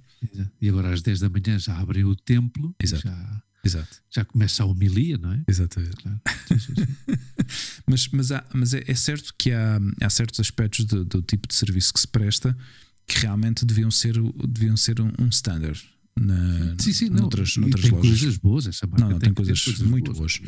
[0.62, 3.04] E agora às 10 da manhã já abrem o templo, Exato.
[3.08, 5.44] já, Exato, já começa a homilia, não é?
[5.48, 5.96] exatamente.
[5.98, 6.20] Claro.
[6.48, 6.86] Sim, sim, sim.
[7.86, 11.48] Mas, mas, há, mas é, é certo que há, há certos aspectos do, do tipo
[11.48, 12.58] de serviço que se presta
[13.06, 14.16] que realmente deviam ser,
[14.48, 15.80] deviam ser um, um standard
[16.18, 17.22] na, Sim, sim, não.
[17.22, 18.10] noutras, e noutras tem lojas.
[18.20, 20.40] coisas boas, essa marca Não, não, tem, tem coisas muito boas.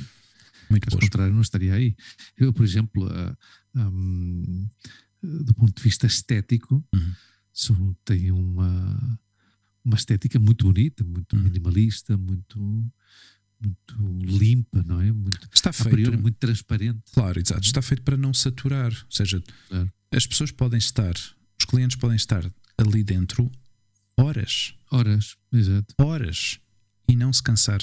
[0.69, 1.03] Muito Caso boas.
[1.09, 1.95] contrário, não estaria aí.
[2.37, 3.07] Eu, por exemplo,
[3.75, 4.67] hum,
[5.21, 7.13] do ponto de vista estético, Uhum.
[7.53, 9.19] são, tem uma,
[9.83, 11.41] uma estética muito bonita, muito Uhum.
[11.43, 12.59] minimalista, muito,
[13.61, 13.95] muito
[14.37, 15.11] limpa, não é?
[15.11, 15.89] Muito, Está a feito.
[15.89, 17.01] priori, muito transparente.
[17.13, 17.61] Claro, exato.
[17.65, 18.91] Está feito para não saturar.
[18.91, 19.91] Ou seja, Claro.
[20.11, 21.13] as pessoas podem estar,
[21.59, 22.45] os clientes podem estar
[22.77, 23.51] ali dentro
[24.17, 25.93] horas, Horas, exato.
[25.99, 26.59] horas
[27.07, 27.81] e não se cansar.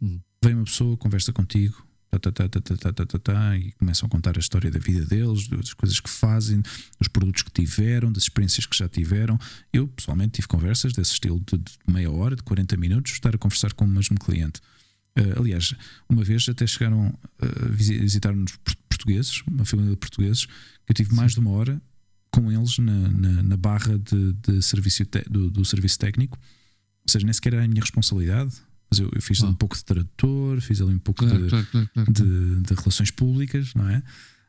[0.00, 0.20] Hum.
[0.42, 1.85] Vem uma pessoa, conversa contigo.
[2.10, 5.48] Tá tá tá, tá, tá, tá, e começam a contar a história da vida deles,
[5.48, 6.62] das coisas que fazem,
[6.98, 9.38] dos produtos que tiveram, das experiências que já tiveram.
[9.72, 13.38] Eu pessoalmente tive conversas desse estilo de, de meia hora, de 40 minutos, estar a
[13.38, 14.60] conversar com o mesmo cliente.
[15.18, 15.74] Uh, aliás,
[16.08, 18.56] uma vez até chegaram a visitar-nos
[18.88, 21.80] portugueses, uma família de portugueses, que eu tive mais de uma hora
[22.30, 26.38] com eles na, na, na barra de, de serviço te, do, do serviço técnico.
[27.06, 28.54] Ou seja, nem sequer era a minha responsabilidade,
[28.98, 29.46] eu, eu fiz Ah.
[29.46, 32.12] um pouco de tradutor, fiz ali um pouco Claro, de, claro, claro.
[32.12, 34.02] de, de relações públicas, não é?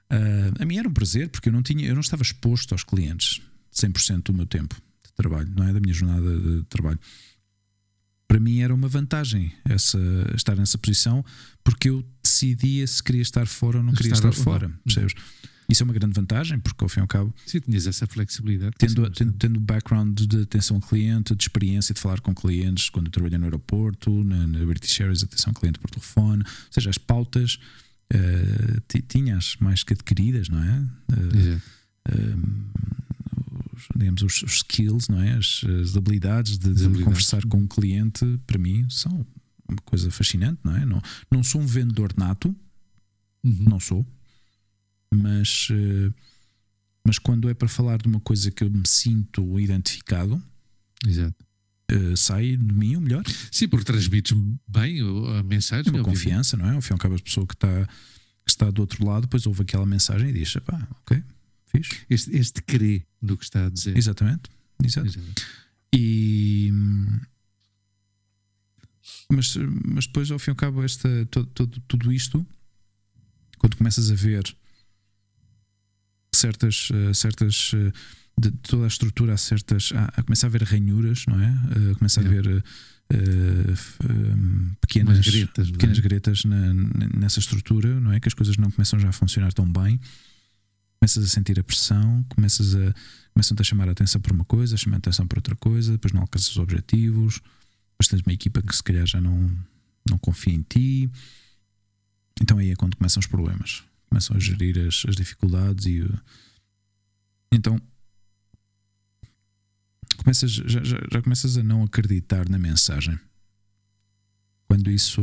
[0.09, 2.83] Ah, a mim era um prazer porque eu não tinha, eu não estava exposto aos
[2.83, 3.41] clientes
[3.73, 4.75] 100% do meu tempo
[5.05, 5.73] de trabalho, não é?
[5.73, 6.99] Da minha jornada de trabalho.
[8.27, 9.97] Para mim era uma vantagem essa,
[10.35, 11.23] estar nessa posição
[11.63, 15.13] porque eu decidia se queria estar fora ou não queria Estar estar, fora, percebes?
[15.69, 18.75] Isso é uma grande vantagem porque ao fim e ao cabo Sim, tinhas essa flexibilidade.
[18.77, 23.09] tendo, tendo, tendo background de atenção ao cliente, de experiência de falar com clientes quando
[23.11, 26.97] trabalhei no aeroporto, na, na British Airways, atenção ao cliente por telefone, ou seja, as
[26.97, 27.59] pautas
[28.87, 30.87] ti- tinhas mais que adquiridas, não é?
[32.09, 32.63] Um,
[33.75, 35.33] os, digamos, os, os skills, não é?
[35.33, 37.03] As, as habilidades de, As de habilidades.
[37.03, 39.25] conversar com um cliente, para mim, são
[39.67, 40.85] uma coisa fascinante, não é?
[40.85, 42.55] Não, não sou um vendedor nato,
[43.43, 43.65] Uhum.
[43.69, 44.05] não sou,
[45.13, 46.11] mas, eh,
[47.05, 50.41] mas quando é para falar de uma coisa que eu me sinto identificado,
[51.05, 51.35] Exato.
[51.89, 53.23] eh, sai de mim o melhor.
[53.51, 54.35] Sim, porque transmites
[54.67, 54.99] bem
[55.39, 55.91] a mensagem.
[55.93, 56.73] É uma confiança, não é?
[56.75, 59.45] Ao fim e ao cabo, a pessoa que está, que está do outro lado, depois
[59.47, 61.23] ouve aquela mensagem e diz: pá, ok.
[62.09, 63.95] Este, este crê no que está a dizer.
[63.97, 64.49] Exatamente.
[64.83, 65.07] Exato.
[65.07, 65.45] Exato.
[65.93, 66.71] E.
[69.31, 69.55] Mas,
[69.85, 72.45] mas depois, ao fim e ao cabo, esta, todo, todo- tudo isto,
[73.57, 74.43] quando começas a ver
[76.37, 76.89] certas.
[76.93, 77.91] eh, certas eh,
[78.39, 79.91] de toda a estrutura, há certas.
[79.95, 81.47] Há, há- começa a haver ranhuras, não é?
[81.91, 82.27] Eh, começa a É.
[82.27, 82.63] haver.
[83.09, 85.77] f- eh, pequenas, Umas gretas, não é?
[85.77, 86.73] pequenas gretas na-
[87.17, 88.19] nessa estrutura, não é?
[88.19, 89.97] Que as coisas não começam já a funcionar tão bem.
[90.99, 92.93] Começas a sentir a pressão, começas a,
[93.33, 95.93] começam-te a chamar a atenção por uma coisa, a chamar a atenção por outra coisa,
[95.93, 97.35] depois não alcanças os objetivos,
[97.91, 99.49] depois tens uma equipa que se calhar já não,
[100.09, 101.09] não confia em ti.
[102.41, 103.83] Então aí é quando começam os problemas.
[104.09, 106.19] Começam a gerir as, as dificuldades e o-
[107.51, 107.79] então
[110.17, 113.17] começas, já, já, já começas a não acreditar na mensagem.
[114.67, 115.21] Quando isso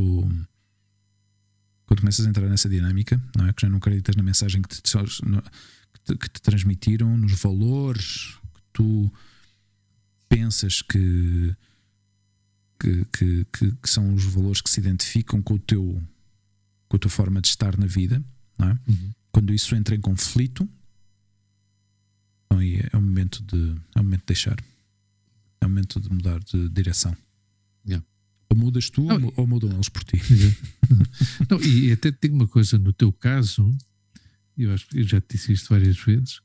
[1.86, 3.52] quando começas a entrar nessa dinâmica, não é?
[3.52, 8.38] Que já não acreditas na mensagem que te, que te, que te transmitiram, nos valores
[8.54, 9.12] que tu
[10.28, 11.54] pensas que,
[12.80, 16.02] que, que, que- são os valores que se identificam com o teu
[16.88, 18.22] com a tua forma de estar na vida,
[18.60, 18.78] é?
[18.90, 19.10] Uhum.
[19.32, 20.68] Quando isso entra em conflito,
[22.46, 24.56] então aí é o momento de é o momento de deixar,
[25.60, 27.16] é o momento de mudar de direção.
[27.86, 28.04] Yeah.
[28.48, 30.18] Ou mudas tu Não, ou, ou mudam eles por ti.
[31.50, 33.76] Não, e até tem uma coisa no teu caso,
[34.56, 36.40] eu acho que eu já te disse isto várias vezes.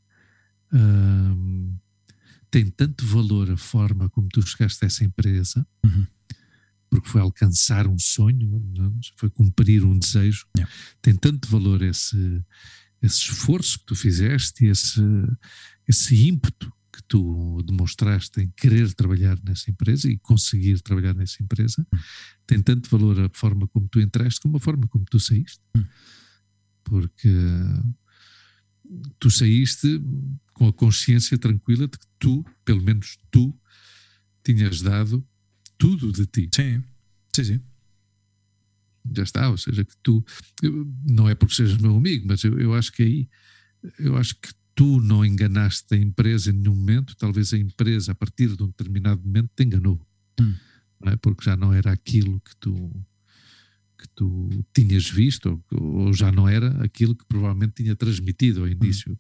[2.50, 6.08] tem tanto valor a forma como tu chegaste a essa empresa Uhum.
[6.90, 9.00] Porque foi alcançar um sonho, não?
[9.16, 10.48] foi cumprir um desejo.
[10.58, 10.74] Yeah.
[11.02, 12.44] Tem tanto valor esse,
[13.02, 15.02] esse esforço que tu fizeste, esse,
[15.88, 21.86] esse ímpeto que tu demonstraste em querer trabalhar nessa empresa e conseguir trabalhar nessa empresa,
[22.46, 25.62] tem tanto valor a forma como tu entraste como a forma como tu saíste.
[25.78, 25.86] Hum.
[26.84, 27.30] Porque
[29.20, 30.02] tu saíste
[30.54, 33.56] com a consciência tranquila de que tu, pelo menos tu,
[34.44, 35.26] tinhas dado
[35.80, 36.48] tudo de ti.
[36.54, 36.84] Sim,
[37.36, 37.62] sim, sim.
[39.16, 40.24] Já está, ou seja, que tu,
[40.62, 43.30] eu- não é porque sejas meu amigo, mas eu, eu acho que aí,
[43.98, 48.16] eu acho que tu não enganaste a empresa em nenhum momento, talvez a empresa, a
[48.16, 50.00] partir de um determinado momento, te enganou.
[50.40, 50.54] Hum.
[51.02, 51.16] Não é?
[51.18, 52.74] Porque já não era aquilo que tu,
[53.98, 58.68] que tu tinhas visto, ou, ou já não era aquilo que provavelmente tinha transmitido ao
[58.68, 59.18] início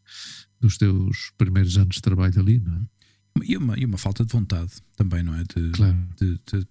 [0.59, 2.81] dos teus primeiros anos de trabalho ali, não é?
[3.45, 5.43] E uma, e uma falta de vontade também, não é?
[5.43, 5.97] De, Claro.
[6.19, 6.67] de, de,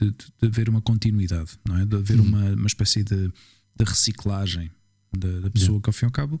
[0.00, 1.84] de, de- haver uma continuidade, não é?
[1.86, 2.26] De haver Uhum.
[2.26, 4.70] uma, uma espécie de, de reciclagem
[5.16, 6.40] da, da pessoa que, ao fim e ao cabo,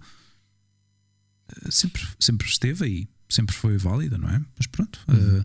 [1.64, 4.40] eh, sempre, sempre esteve aí, sempre foi válida, não é?
[4.56, 5.38] Mas pronto, Uhum.
[5.38, 5.44] eh,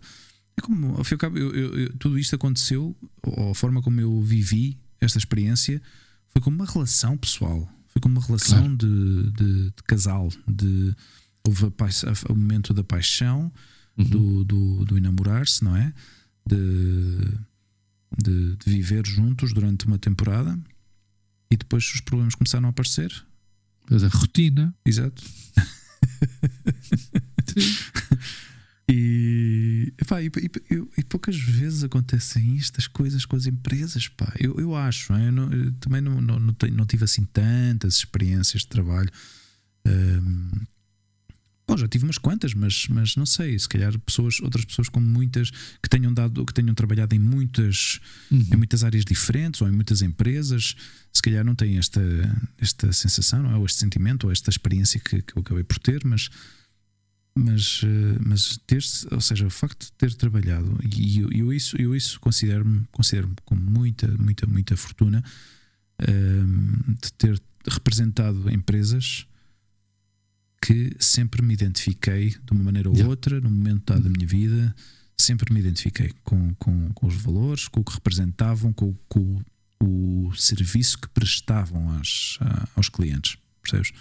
[0.56, 3.54] é como, ao fim e ao cabo, eu- eu- eu- tudo isto aconteceu, ou a
[3.54, 5.80] forma como eu vivi esta experiência
[6.30, 10.94] foi como uma relação pessoal, foi como uma relação de, de, de casal, de
[11.46, 13.52] houve a paix- a- o momento da paixão,
[13.96, 14.04] Uhum.
[14.04, 15.92] do, do, do enamorar-se, não é?
[16.46, 17.18] De,
[18.22, 20.58] de, de viver juntos durante uma temporada
[21.50, 23.12] e depois os problemas começaram a aparecer.
[23.90, 24.74] Mas a rotina.
[24.84, 25.22] Exato.
[28.86, 34.30] E, epá, e, e- e- e poucas vezes acontecem estas coisas com as empresas, pá.
[34.38, 35.28] Eu, eu acho, é?
[35.28, 39.10] eu, não- eu também não, não, não, tenho- não tive assim tantas experiências de trabalho.
[39.86, 40.50] Ahm,
[41.66, 45.00] bom, já tive umas quantas, mas, mas não sei, se calhar pessoas, outras pessoas com
[45.00, 45.50] muitas
[45.82, 48.00] que tenham dado, que tenham trabalhado em muitas,
[48.30, 50.76] em muitas áreas diferentes ou em muitas empresas,
[51.12, 52.00] se calhar não têm esta,
[52.58, 53.56] esta sensação, é?
[53.56, 56.28] ou este sentimento, ou esta experiência que, que eu acabei por ter, mas
[57.36, 61.76] mas, eh, mas ter ou seja, o facto de ter trabalhado e eu, eu isso,
[61.80, 65.22] eu isso considero-me considero com muita, muita, muita fortuna
[65.98, 69.26] ehm, de ter representado empresas
[70.64, 73.10] que sempre me identifiquei de uma maneira ou Yeah.
[73.10, 74.74] outra, num momento dado da minha vida,
[75.20, 79.42] sempre me identifiquei com, com, com os valores, com o que representavam, com, com
[79.80, 83.92] o, o serviço que prestavam às, a- aos clientes, percebes?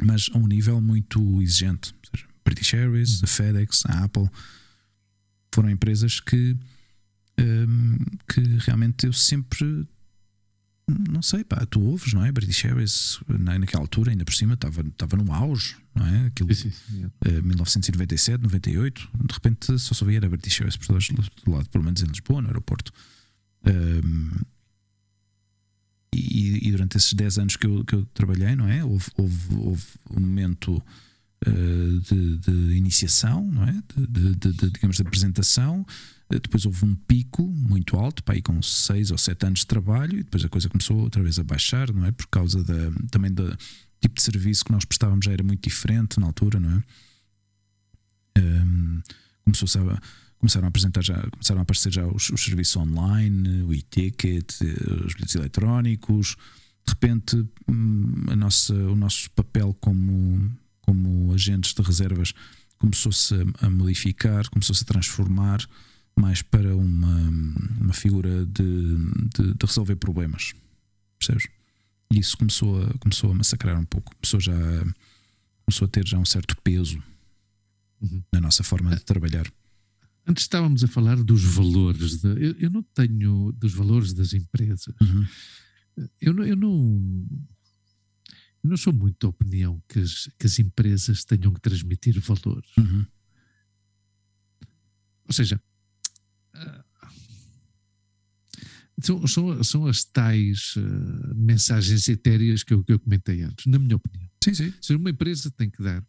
[0.00, 1.92] Mas a um nível muito exigente.
[2.14, 4.28] Seja, British Airways, a FedEx, a Apple
[5.52, 6.56] foram empresas que,
[7.40, 7.96] hum,
[8.32, 9.84] que realmente eu sempre
[11.10, 12.32] não sei, pá, tu ouves, não é?
[12.32, 16.26] British Airways na, naquela altura, ainda por cima, estava estava no auge, não é?
[16.26, 17.10] Aquilo, Sim, sim, sim.
[17.26, 21.84] eh, 1997, 98, de repente só sabia era British Airways por todos do lado, pelo
[21.84, 22.92] menos em Lisboa, no aeroporto.
[23.64, 24.40] Ahm,
[26.14, 28.82] e, e durante esses 10 anos que eu, que eu trabalhei, não é?
[28.82, 30.82] Houve, houve, houve um momento
[31.44, 31.50] eh,
[32.10, 33.72] de, de iniciação, não é?
[33.96, 35.86] De- de- de, digamos, de apresentação.
[36.30, 40.18] Depois houve um pico muito alto, para aí com 6 ou 7 anos de trabalho,
[40.18, 42.12] e depois a coisa começou outra vez a baixar, não é?
[42.12, 43.56] Por causa da, também do
[44.00, 46.82] tipo de serviço que nós prestávamos já era muito diferente na altura, não é?
[48.38, 49.00] Ehm,
[49.44, 50.00] começou a,
[50.38, 54.60] começaram a apresentar já, começaram a aparecer já os, os serviços online, o e-ticket,
[55.04, 56.36] os bilhetes eletrónicos.
[56.86, 57.36] De repente,
[57.68, 60.50] hum, a nossa, o nosso papel como,
[60.82, 62.32] como agentes de reservas
[62.78, 65.60] começou-se a modificar, começou-se a transformar
[66.18, 67.16] mais para uma,
[67.80, 68.62] uma figura de,
[69.34, 70.52] de, de resolver problemas.
[71.18, 71.48] Percebes?
[72.12, 74.14] E isso começou a, começou a massacrar um pouco.
[74.16, 74.52] Começou, já,
[75.66, 77.02] começou a ter já um certo peso
[78.00, 78.22] Uhum.
[78.32, 79.50] na nossa forma de trabalhar.
[80.24, 82.20] Antes estávamos a falar dos valores.
[82.20, 84.86] de- eu, eu não tenho dos valores das empresas.
[85.00, 85.26] Uhum.
[86.20, 87.26] Eu não, eu não,
[88.62, 92.70] eu não sou muito da opinião que as, que as empresas tenham que transmitir valores.
[92.78, 93.04] Uhum.
[95.26, 95.60] Ou seja,
[96.54, 96.84] ah,
[99.00, 103.78] são, são, são as tais ah, mensagens etéreas que eu, que eu comentei antes, na
[103.78, 104.28] minha opinião.
[104.42, 104.72] Sim, sim.
[104.80, 106.04] Seja, uma empresa tem que dar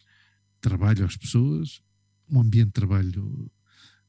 [0.61, 1.81] trabalho às pessoas,
[2.29, 3.51] um ambiente de trabalho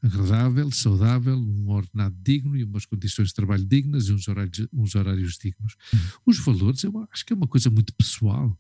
[0.03, 4.95] agradável, saudável, um ordenado digno e umas condições de trabalho dignas e uns horários, uns
[4.95, 5.77] horários dignos.
[6.25, 8.59] Os valores, eu acho que é uma coisa muito pessoal.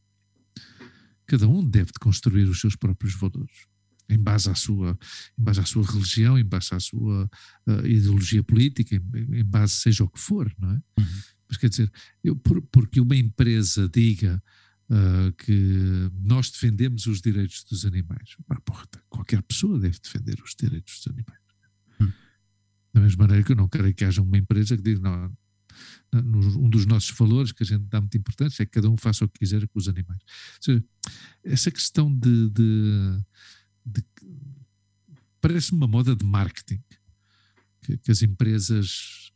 [1.26, 3.66] Cada um deve de construir os seus próprios valores.
[4.10, 4.98] Em base à sua,
[5.38, 7.30] em base à sua religião, em base à sua
[7.66, 10.82] ah, ideologia política, em, em base seja o que for, não é?
[10.98, 11.06] Uhum.
[11.48, 11.90] Mas quer dizer,
[12.22, 14.42] eu, por- porque uma empresa diga
[14.90, 18.36] ah, que nós defendemos os direitos dos animais.
[18.46, 21.40] Pá, porra, qualquer pessoa deve defender os direitos dos animais.
[22.00, 22.12] Hum.
[22.92, 25.32] Da mesma maneira que eu não creio que haja uma empresa que diga, não,
[26.12, 29.24] um dos nossos valores que a gente dá muita importância é que cada um faça
[29.24, 30.20] o que quiser com os animais.
[30.60, 30.84] Seja,
[31.44, 33.22] essa questão de, de,
[33.84, 34.02] de
[35.40, 36.82] parece uma moda de marketing
[37.82, 39.32] que, que, as empresas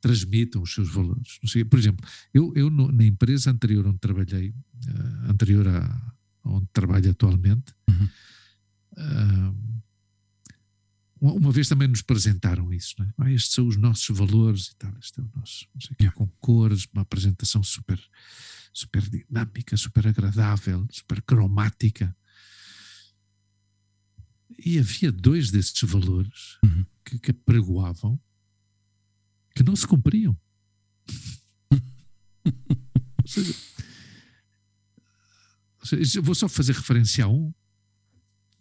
[0.00, 1.38] transmitam os seus valores.
[1.68, 6.12] Por exemplo, eu, eu na empresa anterior onde trabalhei, uh, anterior a
[6.44, 8.08] onde trabalho atualmente, uhum.
[8.96, 9.72] uh,
[11.20, 13.12] uma vez também nos apresentaram isso, né?
[13.16, 15.68] ah, estes são os nossos valores e tal, este é o nosso,
[16.16, 18.00] com cores, uma apresentação super,
[18.72, 22.14] super dinâmica, super agradável, super cromática.
[24.58, 26.84] E havia dois desses valores uhum.
[27.04, 28.20] que, que apregoavam
[29.54, 30.38] que não se cumpriam.
[35.78, 37.52] ou, seja, vou só fazer referência a um,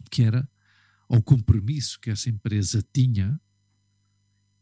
[0.10, 0.48] que era
[1.08, 3.40] ao compromisso que essa empresa tinha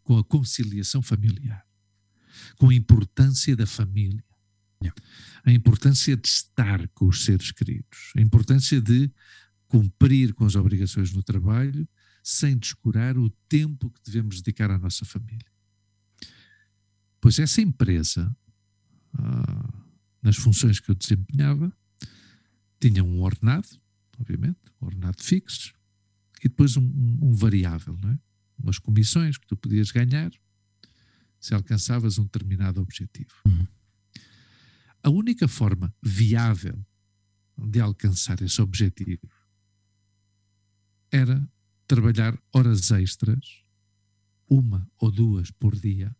[0.03, 1.65] com a conciliação familiar,
[2.57, 4.23] com a importância da família,
[4.81, 5.01] yeah.
[5.43, 9.11] a importância de estar com os seres queridos, a importância de
[9.69, 11.87] cumprir com as obrigações no trabalho
[12.21, 15.45] sem descurar o tempo que devemos dedicar à nossa família.
[17.21, 18.35] Pois essa empresa,
[19.13, 19.83] ah,
[20.21, 21.71] nas funções que eu desempenhava,
[22.79, 23.67] tinha um ordenado,
[24.19, 25.73] obviamente, um ordenado fixo,
[26.43, 26.83] e depois um,
[27.21, 28.19] um, variável, não é?
[28.57, 30.31] umas comissões que tu podias ganhar
[31.39, 33.33] se alcançavas um determinado objetivo.
[33.45, 33.67] Uhum.
[35.03, 36.85] A única forma viável
[37.57, 39.29] de alcançar esse objetivo
[41.11, 41.47] era
[41.87, 43.63] trabalhar horas extras,
[44.47, 46.15] uma ou duas por dia,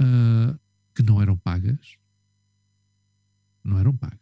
[0.00, 0.58] uh,
[0.94, 1.96] que não eram pagas.
[3.64, 4.20] Não eram pagas.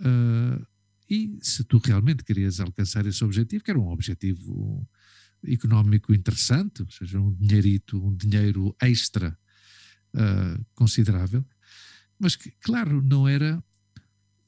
[0.00, 0.66] Uh,
[1.08, 4.88] e se tu realmente querias alcançar esse objetivo, que era um objetivo
[5.46, 9.38] económico interessante, ou seja, um dinheirito, um dinheiro extra
[10.14, 11.44] uh, considerável,
[12.18, 13.62] mas que, claro, não era,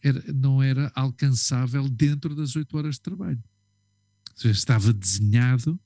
[0.06, 3.42] era, não era alcançável dentro das oito horas de trabalho.
[4.32, 5.78] Ou seja, estava desenhado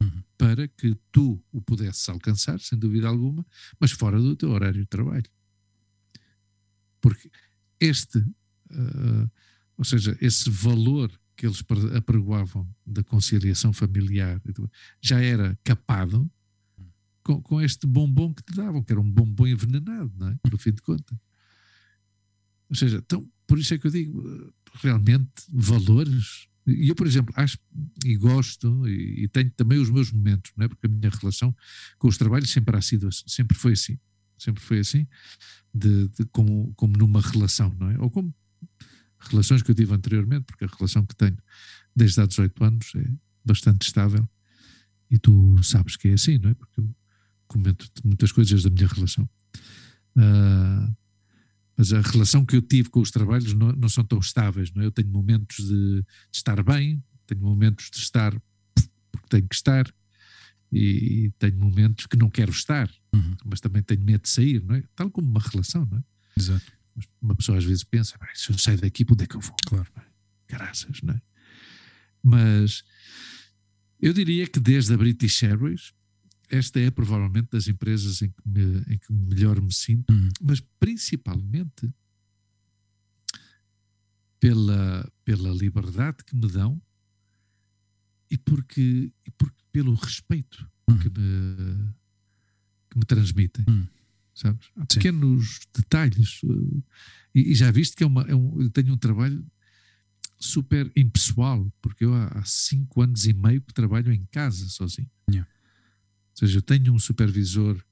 [0.00, 0.22] uhum.
[0.36, 3.44] para que tu o pudesses alcançar, sem dúvida alguma,
[3.78, 5.30] mas fora do teu horário de trabalho.
[7.00, 7.30] Porque
[7.80, 9.30] este uh,
[9.78, 11.64] ou seja, esse valor que eles
[11.96, 14.42] apregoavam da conciliação familiar
[15.00, 16.28] já era capado
[17.22, 20.36] com, com, este bombom que te davam, que era um bombom envenenado, não é?
[20.50, 21.16] no fim de contas.
[22.70, 26.46] Ou seja, então, por isso é que eu digo, realmente, valores.
[26.66, 27.58] E eu, por exemplo, acho
[28.04, 30.68] e gosto, e, e, tenho também os meus momentos, não é?
[30.68, 31.54] porque a minha relação
[31.98, 33.98] com os trabalhos sempre, ha sido, sempre foi assim.
[34.36, 35.04] Sempre foi assim,
[35.74, 37.98] de, de como, como numa relação, não é?
[37.98, 38.32] Ou como
[39.18, 41.36] relações que eu tive anteriormente, porque a relação que tenho
[41.94, 43.04] desde há 18 anos é
[43.44, 44.28] bastante estável
[45.10, 46.54] e tu sabes que é assim, não é?
[46.54, 46.94] Porque eu
[47.46, 49.28] comento muitas coisas da minha relação.
[50.16, 50.96] Uh,
[51.78, 54.82] mas a relação que eu tive com os trabalhos não, não são tão estáveis, não
[54.82, 54.86] é?
[54.86, 58.32] Eu tenho momentos de, de, estar bem, tenho momentos de estar
[59.12, 59.86] porque tenho que estar,
[60.72, 63.36] e, e tenho momentos que não quero estar, uhum.
[63.44, 64.82] mas também tenho medo de sair, não é?
[64.96, 66.04] Tal como uma relação, não é?
[66.36, 66.72] Exato.
[67.22, 69.54] Uma pessoa às vezes pensa, se eu sair daqui, para onde é que eu vou?
[69.64, 69.86] Claro.
[70.48, 71.22] Graças, não é?
[72.22, 72.82] Mas
[74.00, 75.92] eu diria que desde a British Airways,
[76.48, 80.28] esta é provavelmente das empresas em que, me, em que melhor me sinto, uhum.
[80.40, 81.92] mas principalmente
[84.40, 86.80] pela, pela liberdade que me dão
[88.30, 90.98] e porque, e porque pelo respeito uhum.
[90.98, 91.94] que, me,
[92.90, 93.64] que me transmitem.
[93.68, 93.86] Uhum
[94.38, 94.70] sabes?
[94.76, 95.68] Há pequenos Sim.
[95.74, 96.40] detalhes.
[96.44, 96.82] Eh,
[97.34, 99.44] e, e, já viste que é uma, é um, eu tenho um trabalho
[100.38, 105.10] super impessoal, porque eu há, há cinco anos e meio que trabalho em casa sozinho.
[106.38, 106.42] Yeah.
[106.42, 107.82] Ou seja, eu tenho um supervisor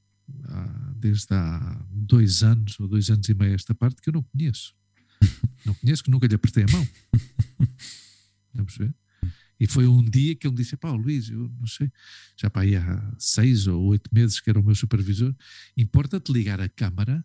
[0.44, 4.22] há, desde há dois anos ou dois anos e meio esta parte que eu não
[4.22, 4.74] conheço.
[5.64, 6.88] não conheço, que nunca lhe apertei a mão.
[8.54, 8.94] Vamos ver?
[9.58, 11.90] E foi um dia que ele me disse: Pá, Luís, eu não sei,
[12.36, 15.34] já para aí há seis ou oito meses que era o meu supervisor,
[15.76, 17.24] importa-te ligar a câmara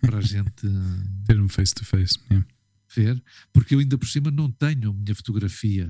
[0.00, 0.52] para a gente
[1.26, 2.46] ter um face-to-face -face,
[2.94, 3.22] ver,
[3.52, 5.86] porque eu ainda por cima não tenho a minha fotografia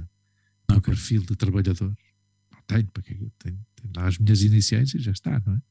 [0.71, 0.95] no okay.
[0.95, 1.95] perfil de trabalhador.
[2.67, 5.63] Tenho, porque eu tenho, tenho lá as minhas iniciais e já está, não é?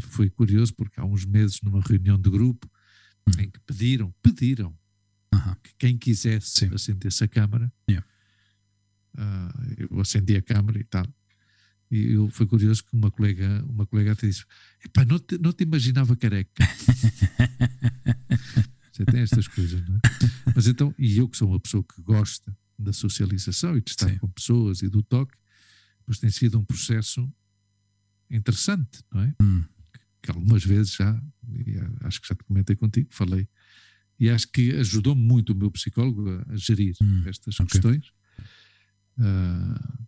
[0.00, 2.70] Foi curioso porque há uns meses, numa reunião de grupo,
[3.26, 3.40] hum.
[3.40, 4.78] em que pediram, pediram
[5.32, 5.54] Uhum.
[5.62, 6.74] Que quem quisesse Sim.
[6.74, 8.06] acendesse a câmara, yeah.
[9.16, 11.06] uh, eu acendi a câmara e tal.
[11.90, 14.44] E eu, foi curioso que uma colega, uma colega até disse:
[14.84, 16.64] Epá, não te, não te imaginava careca.
[18.92, 20.00] Você tem estas coisas, não é?
[20.54, 24.08] Mas então, e eu que sou uma pessoa que gosta da socialização e de estar
[24.08, 24.18] Sim.
[24.18, 25.36] com pessoas e do toque,
[26.10, 27.32] mas tem sido um processo
[28.28, 29.34] interessante, não é?
[29.40, 29.64] Hum.
[30.20, 33.48] Que algumas vezes já, e a- acho que já te comentei contigo, falei,
[34.18, 37.66] e acho que ajudou-me muito o meu psicólogo a, a gerir Hum, estas ok.
[37.70, 38.12] questões
[39.18, 39.98] ah,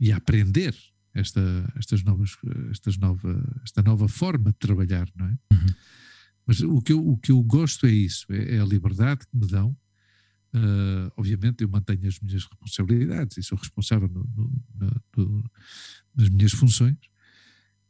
[0.00, 0.74] e a aprender
[1.14, 1.40] esta,
[1.76, 2.36] estas novas,
[2.70, 5.38] estas nova, esta nova forma de trabalhar, não é?
[5.52, 5.74] Uhum.
[6.46, 9.36] Mas o que, eu, o que eu gosto é isso, é, é a liberdade que
[9.36, 9.76] me dão.
[10.54, 15.50] Ah, obviamente eu mantenho as minhas responsabilidades e sou responsável no- no- na- no-
[16.14, 16.96] nas minhas funções,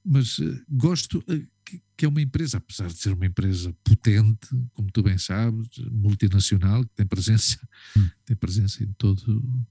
[0.04, 4.48] mas eh, gosto eh, que, que é uma empresa, apesar de ser uma empresa potente,
[4.72, 7.58] como tu bem sabes, multinacional, que tem presença,
[7.96, 8.08] Hum.
[8.24, 9.66] tem presença em todo,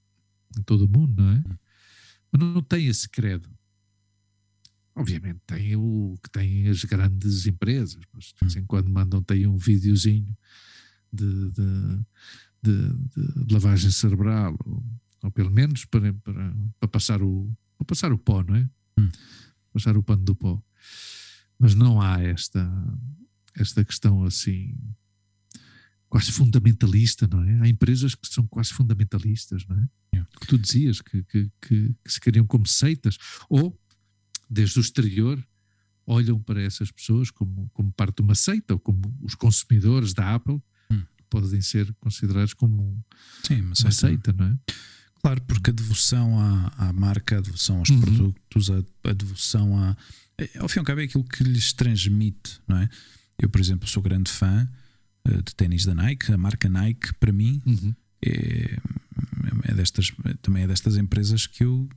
[0.58, 1.44] em todo o mundo, não é?
[2.32, 3.50] Mas não, não tem esse credo.
[4.96, 9.46] Obviamente tem o que tem as grandes empresas, mas de vez em quando mandam tem
[9.46, 10.36] um videozinho
[11.14, 12.06] de, de,
[12.72, 14.84] de- de- de lavagem cerebral, ou,
[15.24, 18.70] ou pelo menos para, para, para passar o para passar o pó, não é?
[19.00, 19.10] Hum.
[19.72, 20.62] Passar o pano do pó.
[21.60, 22.64] Mas não há esta
[23.56, 24.76] esta questão assim
[26.10, 27.60] quase fundamentalista, não é?
[27.62, 29.90] Há empresas que são quase fundamentalistas, não é?
[30.14, 30.30] Yeah.
[30.40, 33.18] Que tu dizias que, que, que, que se criam como seitas,
[33.50, 33.78] ou
[34.50, 35.46] desde o exterior
[36.06, 40.34] olham para essas pessoas como, como parte de uma seita, ou como os consumidores da
[40.36, 40.62] Apple.
[41.30, 43.04] Podem ser considerados como
[43.46, 44.58] Sim, uma sei, seita, não é?
[45.22, 48.00] Claro, porque a devoção à, à marca, a devoção aos Uhum.
[48.02, 49.98] produtos, a, a devoção a.
[50.38, 52.90] é, Ao fim e ao cabo, é aquilo que lhes transmite, não é?
[53.40, 54.68] Eu, por exemplo, sou grande fã
[55.26, 56.32] eh, de ténis da Nike.
[56.32, 57.62] A marca Nike, para mim,
[58.24, 58.78] é,
[59.64, 60.12] é destas,
[60.42, 61.88] também é destas empresas que eu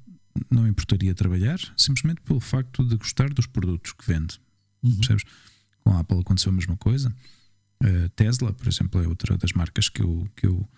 [0.50, 4.38] não importaria trabalhar, simplesmente pelo facto de gostar dos produtos que vende.
[4.82, 4.96] Uhum.
[4.96, 5.24] Percebes?
[5.82, 7.14] Com a Apple aconteceu a mesma coisa.
[7.82, 10.68] A Tesla, por exemplo, é outra das marcas que eu, que eu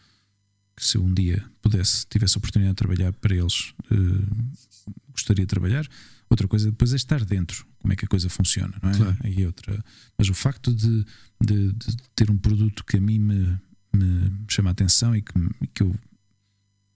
[0.76, 5.48] que se um dia pudesse, tivesse a oportunidade de trabalhar para eles, eh, gostaria de
[5.48, 5.86] trabalhar.
[6.30, 8.96] Outra coisa depois é estar dentro, como é que a coisa funciona, não é?
[8.96, 9.16] Claro.
[9.22, 9.84] Aí é outra.
[10.16, 11.05] Mas o facto de,
[11.44, 13.59] de- de ter um produto que a mim me,
[13.94, 15.32] me chama a atenção e que,
[15.74, 15.94] que eu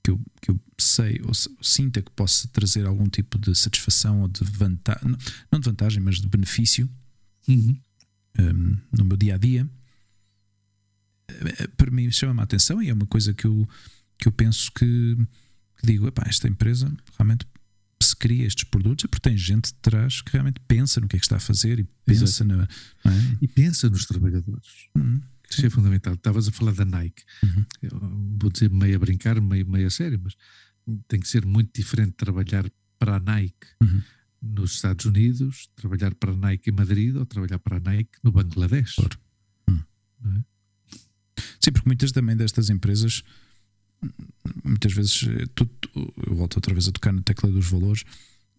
[0.02, 4.28] que eu, que eu sei ou sinta que possa trazer algum tipo de satisfação ou
[4.28, 5.16] de vantagem,
[5.50, 6.88] não de vantagem, mas de benefício
[7.48, 7.76] Uhum.
[8.38, 9.68] um, no meu dia a dia, eh,
[11.76, 13.68] para mim chama-me a atenção e é uma coisa que eu,
[14.18, 15.16] que eu penso que,
[15.78, 17.46] que digo: epá, esta empresa realmente
[18.02, 21.16] se cria estes produtos é porque tem gente de trás que realmente pensa no que
[21.16, 22.62] é que está a fazer e pensa na.
[22.64, 22.68] é?
[23.40, 24.88] E pensa nos trabalhadores.
[24.96, 25.20] Hum,
[25.50, 26.14] Isso é fundamental.
[26.14, 27.22] Estavas a falar da Nike.
[27.42, 28.36] Uhum.
[28.40, 30.34] Vou dizer meio a brincar, meio, meio a sério, mas
[31.08, 32.64] tem que ser muito diferente trabalhar
[32.98, 34.02] para a Nike Uhum.
[34.40, 38.30] nos Estados Unidos, trabalhar para a Nike em Madrid ou trabalhar para a Nike no
[38.30, 38.94] Bangladesh.
[38.94, 39.18] Claro.
[39.68, 39.80] Hum.
[40.22, 40.44] Não é?
[41.61, 43.22] Sim, porque muitas também destas empresas,
[44.64, 45.68] muitas vezes, eh, tu-
[46.26, 48.05] eu volto outra vez a tocar na tecla dos valores,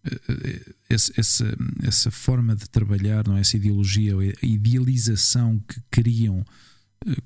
[0.04, 3.40] eh, eh, esse- essa, essa forma de trabalhar, não é?
[3.40, 6.44] essa ideologia, ou a idealização que criam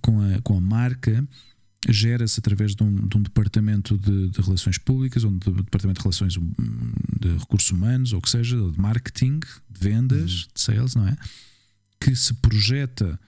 [0.01, 1.27] com a, com a marca,
[1.89, 6.05] gera-se através de um, de um departamento de, de relações públicas, ou de departamento de
[6.05, 6.53] relações hum,
[7.21, 11.17] de recursos humanos, ou o que seja, de marketing, de vendas, de sales, não é?
[11.99, 13.19] Que se projeta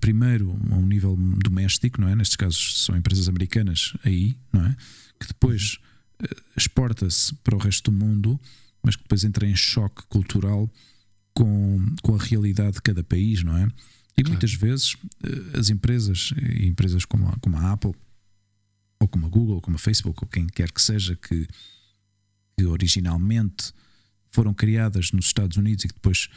[0.00, 2.16] primeiro a um nível doméstico, não é?
[2.16, 4.76] Nestes casos são empresas americanas aí, não é?
[5.18, 5.78] Que depois
[6.22, 6.26] eh,
[6.56, 8.38] exporta-se para o resto do mundo,
[8.82, 10.68] mas que depois entra em choque cultural
[11.34, 13.64] com, com a realidade de cada país, não é?
[14.16, 14.30] E Claro.
[14.30, 17.92] muitas vezes eh, as empresas, empresas como a, como a Apple,
[19.00, 21.46] ou como a Google, ou como a Facebook, ou quem quer que seja, que,
[22.58, 23.72] que originalmente
[24.32, 26.28] foram criadas nos Estados Unidos e que depois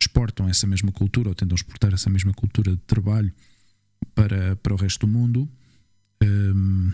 [0.00, 3.32] exportam essa mesma cultura ou tentam exportar essa mesma cultura de trabalho
[4.14, 5.48] para, para o resto do mundo,
[6.22, 6.92] hum,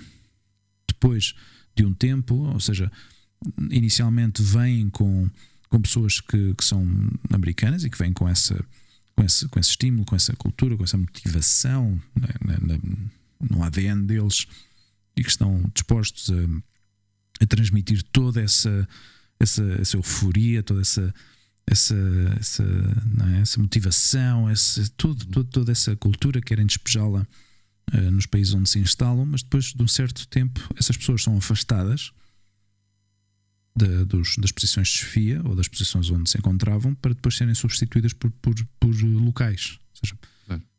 [0.89, 1.35] depois
[1.75, 2.91] de um tempo, ou seja,
[3.71, 5.29] inicialmente vêm com,
[5.69, 6.87] com pessoas que, que são
[7.31, 8.63] americanas e que vêm com essa
[9.15, 13.01] com esse, com esse estímulo, com essa cultura, com essa motivação né, na- na-
[13.51, 14.47] no ADN deles
[15.15, 18.89] e que estão dispostos a, a transmitir toda essa,
[19.39, 21.15] essa, essa euforia, toda essa,
[21.67, 21.95] essa,
[22.39, 22.63] essa,
[23.35, 23.41] é?
[23.41, 27.27] essa motivação, essa, tudo, tudo- toda essa cultura, querem despejá-la
[27.93, 31.37] eh, nos países onde se instalam, mas depois de um certo tempo essas pessoas são
[31.37, 32.11] afastadas
[33.77, 37.55] da- dos- das posições de chefia ou das posições onde se encontravam para depois serem
[37.55, 40.19] substituídas por, por, por locais, ou seja,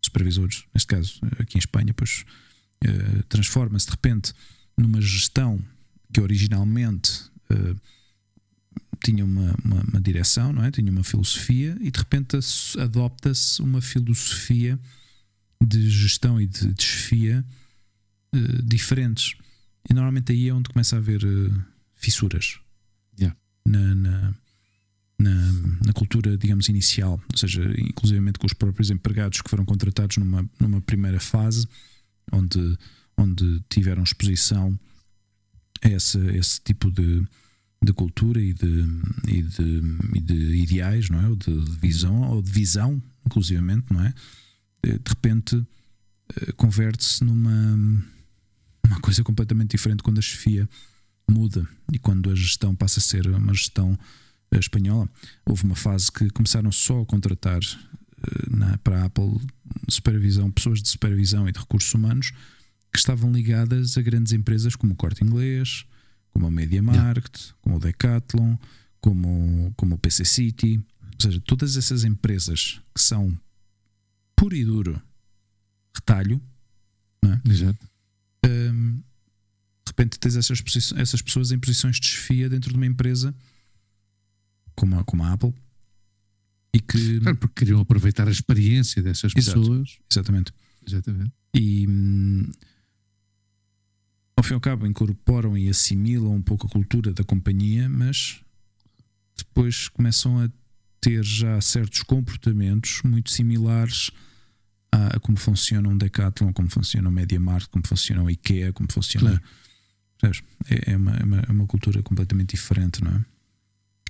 [0.01, 0.63] supervisores.
[0.73, 2.23] Neste caso, aqui em Espanha, pois
[2.85, 4.33] eh, transforma-se de repente
[4.77, 5.63] numa gestão
[6.13, 7.75] que originalmente eh,
[9.03, 10.71] tinha uma, uma, uma direção, não é?
[10.71, 12.37] tinha uma filosofia e de repente
[12.79, 14.79] adopta-se uma filosofia
[15.61, 17.45] de gestão e de desfia
[18.33, 19.35] eh, diferentes.
[19.89, 21.63] E normalmente aí é onde começa a haver uh,
[21.95, 22.59] fissuras
[23.19, 23.37] Yeah.
[23.67, 24.33] na, na,
[25.19, 25.51] na,
[25.85, 30.49] na cultura, digamos, inicial, ou seja, inclusivamente com os próprios empregados que foram contratados numa,
[30.59, 31.67] numa primeira fase,
[32.31, 32.77] onde,
[33.15, 34.77] onde tiveram exposição
[35.83, 37.23] a esse, esse tipo de,
[37.83, 38.85] de cultura e de,
[39.27, 39.81] e de,
[40.15, 41.27] e de ideais, não é?
[41.27, 44.13] Ou de, de visão, ou de visão, inclusivamente, não é?
[44.81, 45.65] De repente
[46.35, 47.77] eh, converte-se numa
[48.85, 50.69] uma coisa completamente diferente quando a chefia
[51.29, 53.97] muda e quando a gestão passa a ser uma gestão
[54.51, 55.09] eh, espanhola.
[55.45, 59.39] Houve uma fase que começaram só a contratar eh, na, para a Apple
[59.89, 62.31] supervisão, pessoas de supervisão e de recursos humanos
[62.91, 65.85] que estavam ligadas a grandes empresas como o Corte Inglês,
[66.33, 68.57] como a Media Market, como o Decathlon,
[68.99, 73.37] como, como o PC City, ou seja, todas essas empresas que são
[74.35, 75.01] puro e duro
[75.95, 76.41] retalho,
[77.47, 77.87] Exato.
[78.45, 82.85] hum, de repente tens essas, posições- essas pessoas em posições de chefia dentro de uma
[82.85, 83.33] empresa
[84.75, 85.53] como a, como a Apple
[86.73, 89.59] e que Claro, porque queriam aproveitar a experiência dessas Exato.
[89.61, 89.97] pessoas.
[90.11, 90.51] exatamente
[90.85, 91.31] Exatamente.
[91.53, 92.49] e hum,
[94.43, 98.41] ao fim e ao cabo incorporam e assimilam um pouco a cultura da companhia, mas
[99.37, 100.49] depois começam a
[100.99, 104.11] ter já certos comportamentos muito similares
[104.91, 108.91] a, a como funciona um Decathlon, como funciona um MediaMarkt, como funciona um IKEA, como
[108.91, 109.41] funciona.
[110.19, 110.43] Percebes?
[110.69, 113.25] É, é uma, é, uma, é uma cultura completamente diferente, não é?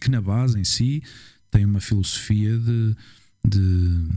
[0.02, 1.04] Que na base em si
[1.52, 2.96] tem uma filosofia de,
[3.48, 4.10] de,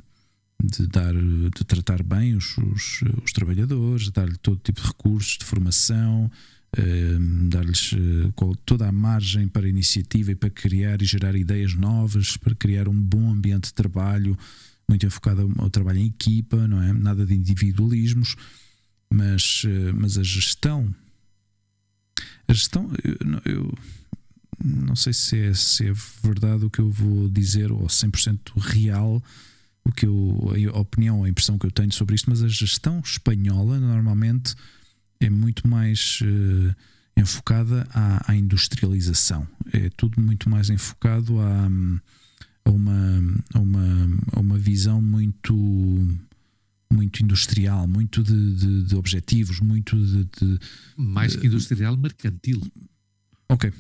[0.62, 5.44] de dar, de tratar bem os, os, os trabalhadores, dar-lhe todo tipo de recursos de
[5.44, 6.30] formação,
[6.76, 7.18] eh,
[7.48, 8.32] dar-lhes eh,
[8.64, 13.00] toda a margem para iniciativa e para criar e gerar ideias novas, para criar um
[13.00, 14.36] bom ambiente de trabalho,
[14.88, 16.92] muito enfocado ao, trabalho em equipa, não é?
[16.92, 18.36] Nada de individualismos,
[19.10, 20.94] mas, eh, mas a gestão.
[22.48, 23.78] A gestão, eu, eu
[24.64, 25.92] não sei se é, se é
[26.22, 29.22] verdade o que eu vou dizer ou 100% real
[29.88, 33.00] o que eu, a opinião, a impressão que eu tenho sobre isto, mas a gestão
[33.04, 34.54] espanhola normalmente
[35.20, 36.74] é muito mais eh,
[37.20, 39.46] enfocada à, à industrialização.
[39.72, 41.68] É tudo muito mais enfocado a,
[42.64, 43.22] a, uma,
[43.54, 45.54] a, uma, a uma visão muito
[46.92, 50.58] muito industrial, muito de, de- de objetivos, muito de, de-
[50.96, 52.62] Mais que industrial, mercantil.
[53.48, 53.72] Ok.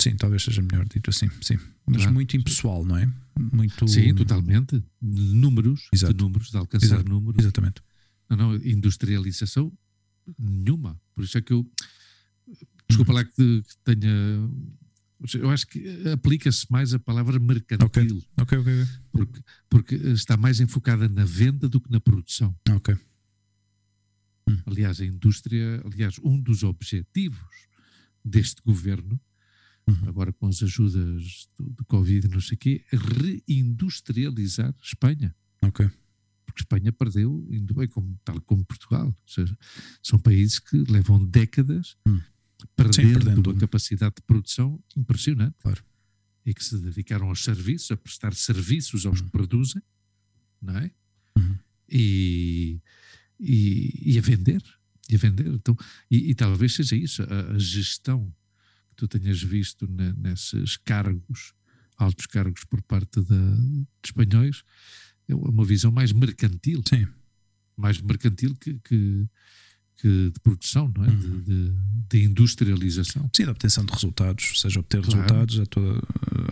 [0.00, 1.58] Sim, talvez seja melhor dito assim, sim.
[1.86, 2.38] Mas Ah, muito sim.
[2.38, 3.08] impessoal, não é?
[3.38, 3.86] Muito.
[3.88, 4.82] Sim, totalmente.
[5.02, 6.14] De números, Exato.
[6.14, 7.08] de números, de alcançar Exato.
[7.08, 7.42] números.
[7.42, 7.82] Exatamente.
[8.30, 9.72] Não, não, industrialização
[10.38, 11.00] nenhuma.
[11.14, 11.68] Por isso é que eu.
[12.88, 13.16] Desculpa Uhum.
[13.18, 14.50] lá que, que tenha.
[15.34, 18.86] Eu acho que aplica-se mais a palavra mercantil, Ok, ok, ok.
[19.10, 19.40] porque,
[19.70, 22.54] porque está mais enfocada na venda do que na produção.
[22.70, 22.94] Ok.
[24.66, 27.40] Aliás, a indústria, aliás, um dos objetivos
[28.22, 29.18] deste governo,
[29.86, 30.08] Uhum.
[30.08, 35.34] agora com as ajudas do, do Covid e não sei o quê, reindustrializar Espanha.
[35.62, 35.88] Ok.
[36.46, 39.06] porque Espanha perdeu, indo bem como, tal como Portugal.
[39.06, 39.56] Ou seja,
[40.02, 42.20] são países que levam décadas Hum.
[42.76, 43.50] perdendo, perdendo.
[43.50, 45.54] uma capacidade de produção impressionante.
[45.60, 45.82] Claro.
[46.46, 49.82] E que se dedicaram aos serviços, a prestar serviços aos que produzem,
[50.62, 50.90] não é?
[51.36, 51.58] Uhum.
[51.90, 52.80] E,
[53.40, 54.62] e, e a vender.
[55.10, 55.46] E a vender.
[55.48, 55.76] Então,
[56.10, 58.32] e, e talvez seja isso, a, a gestão
[58.94, 61.52] que tu tenhas visto ne- nesses cargos,
[61.98, 64.62] altos cargos por parte da, de espanhóis,
[65.28, 67.06] é uma visão mais mercantil, Sim.
[67.76, 69.26] mais mercantil que, que,
[69.96, 71.10] que de produção, não é?
[71.10, 71.40] De- Uhum.
[71.42, 71.72] De,
[72.10, 73.28] de industrialização.
[73.34, 75.16] Sim, da obtenção de resultados, seja obter Claro.
[75.16, 75.98] resultados a toda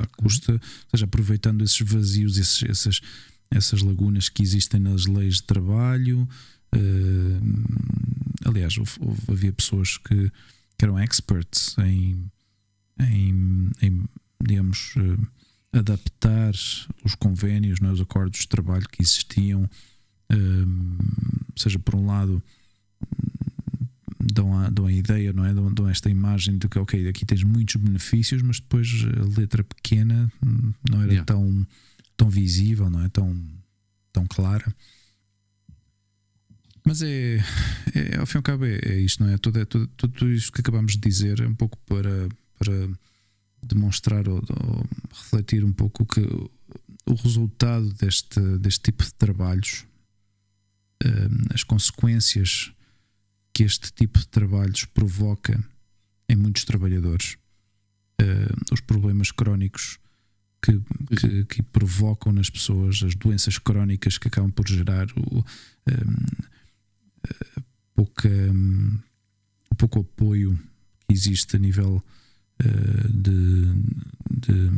[0.01, 0.61] à custa,
[0.91, 3.01] seja aproveitando esses vazios, esses, essas,
[3.51, 6.27] essas lagunas que existem nas leis de trabalho.
[6.75, 7.41] eh,
[8.49, 10.33] aliás, houve- houve- havia pessoas que,
[10.83, 12.29] que eram experts em,
[12.99, 14.05] em, em,
[14.43, 16.53] digamos, eh, adaptar
[17.05, 19.71] os convénios, não é, os acordos de trabalho que existiam,
[20.29, 20.37] eh,
[21.55, 22.43] seja por um lado
[24.19, 25.55] dão a, dão a ideia, não é?
[25.55, 29.63] Dão, dão esta imagem de que, ok, aqui tens muitos benefícios, mas depois a letra
[29.63, 31.25] pequena hum, não era Yeah.
[31.25, 31.65] tão,
[32.17, 33.09] tão visível, não é?
[33.09, 33.41] Tão,
[34.13, 34.75] tão clara.
[36.85, 37.39] Mas é,
[37.95, 39.39] é, ao fim e ao cabo, é, é isto, não é?
[39.39, 42.29] Tudo, é tudo, tudo isto que acabamos de dizer é um pouco para,
[42.59, 42.89] para
[43.63, 46.21] demonstrar ou, ou refletir um pouco que
[47.07, 49.85] o resultado deste, deste tipo de trabalhos,
[51.05, 52.73] hum, as consequências
[53.53, 55.63] que este tipo de trabalhos provoca
[56.29, 57.37] em muitos trabalhadores,
[58.19, 59.99] eh, os problemas crónicos
[60.63, 60.81] que,
[61.17, 65.45] que, que provocam nas pessoas, as doenças crónicas que acabam por gerar o,
[65.87, 65.93] eh,
[67.95, 68.31] pouca,
[69.77, 70.59] pouco apoio
[71.09, 72.03] que existe a nível
[72.61, 73.73] uh, de,
[74.31, 74.71] de,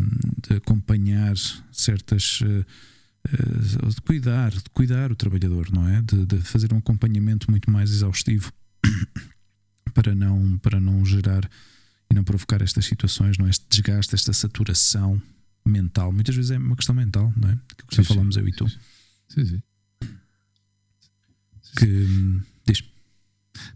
[0.49, 1.35] de, acompanhar
[1.73, 2.41] certas.
[2.41, 2.65] Uh,
[3.89, 6.03] de cuidar, de cuidar o trabalhador, não é?
[6.03, 8.53] De, de fazer um acompanhamento muito mais exaustivo
[9.95, 11.49] para não, para não gerar
[12.11, 13.51] e não provocar estas situações, não é?
[13.51, 15.21] este desgaste, esta saturação
[15.67, 16.13] mental.
[16.13, 17.59] Muitas vezes é uma questão mental, não é?
[17.89, 18.69] Que já falamos eu e tu.
[19.29, 19.63] Sim, sim.
[21.77, 22.07] Que
[22.67, 22.83] diz.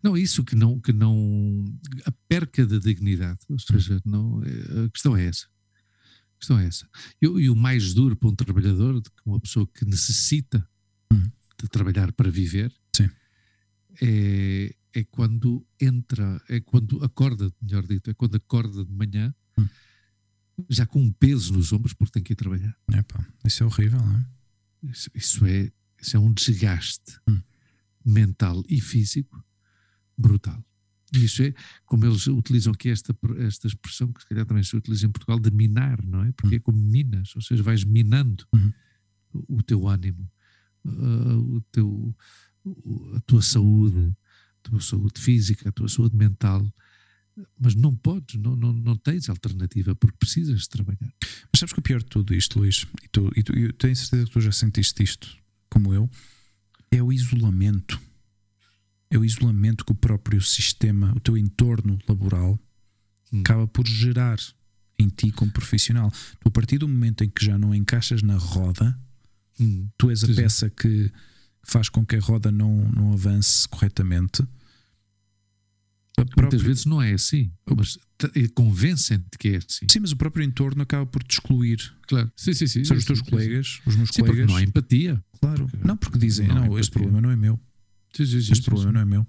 [0.02, 1.64] Não, isso que não, que não.
[2.04, 3.40] A perca da dignidade.
[3.48, 5.46] Ou seja, não, a questão é essa.
[5.46, 6.88] A questão é essa.
[7.20, 10.66] E, e o mais duro para um trabalhador, uma pessoa que necessita
[11.12, 11.30] uhum.
[11.60, 13.10] de trabalhar para viver, Sim.
[14.00, 19.68] É, é quando entra, é quando acorda, melhor dito, é quando acorda de manhã uhum.
[20.68, 22.76] já com um peso nos ombros porque tem que ir trabalhar.
[22.92, 24.26] Epá, isso é horrível, não é?
[24.90, 27.40] Isso, isso é, isso é um desgaste hum.
[28.08, 29.44] Mental e físico
[30.16, 30.64] brutal.
[31.14, 31.54] E isso é,
[31.86, 35.38] como eles utilizam aqui esta, esta expressão, que se calhar também se utiliza em Portugal,
[35.38, 36.32] de minar, não é?
[36.32, 36.58] Porque hum.
[36.58, 38.72] é como minas, ou seja, vais minando uhum.
[39.48, 40.30] o teu ânimo,
[40.84, 42.14] uh, o teu,
[43.14, 44.14] a tua saúde,
[44.58, 46.66] a tua saúde física, a tua saúde mental.
[47.58, 51.14] Mas não podes, não, não, não tens alternativa, porque precisas de trabalhar.
[51.52, 53.94] Mas sabes que o pior de tudo isto, Luís, e tu, e tu, eu tenho
[53.94, 55.38] certeza que tu já sentiste isto,
[55.70, 56.10] como eu,
[56.90, 58.00] é o isolamento.
[59.10, 62.58] É o isolamento que o próprio sistema, o teu entorno laboral,
[63.32, 63.40] hum.
[63.40, 64.38] acaba por gerar
[64.98, 66.10] em ti como profissional.
[66.10, 68.98] Tu, a partir do momento em que já não encaixas na roda,
[69.58, 69.88] hum.
[69.96, 71.10] tu és a sim, peça que
[71.62, 74.42] faz com que a roda não, não avance corretamente.
[76.14, 76.42] Própria...
[76.42, 77.98] Muitas vezes não é assim, mas
[78.54, 79.86] convencem-te que é assim.
[79.88, 81.78] Sim, mas o próprio entorno acaba por te excluir.
[82.06, 82.84] Claro, sim, sim, sim.
[82.84, 83.90] São os teus sim, colegas, sim.
[83.90, 84.48] os meus sim, colegas.
[84.48, 85.22] não há empatia.
[85.40, 87.60] Claro, não, porque dizem, não, não este problema não é meu.
[88.12, 89.26] Sim, sim, este problema não é meu.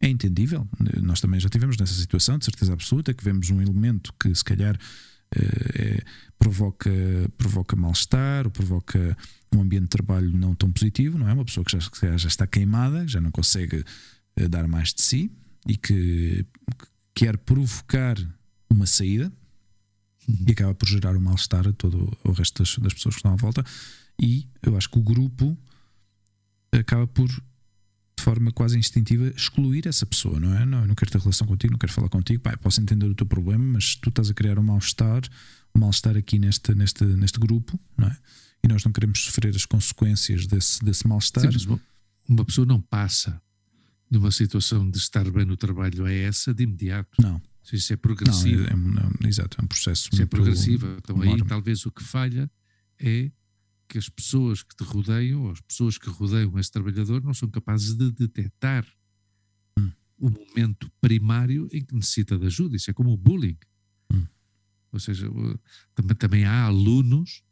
[0.00, 0.68] É entendível.
[1.02, 4.44] Nós também já tivemos nessa situação, de certeza absoluta, que vemos um elemento que se
[4.44, 4.78] calhar
[5.34, 6.02] é,
[6.38, 6.90] provoca,
[7.36, 9.16] provoca mal-estar ou provoca
[9.54, 11.32] um ambiente de trabalho não tão positivo, não é?
[11.32, 13.84] Uma pessoa que já, já está queimada, já não consegue
[14.36, 15.30] eh, dar mais de si
[15.66, 16.44] e que
[17.14, 18.16] quer provocar
[18.68, 19.32] uma saída
[20.28, 20.44] uhum.
[20.48, 23.32] e acaba por gerar um mal-estar a todo o resto das, das, pessoas que estão
[23.32, 23.64] à volta.
[24.20, 25.56] E eu acho que o grupo
[26.72, 30.66] acaba por, de forma quase instintiva, excluir essa pessoa, não é?
[30.66, 33.14] Não, eu não quero ter relação contigo, não quero falar contigo, Pai, posso entender o
[33.14, 35.22] teu problema, mas tu estás a criar um mal-estar,
[35.74, 38.16] um mal-estar aqui neste, neste, neste grupo, não é?
[38.62, 41.44] E nós não queremos sofrer as consequências desse, desse mal-estar.
[42.26, 43.40] Uma pessoa não passa
[44.10, 47.20] de uma situação de estar bem no trabalho a essa de imediato.
[47.20, 47.40] Não.
[47.72, 48.62] Isso é progressivo.
[48.62, 50.10] Não, é, é, não, exato, é um processo.
[50.12, 50.86] Isso é progressivo.
[50.98, 51.42] Então enorme.
[51.42, 52.50] aí talvez o que falha
[52.98, 53.30] é
[53.88, 57.48] que as pessoas que te rodeiam, ou as pessoas que rodeiam esse trabalhador, não são
[57.48, 58.86] capazes de detectar
[59.78, 59.90] hum.
[60.18, 62.76] o momento primário em que necessita de ajuda.
[62.76, 63.58] Isso é como o bullying.
[64.12, 64.26] Hum.
[64.92, 65.26] Ou seja,
[65.94, 67.42] também, também há alunos,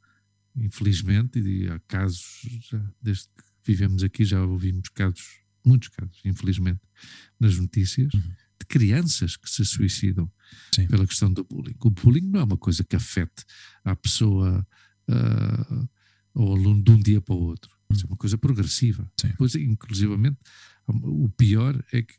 [0.55, 6.81] infelizmente, e há casos, já, desde que vivemos aqui, já ouvimos casos, muitos casos, infelizmente,
[7.39, 8.21] nas notícias, uhum.
[8.21, 10.31] de crianças que se suicidam
[10.75, 10.87] Sim.
[10.87, 11.77] pela questão do bullying.
[11.81, 13.45] O bullying não é uma coisa que afete
[13.85, 14.67] a pessoa.
[15.09, 15.89] Uh,
[16.35, 17.71] ao aluno de um dia para o outro.
[17.91, 19.11] Isso é uma coisa progressiva.
[19.21, 19.29] Sim.
[19.29, 20.39] Depois, inclusivamente,
[20.87, 22.15] o pior é que.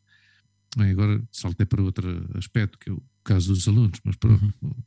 [0.75, 4.83] Agora saltei para outro aspecto, que é o caso dos alunos, mas pronto, uhum.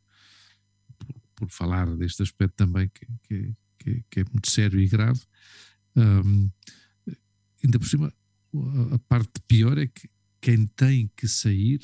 [0.99, 5.21] por, por, falar deste aspecto também, que, que, que, que é muito sério e grave,
[5.95, 6.51] um,
[7.63, 8.13] ainda por cima,
[8.95, 10.09] a, parte pior é que
[10.41, 11.81] quem tem que sair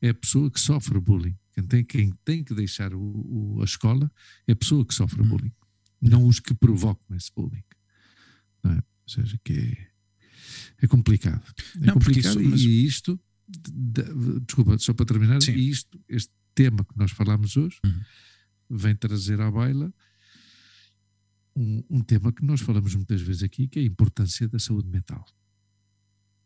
[0.00, 1.36] é a pessoa que sofre bullying.
[1.52, 4.10] Quem tem, quem tem que deixar o, o, a escola
[4.46, 5.28] é a pessoa que sofre uhum.
[5.28, 5.52] bullying
[6.00, 7.64] não os que provocam esse bullying.
[8.64, 8.68] É?
[8.68, 9.88] Ou seja, que é,
[10.84, 11.44] é complicado.
[11.76, 12.60] É não, complicado isso, mas...
[12.60, 15.54] e isto, de, de, desculpa, só para terminar, Sim.
[15.54, 18.00] isto, este tema que nós falamos hoje, uhum.
[18.70, 19.92] vem trazer à baila
[21.56, 24.88] um, um, tema que nós falamos muitas vezes aqui, que é a importância da saúde
[24.88, 25.24] mental.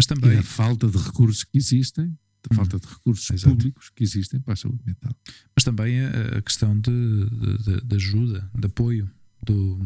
[0.03, 2.57] Mas também e a falta de recursos que existem, da uhum.
[2.57, 3.51] falta de recursos Exato.
[3.51, 5.15] públicos que existem para a saúde mental.
[5.55, 9.09] Mas também a, questão de, de, de, ajuda, de apoio.
[9.45, 9.79] Do,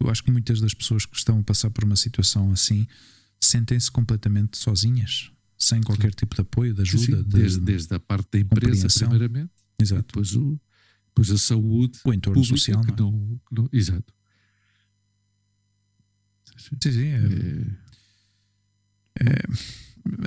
[0.00, 2.86] eu acho que muitas das pessoas que estão a passar por uma situação assim
[3.40, 7.18] sentem-se completamente sozinhas, sem qualquer tipo de apoio, de ajuda.
[7.18, 7.28] Sim, sim.
[7.28, 10.02] Desde, desde, a parte da empresa, primeiramente, exato.
[10.06, 10.60] depois, o,
[11.08, 12.80] depois a saúde, o entorno pública, social.
[12.84, 14.12] Que não, que não, exato.
[16.56, 17.04] Sim, sim.
[17.04, 17.85] É, é, é,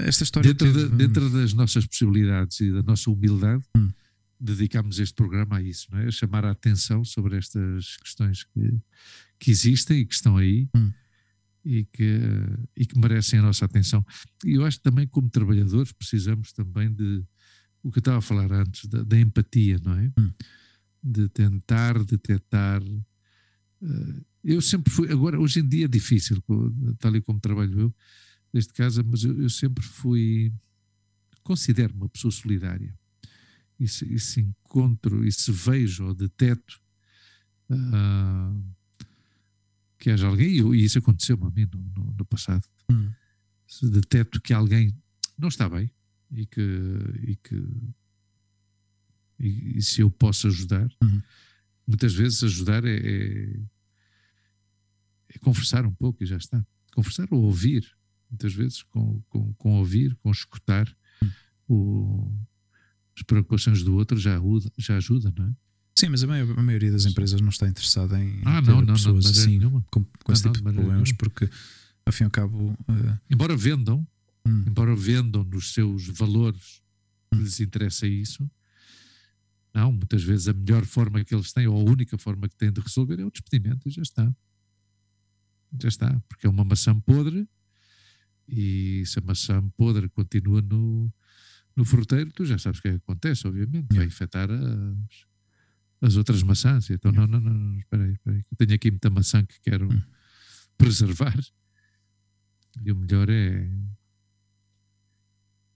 [0.05, 3.89] esta história dentro, teve, de, dentro das nossas possibilidades e da nossa humildade, hum.
[4.39, 6.07] dedicamos este programa a isso, não é?
[6.07, 8.79] a chamar a atenção sobre estas questões que,
[9.39, 10.91] que existem e que estão aí hum.
[11.63, 12.19] e que,
[12.75, 14.05] e que merecem a nossa atenção.
[14.45, 17.23] E eu acho que também, como trabalhadores, precisamos também de
[17.81, 20.11] o que eu estava a falar antes, da, da empatia, não é?
[20.19, 20.31] Hum.
[21.01, 22.81] De tentar detectar.
[23.81, 26.43] Uh, eu sempre fui, agora, hoje em dia é difícil,
[26.99, 27.95] tal e como trabalho eu,
[28.53, 30.53] neste caso, mas eu, eu sempre fui,
[31.43, 32.97] considero uma pessoa solidária.
[33.80, 36.81] E se, e se encontro, e se vejo ou deteto
[37.69, 38.63] uh,
[39.97, 43.11] que haja alguém, e, isso aconteceu-me a mim no, no, no passado, Hum.
[43.67, 44.95] se deteto que alguém
[45.38, 45.91] não está bem
[46.31, 46.61] e que,
[47.27, 47.55] e que
[49.39, 51.21] e, e se eu posso ajudar, Uhum.
[51.88, 53.59] muitas vezes ajudar é, é,
[55.30, 56.65] é conversar um pouco e já está.
[56.93, 57.95] Conversar ou ouvir,
[58.30, 60.88] muitas vezes com, com, com ouvir, com escutar
[61.68, 62.31] o,
[63.15, 65.53] as preocupações do outro já ajuda, já ajuda, não é?
[65.97, 68.81] Sim, mas a, maior- a maioria das empresas não está interessada em Ah, não, não,
[68.85, 69.84] não, pessoas maneira assim nenhuma.
[69.91, 71.18] com, com esse Não, tipo não, de problemas, nenhuma.
[71.18, 71.49] porque
[72.06, 72.77] ao fim e ao cabo.
[72.88, 74.07] eh, Embora vendam,
[74.47, 76.81] hum, embora vendam nos seus valores
[77.34, 77.39] Hum.
[77.41, 78.49] lhes interessa isso,
[79.73, 82.72] não, muitas vezes a melhor forma que eles têm, ou a única forma que têm
[82.72, 84.34] de resolver é o despedimento e já está.
[85.80, 87.47] Já está, porque é uma maçã podre
[88.51, 91.11] e se a maçã podre continua no,
[91.76, 95.26] no fruteiro, tu já sabes o que é acontece, obviamente, vai infectar as,
[96.01, 96.89] as outras maçãs.
[96.89, 99.59] Então, não, não, não, não, espera aí, espera aí, eu tenho aqui muita maçã que
[99.61, 100.01] quero Hum.
[100.77, 101.38] preservar
[102.84, 103.69] e o melhor é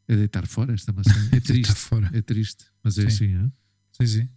[0.08, 1.12] é deitar fora esta maçã.
[1.32, 1.74] É está triste,
[2.14, 3.08] é triste, mas é Sim.
[3.08, 3.54] assim, hein?
[3.94, 4.30] Sim, sim.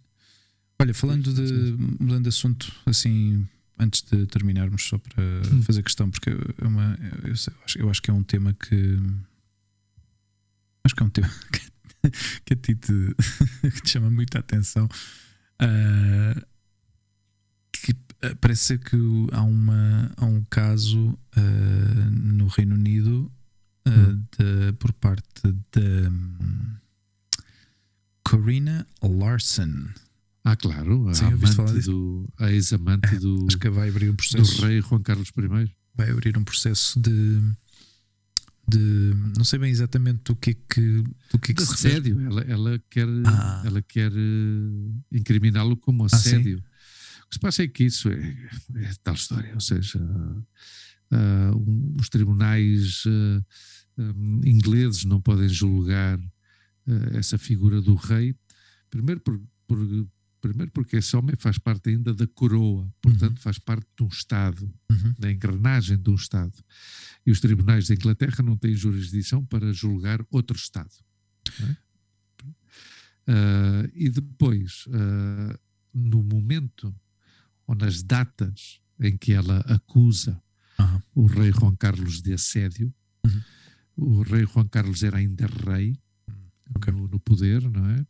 [0.79, 1.75] Olha, falando de.
[1.99, 3.47] mudando de assunto, assim,
[3.79, 5.61] antes de terminarmos, só para Hum.
[5.63, 8.97] fazer questão, porque é uma, eu, acho, eu acho que é um tema que.
[10.83, 12.11] Acho que é um tema que,
[12.45, 13.15] que a ti te,
[13.83, 14.87] te chama muita atenção.
[15.59, 16.41] Ah,
[17.71, 17.93] que
[18.23, 18.95] ah, parece ser que
[19.31, 23.31] há, uma, há um caso ah, no Reino Unido
[23.85, 24.23] ah, Hum.
[24.37, 25.41] de- por parte
[25.71, 26.09] da.
[26.09, 26.75] hum,
[28.23, 29.87] Corina Larson.
[30.49, 34.17] Ah, claro, a Sim, amante do, a ex-amante do, Acho que vai abrir um do
[34.17, 34.65] processo.
[34.65, 35.71] rei Juan Carlos I.
[35.95, 37.41] Vai abrir um processo de.
[38.69, 42.19] de não sei bem exatamente do que é que, do que, é que se assédio.
[42.21, 43.63] Ela, ela quer, Ah.
[43.65, 46.15] ela quer eh, incriminá-lo como sim?
[46.15, 46.59] assédio.
[46.59, 48.37] o que se passa é que isso é,
[48.75, 49.99] é tal história, ou seja,
[51.11, 53.43] ah, um- os tribunais ah,
[53.97, 56.17] um, ingleses não podem julgar
[56.87, 58.33] ah, essa figura do rei,
[58.89, 60.07] primeiro, por, por-
[60.41, 64.71] primeiro porque esse homem faz parte ainda da coroa, portanto faz parte de um Estado,
[64.91, 65.13] Uhum.
[65.19, 66.53] da engrenagem de um Estado.
[67.25, 70.91] E os tribunais da Inglaterra não têm jurisdição para julgar outro Estado.
[71.61, 71.77] é?
[73.27, 75.59] Ah, e depois, ah,
[75.93, 76.95] no momento
[77.65, 80.41] ou nas datas em que ela acusa
[80.79, 81.03] Aham.
[81.13, 82.93] o rei Juan Carlos de assédio,
[83.25, 83.41] Uhum.
[83.97, 85.99] o rei Juan Carlos era ainda rei
[86.75, 86.93] ok.
[86.93, 88.05] no, no poder, não é?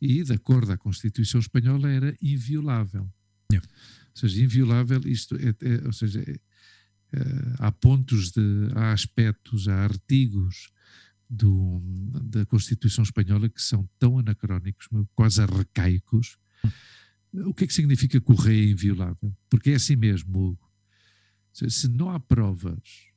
[0.00, 3.10] E, de acordo à Constituição Espanhola, era inviolável.
[3.52, 3.68] Yeah.
[4.14, 6.40] Ou seja, inviolável, isto é, é- ou seja, é-
[7.12, 7.20] é,
[7.58, 8.40] há pontos de,
[8.74, 10.70] há aspectos, há artigos
[11.28, 11.80] do,
[12.22, 16.36] da Constituição Espanhola que são tão anacrónicos, quase arcaicos.
[17.32, 19.36] O que é que significa que o rei é inviolável?
[19.48, 20.70] Porque é assim mesmo, Hugo.
[21.52, 23.08] Seja, Se não há provas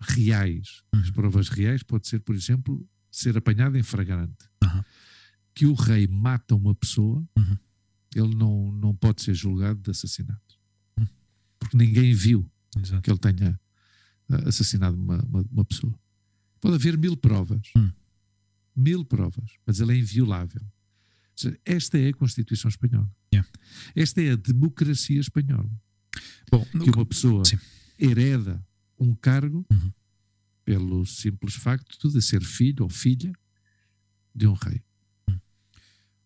[0.00, 1.12] reais, as Uhum.
[1.12, 4.48] provas reais pode ser, por exemplo, ser apanhado em flagrante.
[5.54, 7.56] Que o rei mata uma pessoa, Uhum.
[8.14, 10.58] ele não, não pode ser julgado de assassinato.
[10.98, 11.06] Uhum.
[11.58, 13.02] Porque ninguém viu Exato.
[13.02, 13.60] que ele tenha
[14.28, 15.94] ah, assassinado uma, uma, uma pessoa.
[16.60, 17.70] Pode haver mil provas.
[17.76, 17.90] Hum.
[18.74, 20.62] Mil provas, mas ele é inviolável.
[21.36, 23.08] Seja, esta é a Constituição Espanhola.
[23.32, 23.48] Yeah.
[23.94, 25.70] Esta é a democracia espanhola.
[26.50, 27.58] Bom, Que uma pessoa Sim.
[27.98, 28.64] hereda
[28.98, 29.92] um cargo Uhum.
[30.64, 33.32] pelo simples facto de ser filho ou filha
[34.34, 34.82] de um rei.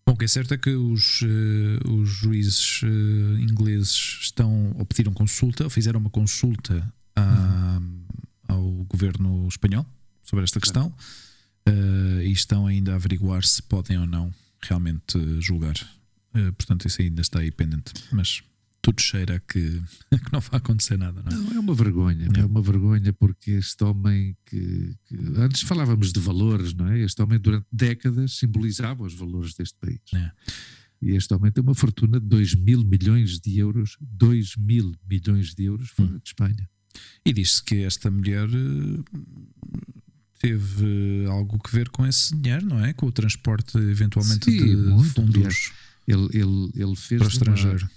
[0.09, 4.86] Bom, o que é certo é que os, eh, os juízes eh, ingleses estão ou
[4.86, 6.82] pediram consulta, ou fizeram uma consulta
[7.14, 7.78] à-
[8.48, 9.85] ao governo espanhol
[10.22, 10.94] sobre esta questão
[11.66, 14.32] eh, e estão ainda a averiguar se podem ou não
[14.62, 15.74] realmente julgar.
[16.56, 17.93] Portanto, isso ainda está aí pendente.
[18.10, 18.43] Mas
[18.80, 19.60] tudo cheira que,
[20.10, 21.34] que não vai acontecer nada, não é?
[21.42, 22.46] Não, é uma vergonha, é Yeah.
[22.46, 26.98] uma vergonha porque este homem que, que- antes falávamos de valores, não é?
[27.00, 30.00] Este homem durante décadas simbolizava os valores deste país.
[30.14, 30.30] É.
[31.00, 35.55] E este homem tem uma fortuna de 2 mil milhões de euros, 2 mil milhões
[35.55, 36.18] de euros fora Hum.
[36.18, 36.68] de Espanha.
[37.24, 39.18] E diz-se que esta mulher eh,
[40.38, 42.92] teve algo que ver com esse dinheiro, não é?
[42.92, 44.59] Com o transporte, eventualmente, Sim,
[44.98, 45.72] de fundos
[46.06, 47.90] Ele, ele, ele fez para o de uma- estrangeiro.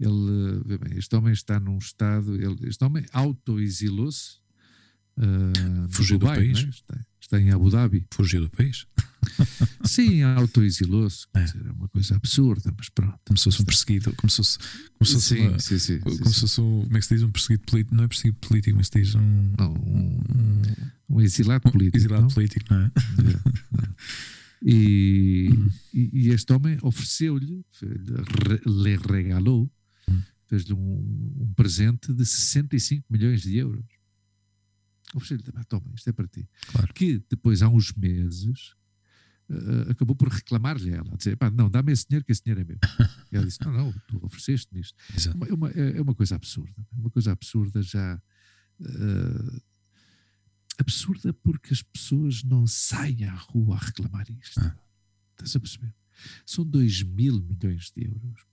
[0.00, 4.36] Ele, bem, este homem está num estado, ele, este homem auto-exilou-se
[5.18, 6.58] uh, Fugiu do país.
[6.64, 6.68] é?
[6.68, 8.06] está, está em Abu Dhabi.
[8.12, 8.86] Fugiu do país.
[9.84, 11.40] Sim, auto-exilou-se, É.
[11.42, 13.18] é uma coisa absurda, mas pronto.
[13.26, 14.12] Como se fosse um perseguido.
[14.16, 16.40] Como se fosse, como se fosse, Sim, uma- sim, sim, como sim, se sim.
[16.40, 17.22] fosse um, como é que se diz?
[17.24, 17.94] Um perseguido político.
[17.96, 21.96] Não é perseguido político, mas se diz um, Não, um, um, um exilado político.
[21.96, 22.28] exilado não?
[22.28, 22.90] político, não é?
[24.60, 25.68] E, Hum.
[25.94, 29.70] e, este homem ofereceu-lhe, re- lhe regalou.
[30.48, 33.84] Fez-lhe um, um presente de 65 milhões de euros.
[35.14, 36.48] Ofereceu-lhe, "Ah, toma, isto é para ti.
[36.72, 36.92] Claro.
[36.92, 38.74] Que depois, há uns meses,
[39.50, 42.42] eh, acabou por reclamar-lhe a ela, a dizer, pá, não, dá-me esse dinheiro que esse
[42.42, 42.78] dinheiro é meu.
[43.32, 44.94] E ela disse, não, não, tu ofereceste-me isto.
[45.16, 45.38] Exato.
[45.46, 46.86] É uma, é uma coisa absurda.
[46.92, 48.20] É uma coisa absurda já.
[48.80, 49.60] eh,
[50.78, 54.60] absurda porque as pessoas não saem à rua a reclamar isto.
[54.60, 54.76] Ah.
[55.32, 55.94] Estás a perceber?
[56.46, 58.46] São 2 mil milhões de euros.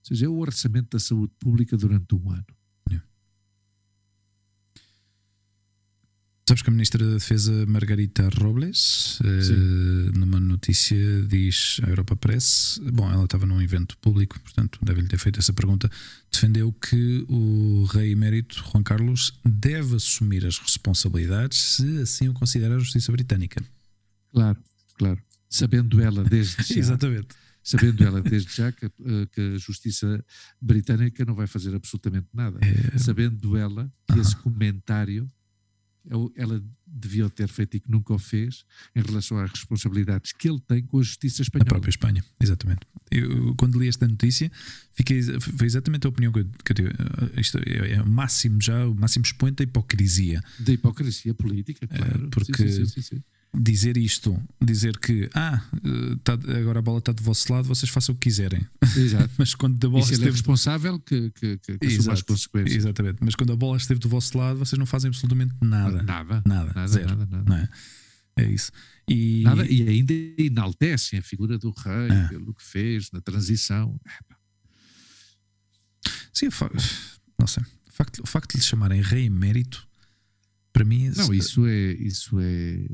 [0.00, 2.44] Ou seja, é o orçamento da saúde pública durante um ano.
[6.48, 10.96] Sabes que a Ministra da Defesa Margarita Robles, eh, numa notícia,
[11.28, 15.52] diz à Europa Press: bom, ela estava num evento público, portanto, deve-lhe ter feito essa
[15.52, 15.90] pergunta.
[16.32, 22.76] Defendeu que o rei emérito Juan Carlos deve assumir as responsabilidades se assim o considera
[22.76, 23.62] a justiça britânica.
[24.32, 24.58] Claro,
[24.96, 25.20] claro.
[25.50, 27.28] Sabendo ela desde já, Exatamente.
[27.70, 30.24] Sabendo ela desde já que, eh, que a justiça
[30.60, 32.58] britânica não vai fazer absolutamente nada.
[32.62, 35.30] É, sabendo ela que esse comentário
[36.10, 38.64] eu- ela devia ter feito e que nunca o fez
[38.96, 41.66] em relação às responsabilidades que ele tem com a justiça a espanhola.
[41.68, 42.80] própria Espanha, exatamente.
[43.10, 44.50] Eu, quando li esta notícia,
[44.92, 46.88] fiquei, foi exatamente a opinião que eu, que eu tive.
[46.88, 50.42] Eh, Isto é, é o máximo já, o máximo expoente da hipocrisia.
[50.60, 52.24] Da hipocrisia política, claro.
[52.26, 53.22] É, porque- Sim, sim, sim, sim, sim.
[53.54, 57.90] Dizer isto, dizer que ah, eh, tá- agora a bola está do vosso lado, vocês
[57.90, 58.66] façam o que quiserem.
[58.96, 59.30] Exato.
[59.38, 60.32] Mas quando a E bola se ele é esteve.
[60.36, 62.76] responsável, que, que, que, que as consequências.
[62.76, 63.18] Exatamente.
[63.20, 66.02] Mas quando a bola esteve do vosso lado, vocês não fazem absolutamente nada.
[66.02, 66.42] Nada.
[66.46, 66.72] Nada.
[66.74, 67.08] Nada, zero.
[67.08, 67.44] nada, nada.
[67.48, 67.68] Não é?
[68.36, 68.70] É isso.
[69.08, 72.28] E, Nada, e ainda enaltecem a figura do rei É.
[72.28, 73.98] pelo que fez na transição.
[76.32, 76.70] sim, fa-
[77.38, 77.62] não sei.
[77.88, 79.86] O facto, o facto de lhe chamarem rei emérito,
[80.72, 81.06] para mim.
[81.08, 82.86] Não, se- isso é, isso é,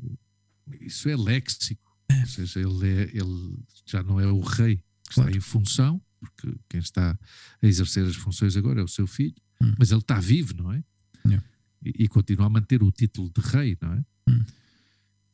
[0.81, 1.83] isso é léxico.
[2.21, 5.37] Ou seja, ele, é, ele já não é o rei que está Claro.
[5.37, 7.19] em função, porque quem está
[7.63, 9.75] a exercer as funções agora é o seu filho, Hum.
[9.79, 10.83] mas ele está vivo, não é?
[11.27, 11.47] Yeah.
[11.85, 14.05] E, e continua a manter o título de rei, não é?
[14.29, 14.45] Hum.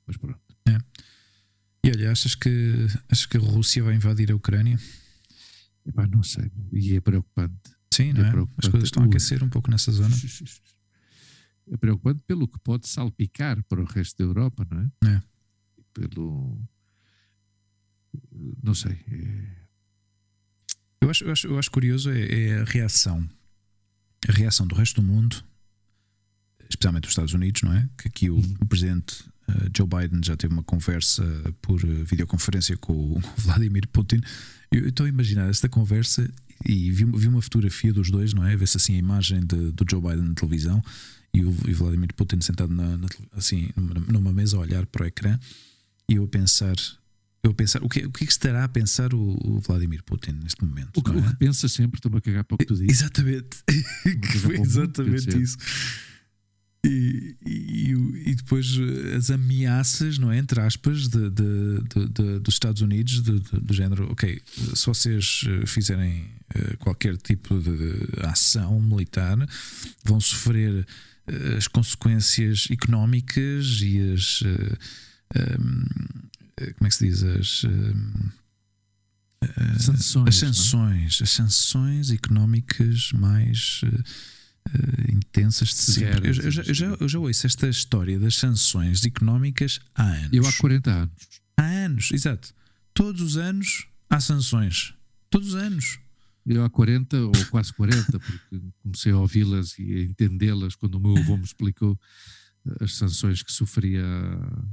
[0.07, 0.39] Mas pronto.
[1.83, 2.51] E olha, achas que,
[3.09, 4.79] achas que a Rússia vai invadir a Ucrânia?
[5.87, 6.51] Epá, não sei.
[6.75, 7.55] E é preocupante.
[7.93, 8.31] Sim, não É é?
[8.31, 8.67] preocupante.
[8.67, 10.15] As coisas estão a aquecer um pouco nessa zona.
[11.73, 15.15] É preocupante pelo que pode salpicar para o resto da Europa, não é?
[15.17, 15.23] É.
[15.95, 16.61] Pelo.
[18.63, 18.93] Não sei.
[19.09, 19.61] é-
[21.01, 23.27] Eu acho, eu acho, eu acho curioso é, é a reação.
[24.29, 25.43] A reação do resto do mundo,
[26.69, 27.89] especialmente dos Estados Unidos, não é?
[27.97, 31.23] Que aqui o, o presidente eh, Joe Biden já teve uma conversa
[31.63, 34.21] por eh, videoconferência com o Vladimir Putin.
[34.71, 36.29] Eu estou a imaginar esta conversa
[36.67, 38.55] e vi, vi uma fotografia dos dois, não é?
[38.57, 40.83] Vê-se assim a imagem de- do Joe Biden na televisão
[41.33, 43.69] e o, e Vladimir Putin sentado na, na assim,
[44.09, 45.39] numa, mesa a olhar para o ecrã
[46.09, 46.77] e eu a pensar.
[47.43, 50.03] Eu a pensar, o que, o que é que estará a pensar o, o Vladimir
[50.05, 50.99] Putin neste momento?
[50.99, 51.31] O que, não o é?
[51.31, 53.01] que pensa sempre, estou-me a cagar para o que tu dizes.
[53.01, 53.59] Exatamente.
[54.05, 55.57] Que foi exatamente isso.
[56.85, 57.91] E, e,
[58.31, 60.39] e depois eh, as ameaças, não é?
[60.39, 64.41] Entre aspas, de, de- de- dos Estados Unidos, do género, ok,
[64.75, 69.37] se vocês eh, fizerem eh, qualquer tipo de ação militar,
[70.05, 70.87] vão sofrer
[71.57, 74.43] as consequências económicas e as.
[74.45, 74.77] eh,
[75.37, 75.85] ehm,
[76.59, 77.23] eh, como é que se diz?
[77.23, 77.65] As.
[79.79, 80.29] Sanções.
[80.29, 80.47] as é?
[80.47, 84.03] sanções, as sanções económicas mais eh,
[84.75, 86.29] eh, intensas de sempre.
[86.29, 90.03] Eu, já- eu já, eu, já, eu já ouço esta história das sanções económicas há
[90.05, 90.29] anos.
[90.33, 91.13] Eu há 40 anos.
[91.57, 92.53] Há anos, exato.
[92.93, 94.93] Todos os anos há sanções.
[95.31, 95.99] Todos os anos.
[96.47, 101.01] Eu há 40 ou quase 40, porque comecei a ouvi-las e a entendê-las quando o
[101.01, 101.99] meu avô me explicou
[102.67, 104.03] eh, as sanções que sofria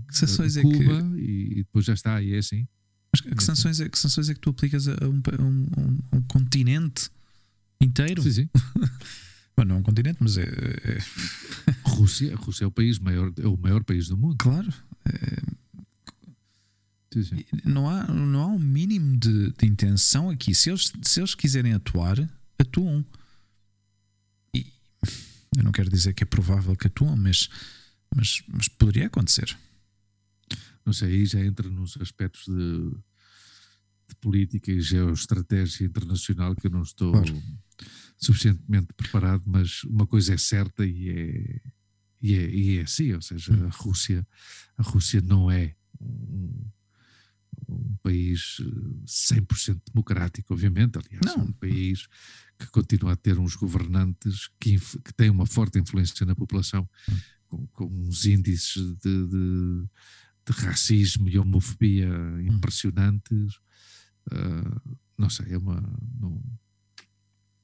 [0.08, 2.68] Que sanções eh, é que- Cuba e, e depois já está, e é assim.
[3.12, 5.98] Mas que, que sanções é, que sanções é que tu aplicas a um, a um-
[6.12, 7.10] a um- continente
[7.82, 8.22] inteiro?
[8.24, 8.50] Sim, sim.
[9.58, 11.00] Bom, não é um continente, mas é, é-
[11.84, 14.36] Rússia, a Rússia é o país maior, é o maior país do mundo.
[14.40, 14.72] claro.
[17.14, 17.46] Sim, sim.
[17.66, 20.54] não há, não há um mínimo de, de intenção aqui.
[20.54, 22.18] Se eles, se eles quiserem atuar,
[22.60, 23.06] atuam.
[24.54, 24.66] E
[25.56, 27.50] eu não quero dizer que é provável que atuam, mas,
[28.16, 29.58] mas, mas poderia acontecer.
[30.86, 32.90] Não sei, aí já entra nos aspectos de,
[34.10, 37.44] de política e geoestratégia internacional que eu não estou Claro.
[38.18, 41.62] suficientemente preparado, mas uma coisa é certa e é,
[42.22, 43.68] e é, e é assim, ou seja, Hum.
[43.68, 44.26] a Rússia,
[44.78, 46.66] a Rússia não é um,
[47.70, 51.46] um país eh, 100% democrático, obviamente, aliás, é Não.
[51.46, 52.08] um país
[52.58, 57.18] que continua a ter uns governantes que, que têm uma forte influência na população, Hum.
[57.48, 59.86] com, com uns índices de, de,
[60.46, 62.42] de racismo e homofobia Hum.
[62.56, 63.60] impressionantes.
[64.32, 64.82] Ah,
[65.18, 65.80] não sei, é uma,
[66.20, 66.42] não-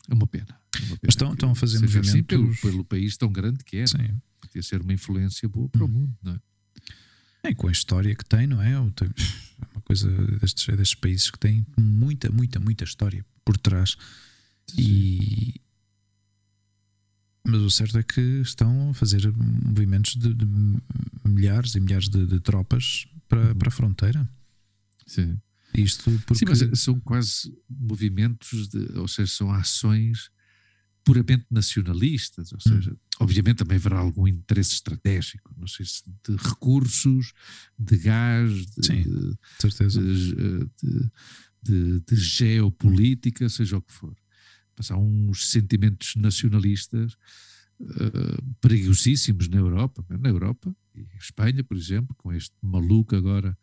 [0.09, 0.59] é uma pena.
[0.75, 3.15] é uma pena Mas estão- que estão a fazer seja assim pelo, movimentos- pelo país
[3.17, 3.87] tão grande que é.
[3.87, 4.21] Sim.
[4.41, 5.91] Podia ser uma influência boa para o Hum.
[5.91, 6.39] mundo, não é?
[7.45, 8.71] É, com a história que tem, não é?
[9.85, 13.95] Coisa destes, destes países que têm muita, muita, muita história por trás.
[14.77, 15.59] E.
[17.45, 20.45] Mas o certo é que estão a fazer movimentos de, de
[21.25, 24.29] milhares e milhares de, de tropas para, para a fronteira.
[25.05, 25.37] Sim.
[25.73, 26.45] Isto porque.
[26.45, 30.29] Sim, mas são quase movimentos, de, ou seja, são ações
[31.03, 32.75] puramente nacionalistas, ou Hum.
[32.75, 37.33] seja, obviamente também haverá algum interesse estratégico, não sei se de recursos,
[37.77, 40.01] de gás, de, Sim, de, certeza.
[40.01, 40.69] de,
[41.63, 44.15] de- de- geopolítica, seja o que for.
[44.77, 47.15] Mas há uns sentimentos nacionalistas
[47.81, 53.57] eh, perigosíssimos na Europa, na Europa, e em Espanha, por exemplo, com este maluco agora,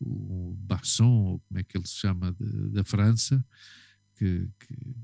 [0.00, 2.34] o Basson, ou como é que ele se chama,
[2.70, 3.44] da França,
[4.16, 4.94] que, que,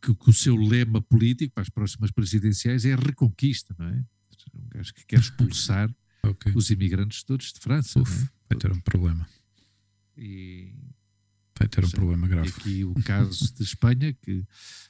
[0.00, 4.04] que- que o seu lema político para as próximas presidenciais é a reconquista, não é?
[4.54, 5.90] Um gajo que quer expulsar
[6.24, 6.52] Ok.
[6.54, 8.00] os imigrantes todos de França.
[8.00, 8.28] Uf, é?
[8.50, 9.28] vai ter um problema.
[10.16, 10.72] E,
[11.58, 11.96] Vai ter um Sim.
[11.96, 12.48] problema e grave.
[12.50, 14.44] aqui o caso de Espanha, que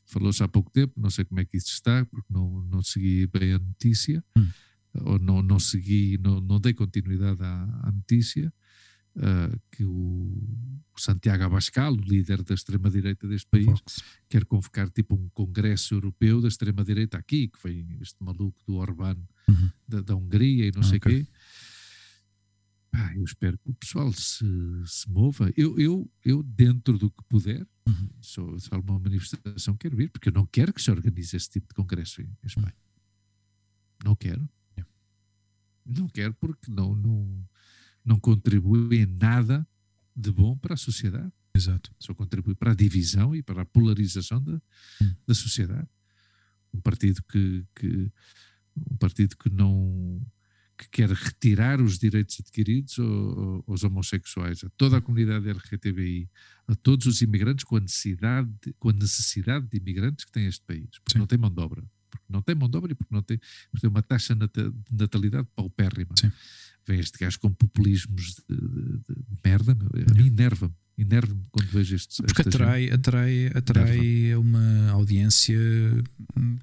[0.04, 3.24] falou-se há pouco tempo, não sei como é que isso está, porque não, não segui
[3.28, 4.48] bem a notícia, Hum.
[4.94, 8.52] ou não, não segui, não, não dei continuidade à, à notícia,
[9.18, 10.32] ah, que o
[10.98, 14.02] Santiago Abascal, o líder da extrema-direita deste país, Vox.
[14.28, 19.16] quer convocar tipo um congresso europeu da extrema-direita aqui, que vem este maluco do Orbán
[19.48, 19.70] Uhum.
[19.86, 21.24] da, da Hungria e não Ah, sei o ok.
[21.24, 21.30] quê.
[22.92, 24.44] Ah, eu espero que o pessoal se,
[24.86, 25.52] se mova.
[25.56, 28.08] Eu, eu, eu, dentro do que puder, Uhum.
[28.22, 28.40] se
[28.72, 31.74] há alguma manifestação, quero ir, porque eu não quero que se organize esse tipo de
[31.74, 32.74] congresso em, Espanha.
[34.04, 34.48] Não quero.
[35.84, 37.48] Não quero porque não, não,
[38.06, 39.66] não contribui em nada
[40.14, 41.90] de bom para a sociedade Exato.
[41.98, 44.54] só contribui para a divisão e para a polarização da,
[45.02, 45.14] Hum.
[45.26, 45.88] da sociedade.
[46.72, 48.10] Um partido que, que-
[48.90, 50.20] um partido que não
[50.78, 56.28] que quer retirar os direitos adquiridos ao- aos homossexuais, a toda a comunidade LGTBI,
[56.68, 60.44] a todos os imigrantes com a necessidade, de- com a necessidade de imigrantes que tem
[60.46, 61.18] este país, porque Sim.
[61.20, 63.38] não tem mão de obra, porque não tem mão de obra e porque não tem,
[63.70, 64.48] porque tem uma taxa de
[64.90, 66.14] natalidade paupérrima.
[66.20, 66.30] Sim.
[66.86, 71.96] Vem este gajo com populismos de, de- de merda, a mim enerva-me, enerva-me quando vejo
[71.96, 72.18] estes.
[72.18, 75.58] Porque atrai, atrai, atrai uma audiência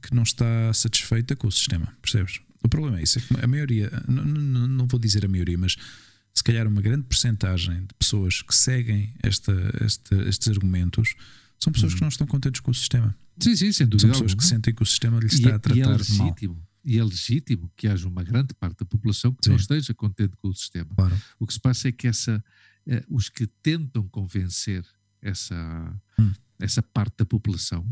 [0.01, 2.39] que não está satisfeita com o sistema, percebes?
[2.63, 5.57] O problema é isso, é que a maioria, não, não, não vou dizer a maioria,
[5.57, 5.75] mas
[6.33, 9.51] se calhar uma grande percentagem de pessoas que seguem esta,
[9.83, 11.15] esta- estes argumentos
[11.59, 11.97] são pessoas Uhum.
[11.97, 13.15] que não estão contentes com o sistema.
[13.39, 14.49] Sim, sim, sem São dúvida pessoas que alguma.
[14.49, 16.35] sentem que o sistema lhes E, está a e é tratar de mal.
[16.85, 19.51] E é legítimo que haja uma grande parte da população que Sim.
[19.51, 20.93] não esteja contente com o sistema.
[20.95, 21.15] Claro.
[21.39, 22.43] O que se passa é que essa,
[22.85, 24.85] eh, os que tentam convencer
[25.21, 25.55] essa,
[26.19, 26.31] Hum.
[26.59, 27.87] essa parte da população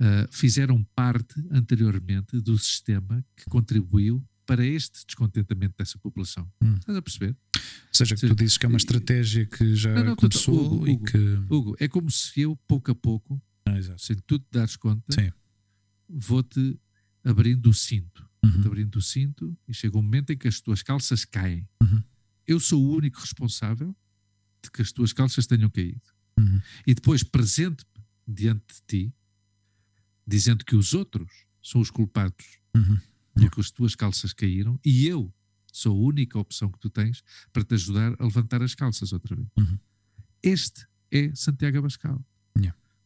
[0.00, 6.50] eh, fizeram parte anteriormente do sistema que contribuiu para este descontentamento dessa população.
[6.62, 6.74] Hum.
[6.76, 7.36] Estás a perceber?
[7.54, 7.60] Ou
[7.92, 10.88] seja, que tu dizes que é uma estratégia que já Não, não, tu- começou Hugo,
[10.88, 11.04] e Hugo.
[11.04, 11.18] que.
[11.50, 15.34] Hugo, é como se eu, pouco a pouco, Ah, sem tu te dares conta,
[16.08, 16.78] vou-te
[17.28, 18.26] abrindo o cinto.
[18.44, 18.66] Uhum.
[18.66, 21.68] Abrindo o cinto e chega um momento em que as tuas calças caem.
[21.82, 22.02] Uhum.
[22.46, 23.94] Eu sou o único responsável
[24.62, 26.00] de que as tuas calças tenham caído.
[26.38, 26.60] Uhum.
[26.86, 29.14] E depois presente-me diante de ti,
[30.26, 32.98] dizendo que os outros são os culpados Uhum.
[33.34, 35.32] porque as tuas calças caíram e eu
[35.72, 37.22] sou a única opção que tu tens
[37.52, 39.48] para te ajudar a levantar as calças outra vez.
[39.58, 39.78] Uhum.
[40.42, 42.24] Este é Santiago Abascal.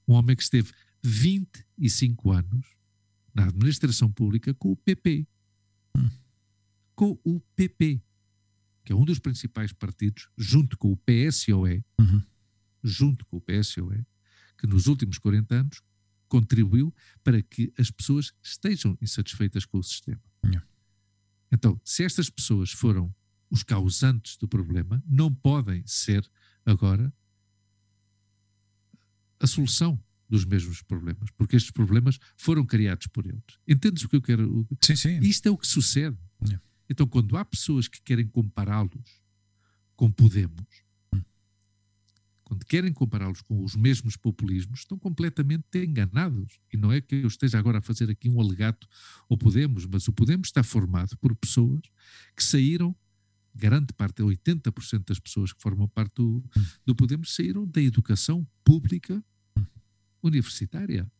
[0.08, 0.72] Um homem que esteve
[1.02, 2.66] 25 anos
[3.34, 5.26] na administração pública com o PP.
[5.96, 6.10] Hum.
[6.94, 8.02] Com o PP,
[8.84, 12.22] que é um dos principais partidos, junto com o PSOE, Uhum.
[12.82, 14.04] junto com o PSOE,
[14.58, 15.82] que nos últimos 40 anos
[16.28, 20.20] contribuiu para que as pessoas estejam insatisfeitas com o sistema.
[20.44, 20.66] Yeah.
[21.50, 23.14] Então, se estas pessoas foram
[23.50, 26.26] os causantes do problema, não podem ser
[26.64, 27.12] agora
[29.38, 30.02] a solução
[30.32, 33.42] dos mesmos problemas, porque estes problemas foram criados por eles.
[33.68, 34.66] Entendes o que eu quero?
[34.80, 35.20] Sim, sim.
[35.20, 36.16] Isto é o que sucede.
[36.42, 36.64] Yeah.
[36.88, 39.20] Então, quando há pessoas que querem compará-los
[39.94, 40.64] com Podemos,
[42.44, 46.58] quando querem compará-los com os mesmos populismos, estão completamente enganados.
[46.72, 48.88] E não é que eu esteja agora a fazer aqui um alegato
[49.28, 51.82] ao Podemos, mas o Podemos está formado por pessoas
[52.34, 52.96] que saíram,
[53.54, 56.42] grande parte, 80% das pessoas que formam parte do,
[56.86, 59.22] do Podemos, saíram da educação pública
[60.22, 61.10] universitária.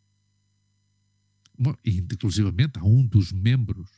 [1.59, 3.91] Bom, e, inclusivamente, há um dos membros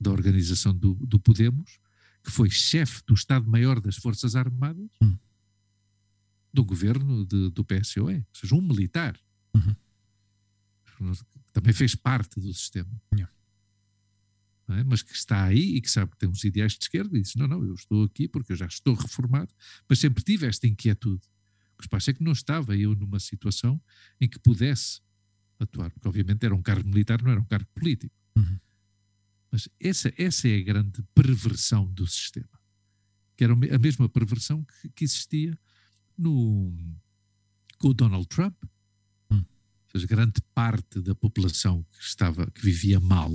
[0.00, 1.78] da organização do, do Podemos
[2.22, 5.16] que foi chefe do Estado-Maior das Forças Armadas Hum.
[6.52, 9.18] do governo de- do PSOE, ou seja, um militar.
[9.54, 9.74] Uhum.
[11.52, 12.90] Também fez parte do sistema.
[13.12, 13.32] Yeah.
[14.68, 14.84] É?
[14.84, 17.34] Mas que está aí e que sabe que tem uns ideais de esquerda e diz:
[17.34, 19.52] Não, não, eu estou aqui porque eu já estou reformado,
[19.88, 21.22] mas sempre tive esta inquietude.
[21.88, 23.80] Passa é que não estava eu numa situação
[24.20, 25.00] em que pudesse
[25.58, 28.14] atuar, porque obviamente era um cargo militar, não era um cargo político.
[28.36, 28.58] Uhum.
[29.50, 32.48] Mas essa, essa é a grande perversão do sistema.
[33.36, 35.58] Que era a mesma perversão que, que existia
[36.16, 36.72] no,
[37.78, 38.56] com o Donald Trump.
[39.30, 39.38] Hum.
[39.38, 43.32] Ou seja, grande parte da população que, estava, que vivia mal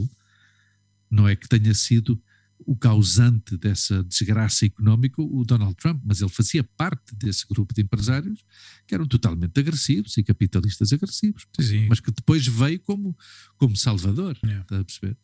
[1.09, 2.21] não é que tenha sido
[2.59, 7.81] o causante dessa desgraça económica o Donald Trump, mas ele fazia parte desse grupo de
[7.81, 8.43] empresários
[8.87, 13.15] que eram totalmente agressivos e capitalistas agressivos, Sim, mas que depois veio como,
[13.57, 14.37] como salvador.
[14.43, 14.61] Yeah.
[14.61, 15.17] Está a perceber?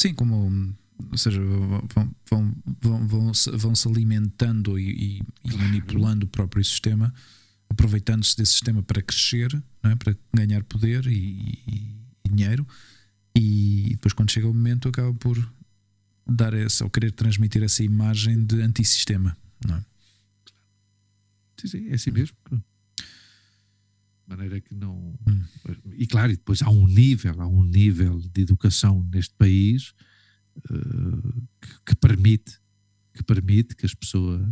[0.00, 0.74] Sim, como,
[1.10, 6.28] ou seja, vão, vão, vão, vão, se, vão se alimentando e, e- e manipulando o
[6.28, 7.12] próprio sistema,
[7.68, 9.52] aproveitando-se desse sistema para crescer,
[9.82, 9.94] é?
[9.94, 11.12] para ganhar poder e,
[11.66, 11.94] e-
[12.24, 12.66] e dinheiro,
[13.36, 15.36] e depois, quando chega o momento, acaba por
[16.28, 19.36] dar essa, ou querer transmitir essa imagem de antissistema.
[19.66, 19.84] Não é?
[21.60, 22.36] Sim, sim, é assim mesmo.
[22.50, 22.58] De
[24.26, 25.18] maneira que não.
[25.26, 25.42] Hum.
[25.96, 29.94] E claro, e depois há um nível, há um nível de educação neste país
[30.70, 32.58] eh, que, que permite
[33.14, 34.44] que permite que as pessoas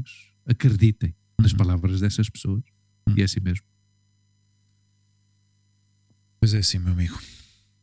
[0.44, 1.58] acreditem nas Uhum.
[1.58, 2.64] palavras dessas pessoas.
[3.16, 3.64] E é assim mesmo.
[6.40, 7.16] Pois é, sim, meu amigo.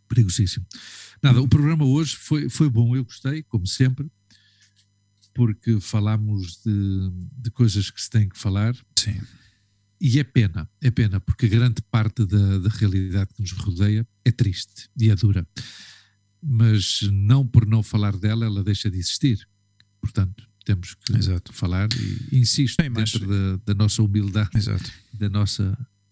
[0.08, 0.66] Perigosíssimo.
[1.22, 4.10] Nada, o programa hoje foi, foi bom, eu gostei, como sempre,
[5.34, 7.10] porque falámos de,
[7.42, 8.76] de coisas que se tem que falar.
[8.98, 9.20] Sim,
[10.00, 14.32] E é pena, é pena, porque grande parte da, da realidade que nos rodeia é
[14.32, 15.48] triste e é dura.
[16.42, 19.48] Mas não por não falar dela, ela deixa de existir.
[20.02, 21.54] Portanto, temos que Exato.
[21.54, 21.88] falar
[22.32, 24.92] e insisto, Bem, mas- dentro da, da nossa humildade, exato.
[25.14, 25.64] da nossa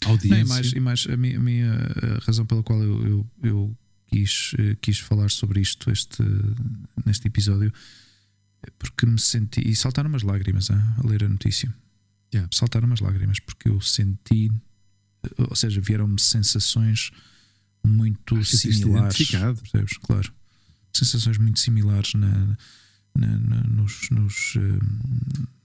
[0.04, 0.42] Não, audiência.
[0.42, 3.78] e mais, e mais a, minha, a minha a razão pela qual eu, eu, eu
[4.12, 6.24] quis, eh, quis falar sobre isto este,
[7.06, 7.72] neste episódio
[8.78, 9.62] porque me senti.
[9.68, 11.74] E saltaram umas lágrimas ah, a ler a notícia.
[12.34, 12.50] Yeah.
[12.54, 14.52] Saltaram umas lágrimas porque eu senti.
[15.24, 17.12] eh, Ou seja, vieram-me sensações
[17.86, 19.18] muito sentiste similares.
[19.72, 19.98] Percebes?
[19.98, 20.32] Claro.
[20.94, 22.58] Sensações muito similares na,
[23.16, 24.80] na- na- nos, nos, eh,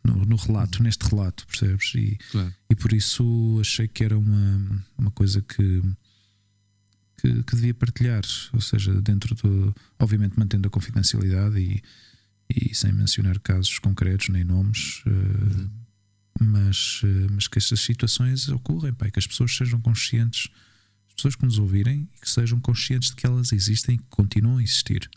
[0.05, 1.93] no, no relato, neste relato, percebes?
[1.95, 2.55] E, Claro.
[2.71, 5.83] e por isso achei que era uma, uma coisa que,
[7.17, 8.23] que, que devia partilhar,
[8.53, 9.75] ou seja, dentro do.
[9.99, 11.83] Obviamente mantendo a confidencialidade e,
[12.49, 15.67] e sem mencionar casos concretos nem nomes, eh,
[16.41, 20.49] mas, eh, mas que estas situações ocorrem, e que as pessoas sejam conscientes,
[21.09, 24.05] as pessoas que nos ouvirem, e que sejam conscientes de que elas existem e que
[24.11, 25.09] continuam a existir.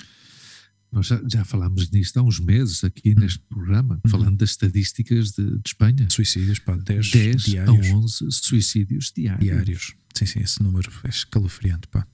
[0.92, 4.10] Nós já, já falámos nisto há uns meses aqui neste programa, Uhum.
[4.12, 6.08] falando das estatísticas de, de Espanha.
[6.10, 7.88] Suicídios, pá, 10, 10 diários.
[7.88, 9.44] a 11 suicídios diários.
[9.44, 9.96] diários.
[10.16, 12.08] Sim, sim, esse número é escalofriante, pá.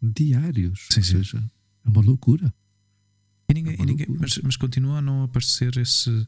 [0.00, 0.86] Diários.
[0.90, 1.12] Sim, ou sim.
[1.16, 1.50] seja,
[1.84, 2.52] é uma loucura.
[3.50, 6.26] E ninguém, É e ninguém- mas, mas continua a não aparecer esse,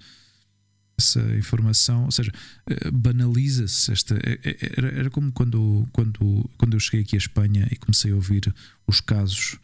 [0.99, 2.33] essa informação, ou seja,
[2.69, 4.15] eh, banaliza-se esta.
[4.17, 8.13] eh, eh, Era, era como quando, quando, quando eu cheguei aqui à Espanha e comecei
[8.13, 8.53] a ouvir
[8.87, 9.59] os casos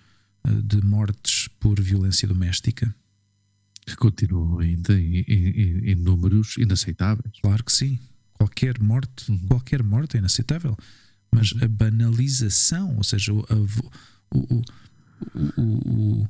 [0.45, 2.95] de mortes por violência doméstica.
[3.87, 7.33] Que continuam ainda em, em- em- números inaceitáveis.
[7.43, 7.99] Claro que sim,
[8.35, 9.39] qualquer morte, Uhum.
[9.49, 10.77] qualquer morte é inaceitável,
[11.33, 13.55] mas a banalização, ou seja, o, a
[14.33, 14.63] o,
[15.57, 16.29] o,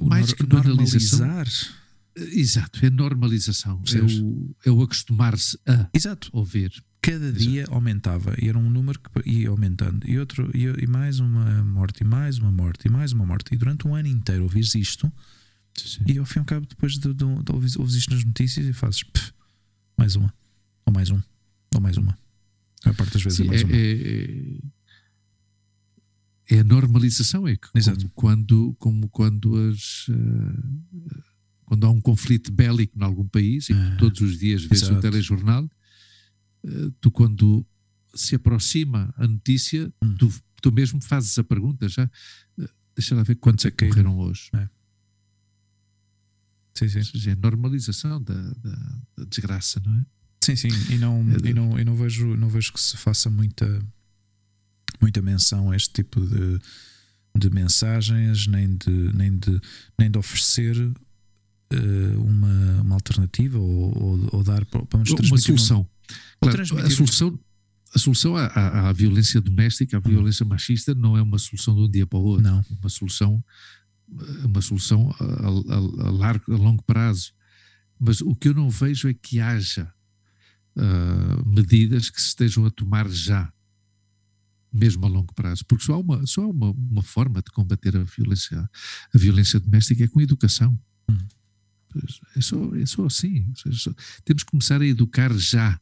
[0.00, 1.46] o, Mais que normalizar.
[2.16, 3.82] Exato, é normalização.
[3.94, 6.82] É o, é o acostumar-se a Exato, ouvir.
[7.02, 7.38] Cada Exato.
[7.40, 8.34] dia aumentava.
[8.40, 10.08] E era um número que ia aumentando.
[10.08, 13.52] E outro e, e mais uma morte e mais uma morte e mais uma morte.
[13.54, 15.12] E durante um ano inteiro ouvis isto
[16.06, 18.66] e ao fim e ao cabo depois de, de, de ouvis, ouvis isto nas notícias
[18.66, 19.32] e fazes "Pff,
[19.98, 20.32] mais uma
[20.86, 21.20] ou mais um
[21.74, 22.16] ou mais uma.
[22.84, 23.74] A parte das vezes Sim, é mais é, uma.
[23.76, 24.58] é-
[26.50, 28.00] é a normalização, é que Exato.
[28.00, 30.94] como quando, como quando as eh,
[31.64, 35.00] quando há um conflito bélico em algum país e Ah, todos os dias vês o
[35.00, 35.68] telejornal,
[37.00, 37.64] tu quando
[38.14, 40.14] se aproxima a notícia, Hum.
[40.16, 42.08] tu, tu mesmo fazes a pergunta já.
[42.58, 44.50] eh, Deixa lá ver quantos Quantos é é que morreram hoje.
[46.74, 46.98] sim, sim.
[46.98, 50.06] Ou seja, é normalização da, da- da desgraça, não é?
[50.44, 53.30] Sim, sim, e não, É e não, e não, vejo, não vejo que se faça
[53.30, 53.80] muita,
[55.00, 56.58] muita menção a este tipo de,
[57.38, 59.60] de mensagens, nem de, nem de,
[59.98, 60.76] nem de oferecer
[61.70, 65.88] eh, uma, uma alternativa ou, ou, ou dar, pelo menos uma um- solução.
[66.40, 67.38] Claro, a solução,
[67.94, 71.80] a solução à, à- à violência doméstica, à violência machista, não é uma solução de
[71.82, 72.44] um dia para o outro.
[72.44, 72.64] Não.
[72.80, 73.44] Uma solução,
[74.44, 77.32] uma solução a, a- a largo, a longo prazo.
[77.98, 79.92] Mas o que eu não vejo é que haja
[80.76, 83.52] ah, medidas que se estejam a tomar já,
[84.72, 85.64] mesmo a longo prazo.
[85.66, 88.68] Porque só há uma, só há uma, uma forma de combater a violência,
[89.14, 90.76] a violência doméstica é com educação.
[91.08, 91.18] Hum.
[92.34, 93.46] É só, é só assim.
[93.66, 93.92] É só-
[94.24, 95.78] temos que começar a educar já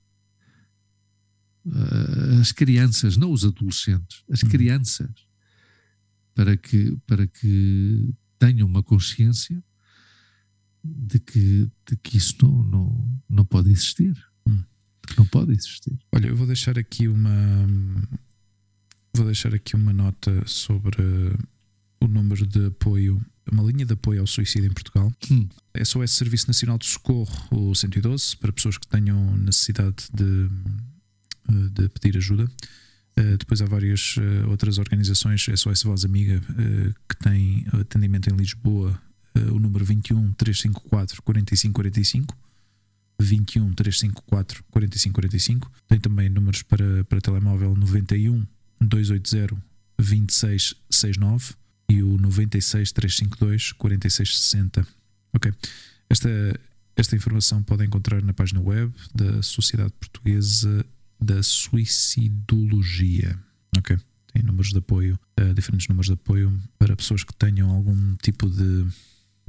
[2.41, 4.49] as crianças, não os adolescentes, as Uhum.
[4.49, 5.11] crianças,
[6.35, 9.62] para que, para que tenham uma consciência
[10.82, 14.16] de que, de que isso não, não, não pode existir.
[14.49, 14.62] Hum.
[15.19, 15.99] Não pode existir.
[16.12, 17.31] Olha, eu vou deixar aqui uma
[19.15, 21.03] vou deixar aqui uma nota sobre
[22.01, 23.20] o número de apoio,
[23.51, 25.12] uma linha de apoio ao suicídio em Portugal.
[25.31, 25.49] Hum.
[25.85, 30.49] SOS Serviço Nacional de Socorro, o 112, para pessoas que tenham necessidade de,
[31.51, 32.51] de pedir ajuda.
[33.16, 38.36] Eh, depois há várias eh, outras organizações, SOS Voz Amiga, eh, que têm atendimento em
[38.36, 39.01] Lisboa,
[39.35, 42.36] eh, o número 21 354 4545.
[43.20, 45.70] 21 354 4545.
[45.86, 48.47] Tem também números para, para telemóvel 91
[48.81, 49.56] 280
[49.98, 51.55] 2669
[51.90, 54.86] e o 96 352 4660.
[55.35, 55.52] Ok.
[56.09, 56.28] Esta,
[56.97, 60.85] esta informação podem encontrar na página web da Sociedade Portuguesa
[61.21, 63.39] da Suicidologia.
[63.77, 63.97] Ok.
[64.33, 68.49] Tem números de apoio, eh, diferentes números de apoio para pessoas que tenham algum tipo
[68.49, 68.87] de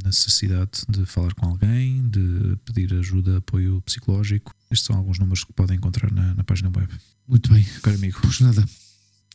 [0.04, 4.52] necessidade de falar com alguém, de pedir ajuda, apoio psicológico.
[4.72, 6.92] Estes são alguns números que podem encontrar na, na página web.
[7.28, 7.64] Muito bem.
[7.84, 8.68] Caro amigo, Pois nada.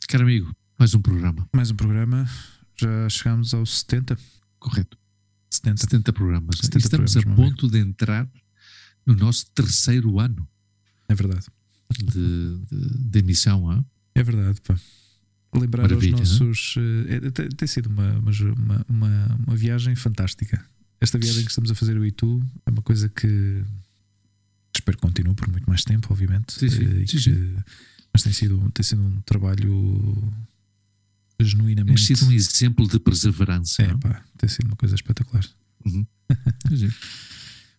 [0.08, 1.48] Caro amigo, mais um programa.
[1.54, 2.28] mais um programa.
[2.76, 4.18] Já chegamos aos 70.
[4.58, 4.98] Correto.
[5.50, 5.80] 70.
[5.82, 6.56] 70 programas.
[6.60, 8.28] 70 Estamos programas, a ponto de entrar
[9.06, 10.46] no nosso terceiro ano
[11.08, 11.46] É verdade.
[11.90, 13.70] De, de, de emissão.
[13.70, 13.84] hã?
[14.14, 14.78] É verdade, pá.
[15.54, 16.74] Lembrar Maravilha, aos nossos.
[17.08, 20.62] eh, é- tem, tem sido uma, uma, uma, uma viagem fantástica.
[21.00, 23.62] Esta viagem que estamos a fazer eu e tu é uma coisa que
[24.76, 26.52] espero que continue por muito mais tempo, obviamente.
[26.52, 26.84] Sim, sim.
[26.84, 27.56] eh, Sim, que-.
[28.12, 30.32] Mas tem sido, tem sido um trabalho
[31.40, 32.06] genuinamente.
[32.06, 33.82] Temos sido um exemplo de perseverança.
[33.82, 33.98] É, não?
[33.98, 35.44] pá, tem sido uma coisa espetacular.
[35.86, 36.88] É.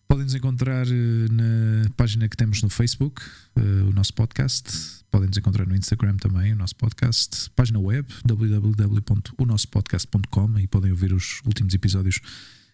[0.08, 3.20] Podem nos encontrar eh, na página que temos no Facebook,
[3.54, 4.70] eh, o nosso podcast.
[5.10, 7.50] Podem nos encontrar no Instagram também, o nosso podcast.
[7.50, 12.20] Página web, www.unossopodcast.com e podem ouvir os últimos episódios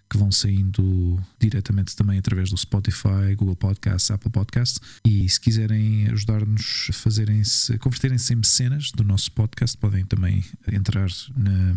[0.08, 4.78] que vão saindo diretamente também através do Spotify, Google Podcasts, Apple Podcasts.
[5.04, 11.10] E se quiserem ajudar-nos a fazerem-se, converterem-se em mecenas do nosso podcast, podem também entrar
[11.36, 11.74] na,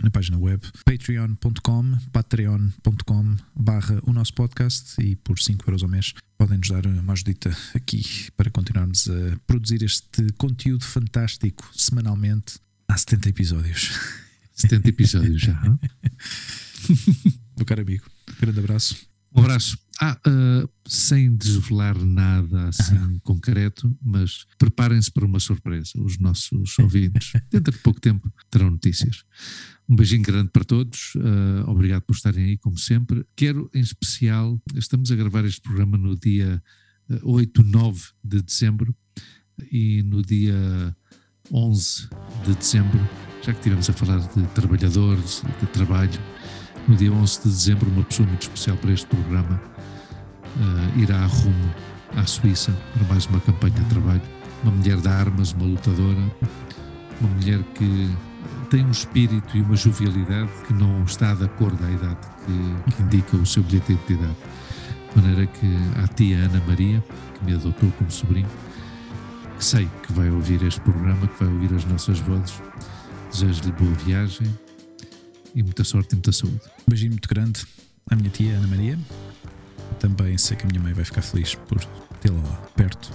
[0.00, 6.14] na página web patreon.com, patreon.com barra o nosso podcast e por 5 euros ao mês
[6.38, 12.58] podem nos dar uma ajudita aqui para continuarmos a produzir este conteúdo fantástico semanalmente
[12.88, 13.98] há 70 episódios.
[14.54, 15.60] 70 episódios já.
[17.56, 18.04] Meu caro amigo,
[18.40, 18.96] grande abraço.
[19.34, 19.78] Um abraço.
[20.00, 25.92] Ah, ah, sem desvelar nada assim concreto, mas preparem-se para uma surpresa.
[25.96, 29.24] Os nossos ouvintes, dentro de pouco tempo, terão notícias.
[29.92, 31.12] Um beijinho grande para todos.
[31.18, 33.26] ah, obrigado por estarem aí, como sempre.
[33.36, 36.62] Quero, em especial, estamos a gravar este programa no dia
[37.10, 38.96] ah, 8, 9 de dezembro
[39.70, 40.96] e no dia
[41.52, 42.08] 11
[42.42, 42.98] de dezembro,
[43.42, 46.18] já que estivemos a falar de trabalhadores, de trabalho,
[46.88, 49.62] no dia 11 de dezembro, uma pessoa muito especial para este programa
[50.56, 51.74] eh, irá rumo
[52.16, 54.22] à Suíça para mais uma campanha de trabalho.
[54.62, 56.32] Uma mulher de armas, uma lutadora,
[57.20, 58.08] uma mulher que
[58.72, 62.16] tem um espírito e uma jovialidade que não está de acordo à idade
[62.46, 64.36] que, que indica o seu bilhete de identidade.
[65.14, 65.66] De maneira que
[66.02, 67.04] a tia Ana Maria,
[67.34, 68.48] que me adotou como sobrinho,
[69.58, 72.62] que sei que vai ouvir este programa, que vai ouvir as nossas vozes,
[73.30, 74.50] desejo-lhe boa viagem
[75.54, 76.62] e muita sorte e muita saúde.
[76.80, 77.66] Um beijinho muito grande
[78.10, 78.98] à minha tia Ana Maria.
[80.00, 81.78] Também sei que a minha mãe vai ficar feliz por
[82.22, 83.12] tê-la lá perto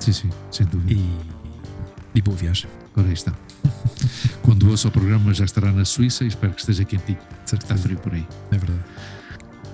[0.00, 0.94] Sim, sim, sem dúvida.
[0.94, 2.68] e, e boa viagem.
[2.96, 3.32] Ora aí está.
[4.42, 7.18] Quando ouça o programa já estará na Suíça e espero que esteja quentinho.
[7.44, 7.82] Está Certeza.
[7.82, 8.26] frio por aí.
[8.50, 8.80] É verdade.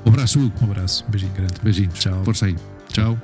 [0.05, 0.52] Um abraço, Hugo.
[0.61, 1.55] Um abraço, um beijinho grande.
[1.62, 1.98] Beijinhos.
[1.98, 2.24] Tchau.
[2.24, 2.56] Força aí.
[2.89, 3.19] Tchau.